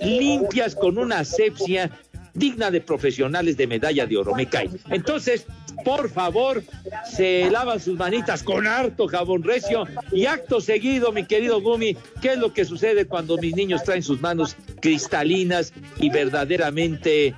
limpias, 0.00 0.74
con 0.74 0.98
una 0.98 1.20
asepsia 1.20 1.90
digna 2.34 2.70
de 2.70 2.82
profesionales 2.82 3.56
de 3.56 3.66
medalla 3.66 4.04
de 4.06 4.16
oro, 4.18 4.34
me 4.34 4.46
cae. 4.46 4.68
Entonces, 4.90 5.46
por 5.84 6.10
favor, 6.10 6.62
se 7.10 7.50
lavan 7.50 7.80
sus 7.80 7.96
manitas 7.96 8.42
con 8.42 8.66
harto 8.66 9.06
jabón 9.08 9.42
recio 9.42 9.84
y 10.12 10.26
acto 10.26 10.60
seguido, 10.60 11.12
mi 11.12 11.24
querido 11.24 11.60
Gumi, 11.60 11.96
¿qué 12.20 12.32
es 12.32 12.38
lo 12.38 12.52
que 12.52 12.64
sucede 12.64 13.06
cuando 13.06 13.36
mis 13.36 13.54
niños 13.54 13.82
traen 13.84 14.02
sus 14.02 14.20
manos 14.20 14.56
cristalinas 14.80 15.72
y 15.98 16.10
verdaderamente 16.10 17.34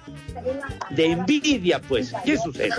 de 0.90 1.06
envidia, 1.06 1.80
pues? 1.80 2.12
¿Qué 2.24 2.36
sucede? 2.36 2.74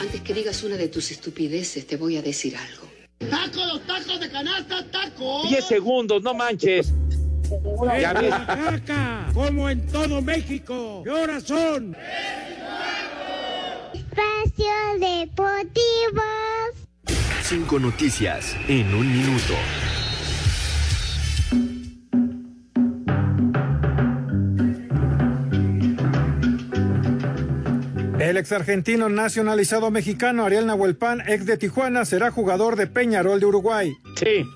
Antes 0.00 0.20
que 0.20 0.34
digas 0.34 0.62
una 0.62 0.76
de 0.76 0.88
tus 0.88 1.10
estupideces, 1.10 1.86
te 1.86 1.96
voy 1.96 2.16
a 2.16 2.22
decir 2.22 2.56
algo. 2.56 2.86
¡Taco, 3.18 3.64
los 3.64 3.80
tacos 3.86 4.20
de 4.20 4.30
canasta, 4.30 4.84
taco! 4.90 5.42
10 5.48 5.64
segundos, 5.64 6.22
no 6.22 6.34
manches. 6.34 6.92
Ya 8.00 8.12
ves. 8.12 8.30
Oaxaca, 8.30 9.30
como 9.32 9.70
en 9.70 9.86
todo 9.86 10.20
México. 10.20 11.02
¿Qué 11.04 11.10
horas 11.10 11.44
son? 11.44 11.96
Espacio 14.16 14.72
Deportivo. 14.98 16.22
Cinco 17.42 17.78
noticias 17.78 18.56
en 18.66 18.94
un 18.94 19.12
minuto. 19.12 19.54
El 28.18 28.38
ex 28.38 28.52
argentino 28.52 29.08
nacionalizado 29.10 29.90
mexicano 29.90 30.46
Ariel 30.46 30.66
Nahuelpan, 30.66 31.20
ex 31.28 31.44
de 31.44 31.58
Tijuana, 31.58 32.06
será 32.06 32.30
jugador 32.30 32.76
de 32.76 32.86
Peñarol 32.86 33.38
de 33.38 33.46
Uruguay. 33.46 33.92
Sí. 34.16 34.46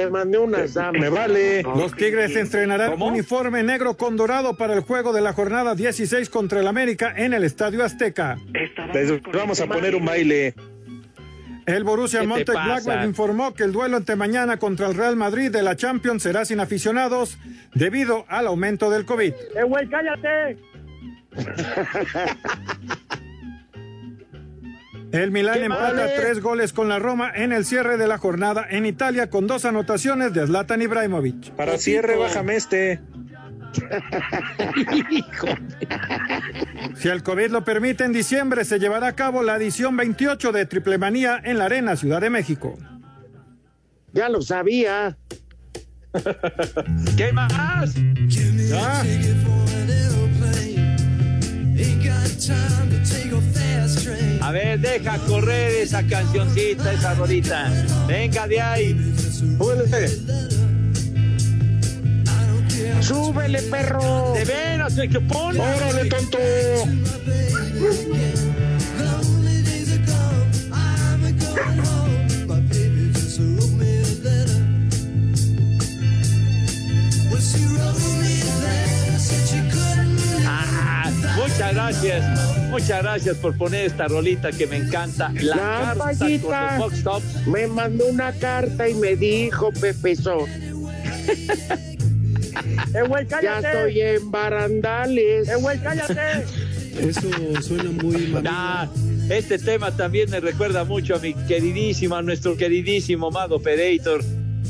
Te 0.00 0.08
mandé 0.08 0.38
unas 0.38 0.72
damas. 0.72 0.98
Me 0.98 1.10
vale. 1.10 1.62
Los 1.62 1.94
Tigres 1.94 2.34
estrenarán 2.34 3.00
uniforme 3.02 3.62
negro 3.62 3.98
con 3.98 4.16
dorado 4.16 4.56
para 4.56 4.72
el 4.72 4.80
juego 4.80 5.12
de 5.12 5.20
la 5.20 5.34
jornada 5.34 5.74
16 5.74 6.30
contra 6.30 6.60
el 6.60 6.66
América 6.68 7.12
en 7.14 7.34
el 7.34 7.44
Estadio 7.44 7.84
Azteca. 7.84 8.38
Les 8.94 9.20
vamos 9.30 9.60
a 9.60 9.66
poner 9.66 9.94
un 9.94 10.06
baile. 10.06 10.54
El 11.66 11.84
Borussia 11.84 12.20
¿Qué 12.20 12.26
te 12.26 12.32
Mönchengladbach 12.32 13.04
informó 13.04 13.52
que 13.52 13.64
el 13.64 13.72
duelo 13.72 13.98
ante 13.98 14.16
mañana 14.16 14.56
contra 14.56 14.86
el 14.86 14.94
Real 14.94 15.16
Madrid 15.16 15.50
de 15.50 15.62
la 15.62 15.76
Champions 15.76 16.22
será 16.22 16.46
sin 16.46 16.60
aficionados 16.60 17.36
debido 17.74 18.24
al 18.28 18.46
aumento 18.46 18.88
del 18.88 19.04
COVID. 19.04 19.34
¡Eh, 19.54 19.64
güey, 19.64 19.86
cállate! 19.86 20.56
El 25.12 25.30
Milán 25.32 25.56
¡Qué 25.56 25.64
empata 25.64 25.92
vale! 25.92 26.12
tres 26.16 26.40
goles 26.40 26.72
con 26.72 26.88
la 26.88 26.98
Roma 26.98 27.30
en 27.34 27.52
el 27.52 27.64
cierre 27.64 27.96
de 27.96 28.06
la 28.06 28.18
jornada 28.18 28.66
en 28.68 28.86
Italia 28.86 29.28
con 29.28 29.46
dos 29.46 29.64
anotaciones 29.64 30.32
de 30.32 30.46
Zlatan 30.46 30.82
Ibrahimovic. 30.82 31.50
Para 31.52 31.78
cierre, 31.78 32.16
bájame 32.16 32.56
este. 32.56 33.00
Si 36.96 37.08
el 37.08 37.22
COVID 37.22 37.50
lo 37.50 37.64
permite, 37.64 38.04
en 38.04 38.12
diciembre 38.12 38.64
se 38.64 38.78
llevará 38.78 39.06
a 39.08 39.14
cabo 39.14 39.42
la 39.42 39.56
edición 39.56 39.96
28 39.96 40.52
de 40.52 40.66
Triple 40.66 40.98
Manía 40.98 41.40
en 41.42 41.58
la 41.58 41.66
Arena 41.66 41.96
Ciudad 41.96 42.20
de 42.20 42.30
México. 42.30 42.76
Ya 44.12 44.28
lo 44.28 44.42
sabía. 44.42 45.16
¿Qué 47.16 47.32
más? 47.32 47.94
Ya. 48.68 49.02
A 54.40 54.52
ver, 54.52 54.80
deja 54.80 55.18
correr 55.18 55.72
esa 55.82 56.02
cancioncita, 56.02 56.92
esa 56.92 57.14
rolita. 57.14 57.70
Venga 58.06 58.46
de 58.46 58.60
ahí. 58.60 59.14
¡Súbele, 63.00 63.62
perro! 63.62 64.32
De 64.34 64.44
veras, 64.44 64.94
que 64.94 65.20
pon. 65.20 65.58
¡Órale, 65.58 66.04
tonto! 66.08 66.38
Ah, 70.72 71.16
muchas 81.60 81.74
gracias. 81.74 82.70
Muchas 82.70 83.02
gracias 83.02 83.36
por 83.36 83.56
poner 83.56 83.86
esta 83.86 84.08
rolita 84.08 84.50
que 84.50 84.66
me 84.66 84.76
encanta. 84.76 85.30
La, 85.34 85.56
La 85.56 85.56
carta 85.56 85.90
con 85.90 86.18
payita 86.18 86.78
los 86.78 86.84
Fox 86.84 87.04
Tops. 87.04 87.46
me 87.46 87.66
mandó 87.66 88.06
una 88.06 88.32
carta 88.32 88.88
y 88.88 88.94
me 88.94 89.14
dijo, 89.16 89.70
Pepezón, 89.72 90.48
¡Eh, 92.94 93.02
güey, 93.06 93.26
ya 93.42 93.58
estoy 93.60 94.00
en 94.00 94.30
barandales. 94.30 95.48
¡Eh, 95.48 95.80
cállate! 95.82 96.44
Eso 97.08 97.30
suena 97.62 97.90
muy 97.90 98.34
Ah, 98.46 98.88
este 99.28 99.58
tema 99.58 99.94
también 99.96 100.30
me 100.30 100.40
recuerda 100.40 100.84
mucho 100.84 101.14
a 101.14 101.18
mi 101.18 101.34
queridísimo, 101.34 102.16
a 102.16 102.22
nuestro 102.22 102.56
queridísimo 102.56 103.30
Mado 103.30 103.56
Operator, 103.56 104.22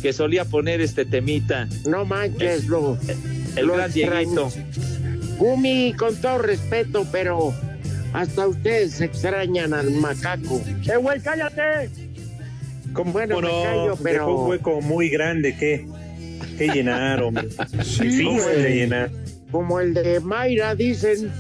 que 0.03 0.13
solía 0.13 0.45
poner 0.45 0.81
este 0.81 1.05
temita. 1.05 1.69
No 1.87 2.05
manches, 2.05 2.67
lo, 2.67 2.99
El 3.57 3.67
lo 3.67 3.75
gran 3.75 3.91
extraño. 3.91 4.51
Dieguito. 4.51 4.90
Gumi, 5.51 5.95
con 5.97 6.15
todo 6.17 6.37
respeto, 6.39 7.07
pero 7.11 7.55
hasta 8.13 8.47
ustedes 8.47 9.01
extrañan 9.01 9.73
al 9.73 9.91
macaco. 9.93 10.61
¡Eh, 10.87 10.97
güey, 10.99 11.19
cállate! 11.21 11.89
¿Cómo 12.93 13.13
Bueno, 13.13 13.41
me 13.41 13.49
no? 13.49 13.63
callo, 13.63 13.97
pero- 14.03 14.27
Dejó 14.27 14.43
un 14.45 14.51
hueco 14.51 14.81
muy 14.83 15.09
grande 15.09 15.57
que, 15.57 15.87
que 16.59 16.69
llenar, 16.69 17.23
hombre. 17.23 17.49
Sí, 17.85 18.23
güey. 18.25 18.63
de 18.63 18.75
llenar. 18.75 19.11
Como 19.51 19.81
el 19.81 19.95
de 19.95 20.21
Mayra, 20.21 20.75
dicen. 20.75 21.33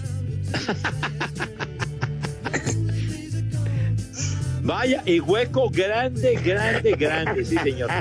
Vaya, 4.62 5.02
y 5.06 5.20
hueco 5.20 5.70
grande, 5.70 6.38
grande, 6.44 6.92
grande, 6.92 7.44
sí, 7.44 7.56
señor. 7.62 7.90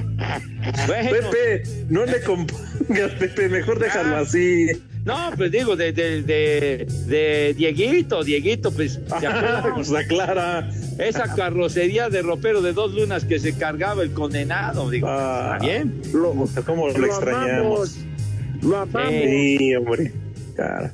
Bueno, 0.88 1.10
Pepe, 1.32 1.64
no 1.90 2.06
le 2.06 2.22
compongas, 2.22 3.12
Pepe, 3.18 3.50
mejor 3.50 3.80
déjalo 3.80 4.18
Ah. 4.18 4.20
así. 4.20 4.68
No, 5.06 5.32
pues 5.38 5.52
digo, 5.52 5.76
de, 5.76 5.92
de, 5.92 6.22
de, 6.24 6.88
de 7.08 7.54
Dieguito, 7.58 8.24
Dieguito, 8.24 8.72
pues, 8.72 9.00
¿se? 9.20 9.28
Pues 9.76 9.92
aclara. 9.94 10.70
Esa 10.98 11.34
carrocería 11.36 12.10
de 12.10 12.22
ropero 12.22 12.62
de 12.62 12.74
dos 12.74 12.94
lunas 12.94 13.24
que 13.26 13.40
se 13.40 13.58
cargaba 13.58 14.04
el 14.04 14.12
condenado, 14.12 14.90
digo, 14.90 15.08
Ah. 15.10 15.54
¿está 15.56 15.66
bien? 15.66 16.02
Lo, 16.14 16.34
¿Cómo 16.66 16.90
lo, 16.90 16.98
lo 16.98 17.06
extrañamos? 17.08 17.98
amamos. 17.98 18.64
Lo 18.64 18.78
amamos. 18.78 19.10
Sí, 19.14 19.76
hombre. 19.76 20.14
Cara. 20.58 20.92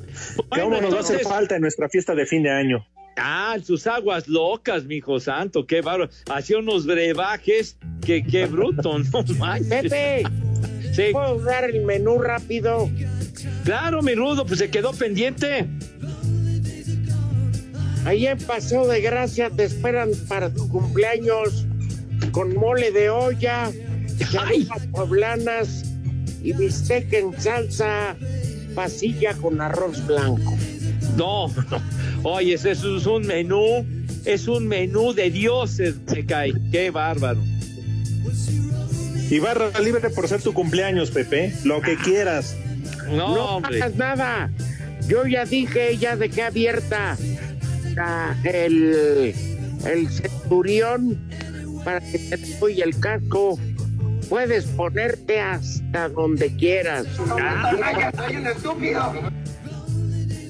Bueno, 0.48 0.64
¿Cómo 0.64 0.80
nos 0.80 0.94
va 0.94 0.98
a 0.98 1.00
hacer 1.00 1.16
entonces- 1.16 1.28
falta 1.28 1.56
en 1.56 1.62
nuestra 1.62 1.88
fiesta 1.88 2.14
de 2.14 2.24
fin 2.26 2.42
de 2.44 2.50
año? 2.50 2.86
Ah, 3.18 3.56
sus 3.64 3.86
aguas 3.86 4.28
locas, 4.28 4.84
mijo 4.84 5.18
santo, 5.18 5.66
qué 5.66 5.80
bárbaro. 5.80 6.10
Hacía 6.30 6.58
unos 6.58 6.86
brebajes, 6.86 7.76
que 8.04 8.22
qué 8.22 8.44
bruto, 8.46 8.98
no 8.98 9.22
manches. 9.38 9.68
Pepe, 9.90 10.22
Sí, 10.92 11.04
¿puedo 11.12 11.38
dar 11.40 11.64
el 11.64 11.82
menú 11.84 12.18
rápido? 12.18 12.88
Claro, 13.64 14.02
mi 14.02 14.14
rudo, 14.14 14.46
pues 14.46 14.58
se 14.58 14.70
quedó 14.70 14.92
pendiente. 14.92 15.66
Ahí 18.04 18.26
en 18.26 18.38
Paseo 18.38 18.86
de 18.86 19.00
Gracia 19.00 19.50
te 19.50 19.64
esperan 19.64 20.10
para 20.28 20.48
tu 20.48 20.68
cumpleaños 20.68 21.66
con 22.30 22.54
mole 22.54 22.92
de 22.92 23.10
olla, 23.10 23.70
chalupas 24.30 24.86
poblanas 24.92 25.84
y 26.42 26.52
bistec 26.52 27.12
en 27.12 27.38
salsa 27.40 28.16
pasilla 28.76 29.34
con 29.34 29.60
arroz 29.60 30.06
blanco. 30.06 30.56
No, 31.16 31.48
no. 31.48 31.82
Oye, 32.22 32.54
eso 32.54 32.70
es 32.70 33.06
un 33.06 33.26
menú, 33.26 33.84
es 34.24 34.46
un 34.46 34.68
menú 34.68 35.12
de 35.12 35.30
dioses, 35.30 35.96
me 36.12 36.24
cae. 36.24 36.52
Qué 36.70 36.90
bárbaro. 36.90 37.40
Y 39.28 39.40
barra 39.40 39.76
libre 39.80 40.10
por 40.10 40.28
ser 40.28 40.42
tu 40.42 40.52
cumpleaños, 40.52 41.10
Pepe. 41.10 41.52
Lo 41.64 41.80
que 41.80 41.96
quieras. 41.96 42.56
No, 43.08 43.34
No 43.60 43.66
hagas 43.66 43.94
nada. 43.96 44.50
Yo 45.08 45.26
ya 45.26 45.44
dije, 45.44 45.96
ya 45.98 46.16
dejé 46.16 46.42
abierta 46.42 47.16
la- 47.94 48.36
el, 48.44 49.34
el 49.84 50.08
centurión 50.10 51.18
para 51.84 52.00
que 52.00 52.18
te 52.18 52.36
doy 52.58 52.80
el 52.80 52.98
casco. 52.98 53.58
Puedes 54.28 54.64
ponerte 54.66 55.38
hasta 55.40 56.08
donde 56.08 56.54
quieras. 56.56 57.06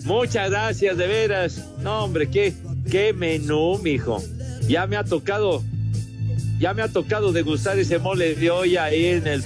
Muchas 0.05 0.51
gracias, 0.51 0.97
de 0.97 1.07
veras. 1.07 1.63
No, 1.81 2.05
hombre, 2.05 2.29
qué, 2.31 2.55
qué 2.91 3.13
menú, 3.13 3.79
mijo. 3.83 4.23
Ya 4.69 4.87
me 4.87 4.97
ha 4.97 5.05
tocado, 5.05 5.63
ya 6.59 6.73
me 6.75 6.83
ha 6.83 6.89
tocado 6.89 7.33
degustar 7.33 7.79
ese 7.79 7.99
mole 7.99 8.35
de 8.35 8.51
olla 8.51 8.85
ahí 8.85 9.07
en 9.07 9.27
el, 9.27 9.43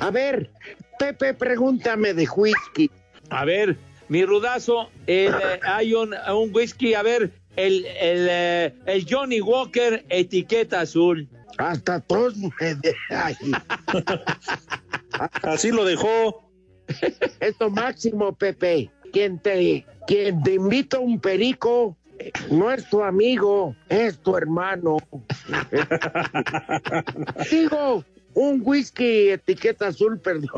A 0.00 0.10
ver, 0.10 0.50
Pepe, 0.98 1.34
pregúntame 1.34 2.14
de 2.14 2.28
whisky. 2.34 2.90
A 3.30 3.44
ver, 3.44 3.76
mi 4.08 4.24
rudazo, 4.24 4.90
el, 5.06 5.34
eh, 5.34 5.60
hay 5.64 5.94
un, 5.94 6.14
un 6.14 6.54
whisky, 6.54 6.94
a 6.94 7.02
ver, 7.02 7.32
el, 7.56 7.84
el, 7.86 8.26
eh, 8.30 8.74
el 8.86 9.06
Johnny 9.08 9.40
Walker, 9.40 10.04
etiqueta 10.08 10.80
azul. 10.82 11.28
Hasta 11.58 12.00
todos 12.00 12.36
me 12.36 12.50
de- 12.60 12.94
ay. 13.10 13.34
Así 15.42 15.70
lo 15.70 15.84
dejó. 15.84 16.42
Es 17.40 17.54
lo 17.58 17.70
máximo, 17.70 18.32
Pepe. 18.34 18.90
Quien 19.12 19.38
te, 19.40 19.84
quien 20.06 20.42
te 20.42 20.54
invita 20.54 20.98
a 20.98 21.00
un 21.00 21.18
perico 21.18 21.96
no 22.50 22.70
es 22.70 22.88
tu 22.88 23.02
amigo, 23.02 23.74
es 23.88 24.18
tu 24.18 24.36
hermano. 24.36 24.98
Digo, 27.50 28.04
un 28.34 28.60
whisky 28.64 29.30
etiqueta 29.30 29.88
azul, 29.88 30.18
perdón. 30.20 30.50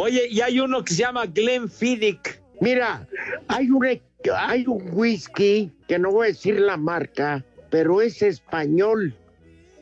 Oye, 0.00 0.28
y 0.30 0.40
hay 0.40 0.60
uno 0.60 0.84
que 0.84 0.94
se 0.94 1.00
llama 1.00 1.26
Glenfiddich. 1.26 2.40
Mira, 2.60 3.04
hay 3.48 3.68
un, 3.68 3.84
e- 3.84 4.00
hay 4.32 4.64
un 4.68 4.90
whisky, 4.92 5.72
que 5.88 5.98
no 5.98 6.12
voy 6.12 6.26
a 6.26 6.28
decir 6.28 6.60
la 6.60 6.76
marca, 6.76 7.44
pero 7.68 8.00
es 8.00 8.22
español. 8.22 9.12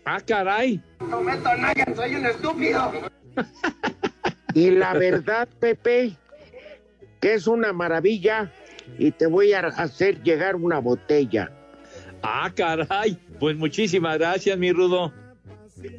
Ah, 0.07 0.19
caray. 0.27 0.83
No 1.07 1.21
meto 1.21 1.47
a 1.47 1.57
nadie, 1.57 1.85
soy 1.95 2.15
un 2.15 2.25
estúpido. 2.25 2.93
Y 4.55 4.71
la 4.71 4.95
verdad, 4.95 5.49
Pepe, 5.61 6.17
que 7.21 7.35
es 7.35 7.47
una 7.47 7.75
maravilla 7.75 8.51
y 8.99 9.11
te 9.11 9.27
voy 9.27 9.53
a 9.53 9.67
hacer 9.67 10.23
llegar 10.23 10.57
una 10.57 10.79
botella. 10.79 11.53
Ah, 12.23 12.51
caray. 12.57 13.19
Pues 13.39 13.55
muchísimas 13.55 14.17
gracias, 14.17 14.57
mi 14.57 14.73
rudo. 14.73 15.13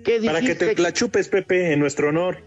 ¿Qué 0.04 0.20
Para 0.26 0.42
que 0.42 0.56
te 0.56 0.76
la 0.82 0.92
chupes, 0.92 1.30
Pepe, 1.30 1.74
en 1.74 1.80
nuestro 1.80 2.10
honor. 2.10 2.47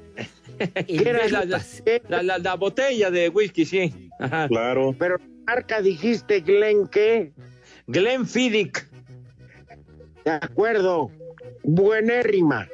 Era 0.89 1.27
la, 1.29 1.45
la, 1.45 1.61
la- 2.09 2.23
la- 2.23 2.39
la 2.39 2.55
botella 2.57 3.11
de 3.11 3.29
whisky, 3.29 3.65
sí. 3.65 4.11
Ajá. 4.19 4.49
Claro. 4.49 4.95
Pero 4.99 5.17
marca 5.47 5.81
dijiste, 5.81 6.41
Glen, 6.41 6.87
¿qué? 6.89 7.33
Glenfiddich. 7.87 8.87
De 10.25 10.31
acuerdo. 10.33 11.11
Buenérrima. 11.63 12.69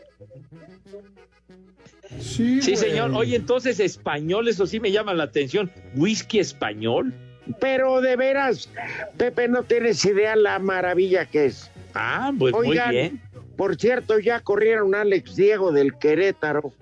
Sí, 2.20 2.60
Sí, 2.62 2.76
señor. 2.76 3.10
Oye, 3.14 3.36
entonces 3.36 3.78
español, 3.80 4.48
eso 4.48 4.66
sí 4.66 4.80
me 4.80 4.90
llama 4.90 5.12
la 5.14 5.24
atención. 5.24 5.70
¿Whisky 5.96 6.38
español? 6.38 7.12
Pero 7.60 8.00
de 8.00 8.16
veras, 8.16 8.68
Pepe, 9.16 9.48
no 9.48 9.62
tienes 9.62 10.04
idea 10.04 10.34
la 10.34 10.58
maravilla 10.58 11.26
que 11.26 11.46
es. 11.46 11.70
Ah, 11.94 12.32
pues 12.36 12.54
Oigan, 12.54 12.86
muy 12.88 12.96
bien. 12.96 13.20
por 13.56 13.76
cierto, 13.76 14.18
ya 14.18 14.40
corrieron 14.40 14.94
a 14.94 15.02
Alex 15.02 15.36
Diego 15.36 15.70
del 15.72 15.96
Querétaro. 15.98 16.72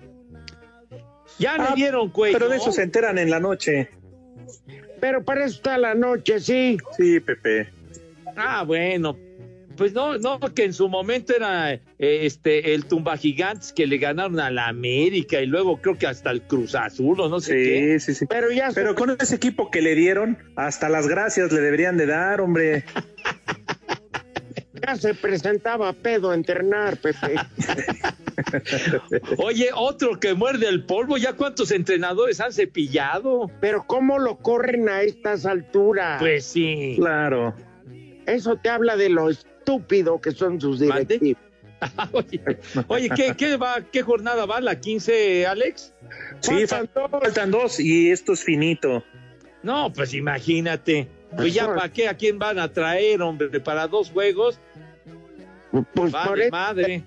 Ya 1.39 1.55
Ah, 1.55 1.69
le 1.69 1.75
dieron 1.75 2.09
cuello. 2.09 2.37
Pero 2.37 2.49
de 2.49 2.57
eso 2.57 2.71
se 2.71 2.83
enteran 2.83 3.17
en 3.17 3.29
la 3.29 3.39
noche. 3.39 3.89
Pero 4.99 5.23
para 5.23 5.45
eso 5.45 5.55
está 5.55 5.77
la 5.77 5.93
noche, 5.93 6.39
sí. 6.39 6.77
Sí, 6.97 7.19
Pepe. 7.19 7.69
Ah, 8.35 8.63
bueno. 8.63 9.17
Pues 9.75 9.91
no, 9.91 10.17
no, 10.17 10.39
que 10.39 10.63
en 10.63 10.73
su 10.73 10.87
momento 10.87 11.35
era 11.35 11.73
eh, 11.73 11.79
este 11.99 12.73
el 12.73 12.85
Tumba 12.85 13.17
Gigantes 13.17 13.73
que 13.73 13.85
le 13.85 13.97
ganaron 13.97 14.39
a 14.39 14.49
la 14.49 14.69
América 14.69 15.41
y 15.41 15.47
luego 15.47 15.81
creo 15.81 15.97
que 15.97 16.07
hasta 16.07 16.31
el 16.31 16.41
Cruz 16.43 16.75
Azul 16.75 17.19
o 17.19 17.27
no 17.27 17.41
sé 17.41 17.53
qué. 17.55 17.99
Sí, 17.99 18.13
sí, 18.13 18.19
sí. 18.19 18.25
Pero 18.25 18.51
ya 18.51 18.69
Pero 18.73 18.95
con 18.95 19.17
ese 19.19 19.35
equipo 19.35 19.69
que 19.69 19.81
le 19.81 19.95
dieron, 19.95 20.37
hasta 20.55 20.87
las 20.87 21.09
gracias 21.09 21.51
le 21.51 21.59
deberían 21.59 21.97
de 21.97 22.05
dar, 22.05 22.39
hombre. 22.39 22.85
Ya 24.85 24.95
se 24.95 25.13
presentaba 25.13 25.93
pedo 25.93 26.31
a 26.31 26.35
entrenar, 26.35 26.97
Pepe. 26.97 27.35
Oye, 29.37 29.69
otro 29.73 30.19
que 30.19 30.33
muerde 30.33 30.67
el 30.67 30.85
polvo, 30.85 31.17
¿ya 31.17 31.33
cuántos 31.33 31.71
entrenadores 31.71 32.39
han 32.39 32.53
cepillado? 32.53 33.49
Pero 33.61 33.85
¿cómo 33.87 34.19
lo 34.19 34.37
corren 34.37 34.89
a 34.89 35.01
estas 35.01 35.45
alturas? 35.45 36.19
Pues 36.19 36.45
sí. 36.45 36.95
Claro. 36.97 37.55
Eso 38.25 38.57
te 38.57 38.69
habla 38.69 38.95
de 38.95 39.09
los 39.09 39.45
estúpido 39.65 40.21
que 40.21 40.31
son 40.31 40.61
sus 40.61 40.79
directivos. 40.79 41.41
oye, 42.11 42.41
oye, 42.87 43.09
¿qué, 43.15 43.35
qué, 43.35 43.57
va, 43.57 43.81
¿qué 43.91 44.01
jornada 44.03 44.45
va? 44.45 44.61
¿La 44.61 44.79
15, 44.79 45.45
Alex? 45.47 45.93
Sí, 46.39 46.67
faltan, 46.67 47.09
faltan 47.09 47.51
dos 47.51 47.79
y 47.79 48.11
esto 48.11 48.33
es 48.33 48.43
finito. 48.43 49.03
No, 49.63 49.91
pues 49.91 50.13
imagínate. 50.13 51.07
Pues 51.35 51.53
ya 51.53 51.67
para 51.67 51.89
qué, 51.91 52.07
a 52.07 52.15
quién 52.15 52.39
van 52.39 52.59
a 52.59 52.71
traer, 52.71 53.21
hombre, 53.21 53.59
para 53.59 53.87
dos 53.87 54.11
juegos. 54.11 54.59
Pues 55.93 56.11
Vale, 56.11 56.29
por 56.29 56.39
eso, 56.39 56.51
madre. 56.51 57.03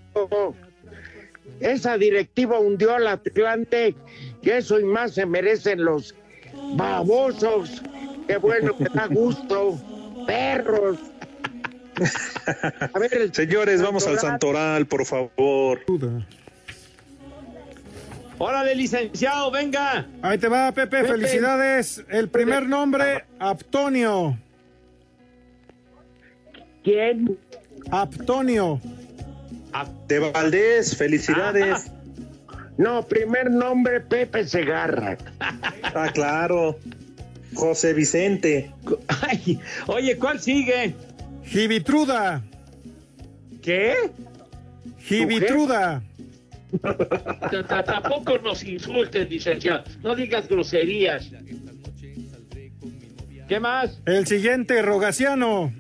esa 1.61 1.97
directiva 1.97 2.59
hundió 2.59 2.95
al 2.95 3.07
Atlante, 3.07 3.95
que 4.43 4.59
eso 4.59 4.79
y 4.79 4.85
más 4.85 5.15
se 5.15 5.25
merecen 5.25 5.85
los 5.85 6.15
babosos. 6.75 7.83
Qué 8.27 8.37
bueno 8.37 8.77
que 8.77 8.85
da 8.93 9.07
gusto. 9.07 9.79
Perros. 10.27 10.99
A 12.95 12.99
ver, 12.99 13.15
el 13.15 13.35
Señores, 13.35 13.83
vamos 13.83 14.07
al 14.07 14.19
Santoral, 14.19 14.87
por 14.87 15.05
favor. 15.05 15.81
Órale, 18.39 18.75
licenciado, 18.75 19.51
venga. 19.51 20.07
Ahí 20.23 20.39
te 20.39 20.49
va, 20.49 20.71
Pepe, 20.73 20.99
Pepe. 20.99 21.09
felicidades. 21.09 22.05
El 22.09 22.29
primer 22.29 22.69
nombre, 22.69 23.25
Aptonio. 23.39 24.39
¿Quién? 26.85 27.37
Aptonio. 27.91 28.81
De 30.07 30.19
Valdés, 30.21 30.97
felicidades. 30.97 31.91
No, 32.77 33.07
primer 33.07 33.51
nombre 33.51 34.01
Pepe 34.01 34.47
Segarra. 34.47 35.19
Ah, 35.41 36.11
claro. 36.15 36.79
José 37.55 37.93
Vicente. 37.93 38.73
Ay, 39.23 39.61
oye, 39.87 40.17
¿cuál 40.17 40.41
sigue? 40.41 40.95
Gibitruda. 41.45 42.43
¿Qué? 43.63 43.95
Gibitruda. 44.99 46.03
Tampoco 47.87 48.39
nos 48.39 48.63
insultes, 48.65 49.29
licenciado. 49.29 49.85
No 50.03 50.15
digas 50.15 50.49
groserías. 50.49 51.31
¿Qué 53.49 53.61
más? 53.61 54.01
El 54.05 54.27
siguiente, 54.27 54.83
Rogaciano. 54.83 55.73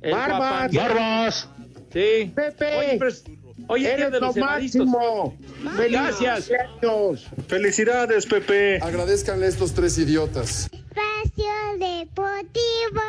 El 0.00 0.12
Barbas. 0.12 0.72
Barbas. 0.72 1.48
Sí. 1.92 2.32
Pepe. 2.34 2.76
Oye, 2.76 3.00
oye, 3.68 3.92
Eres 3.92 4.12
de 4.12 4.20
lo 4.20 4.26
los 4.28 4.36
máximo. 4.36 5.36
Gracias. 5.76 6.50
Felicidades, 7.48 8.26
Pepe. 8.26 8.78
Agradezcanle 8.80 9.46
a 9.46 9.48
estos 9.48 9.74
tres 9.74 9.98
idiotas. 9.98 10.70
Espacio 10.72 11.52
Deportivo. 11.78 13.02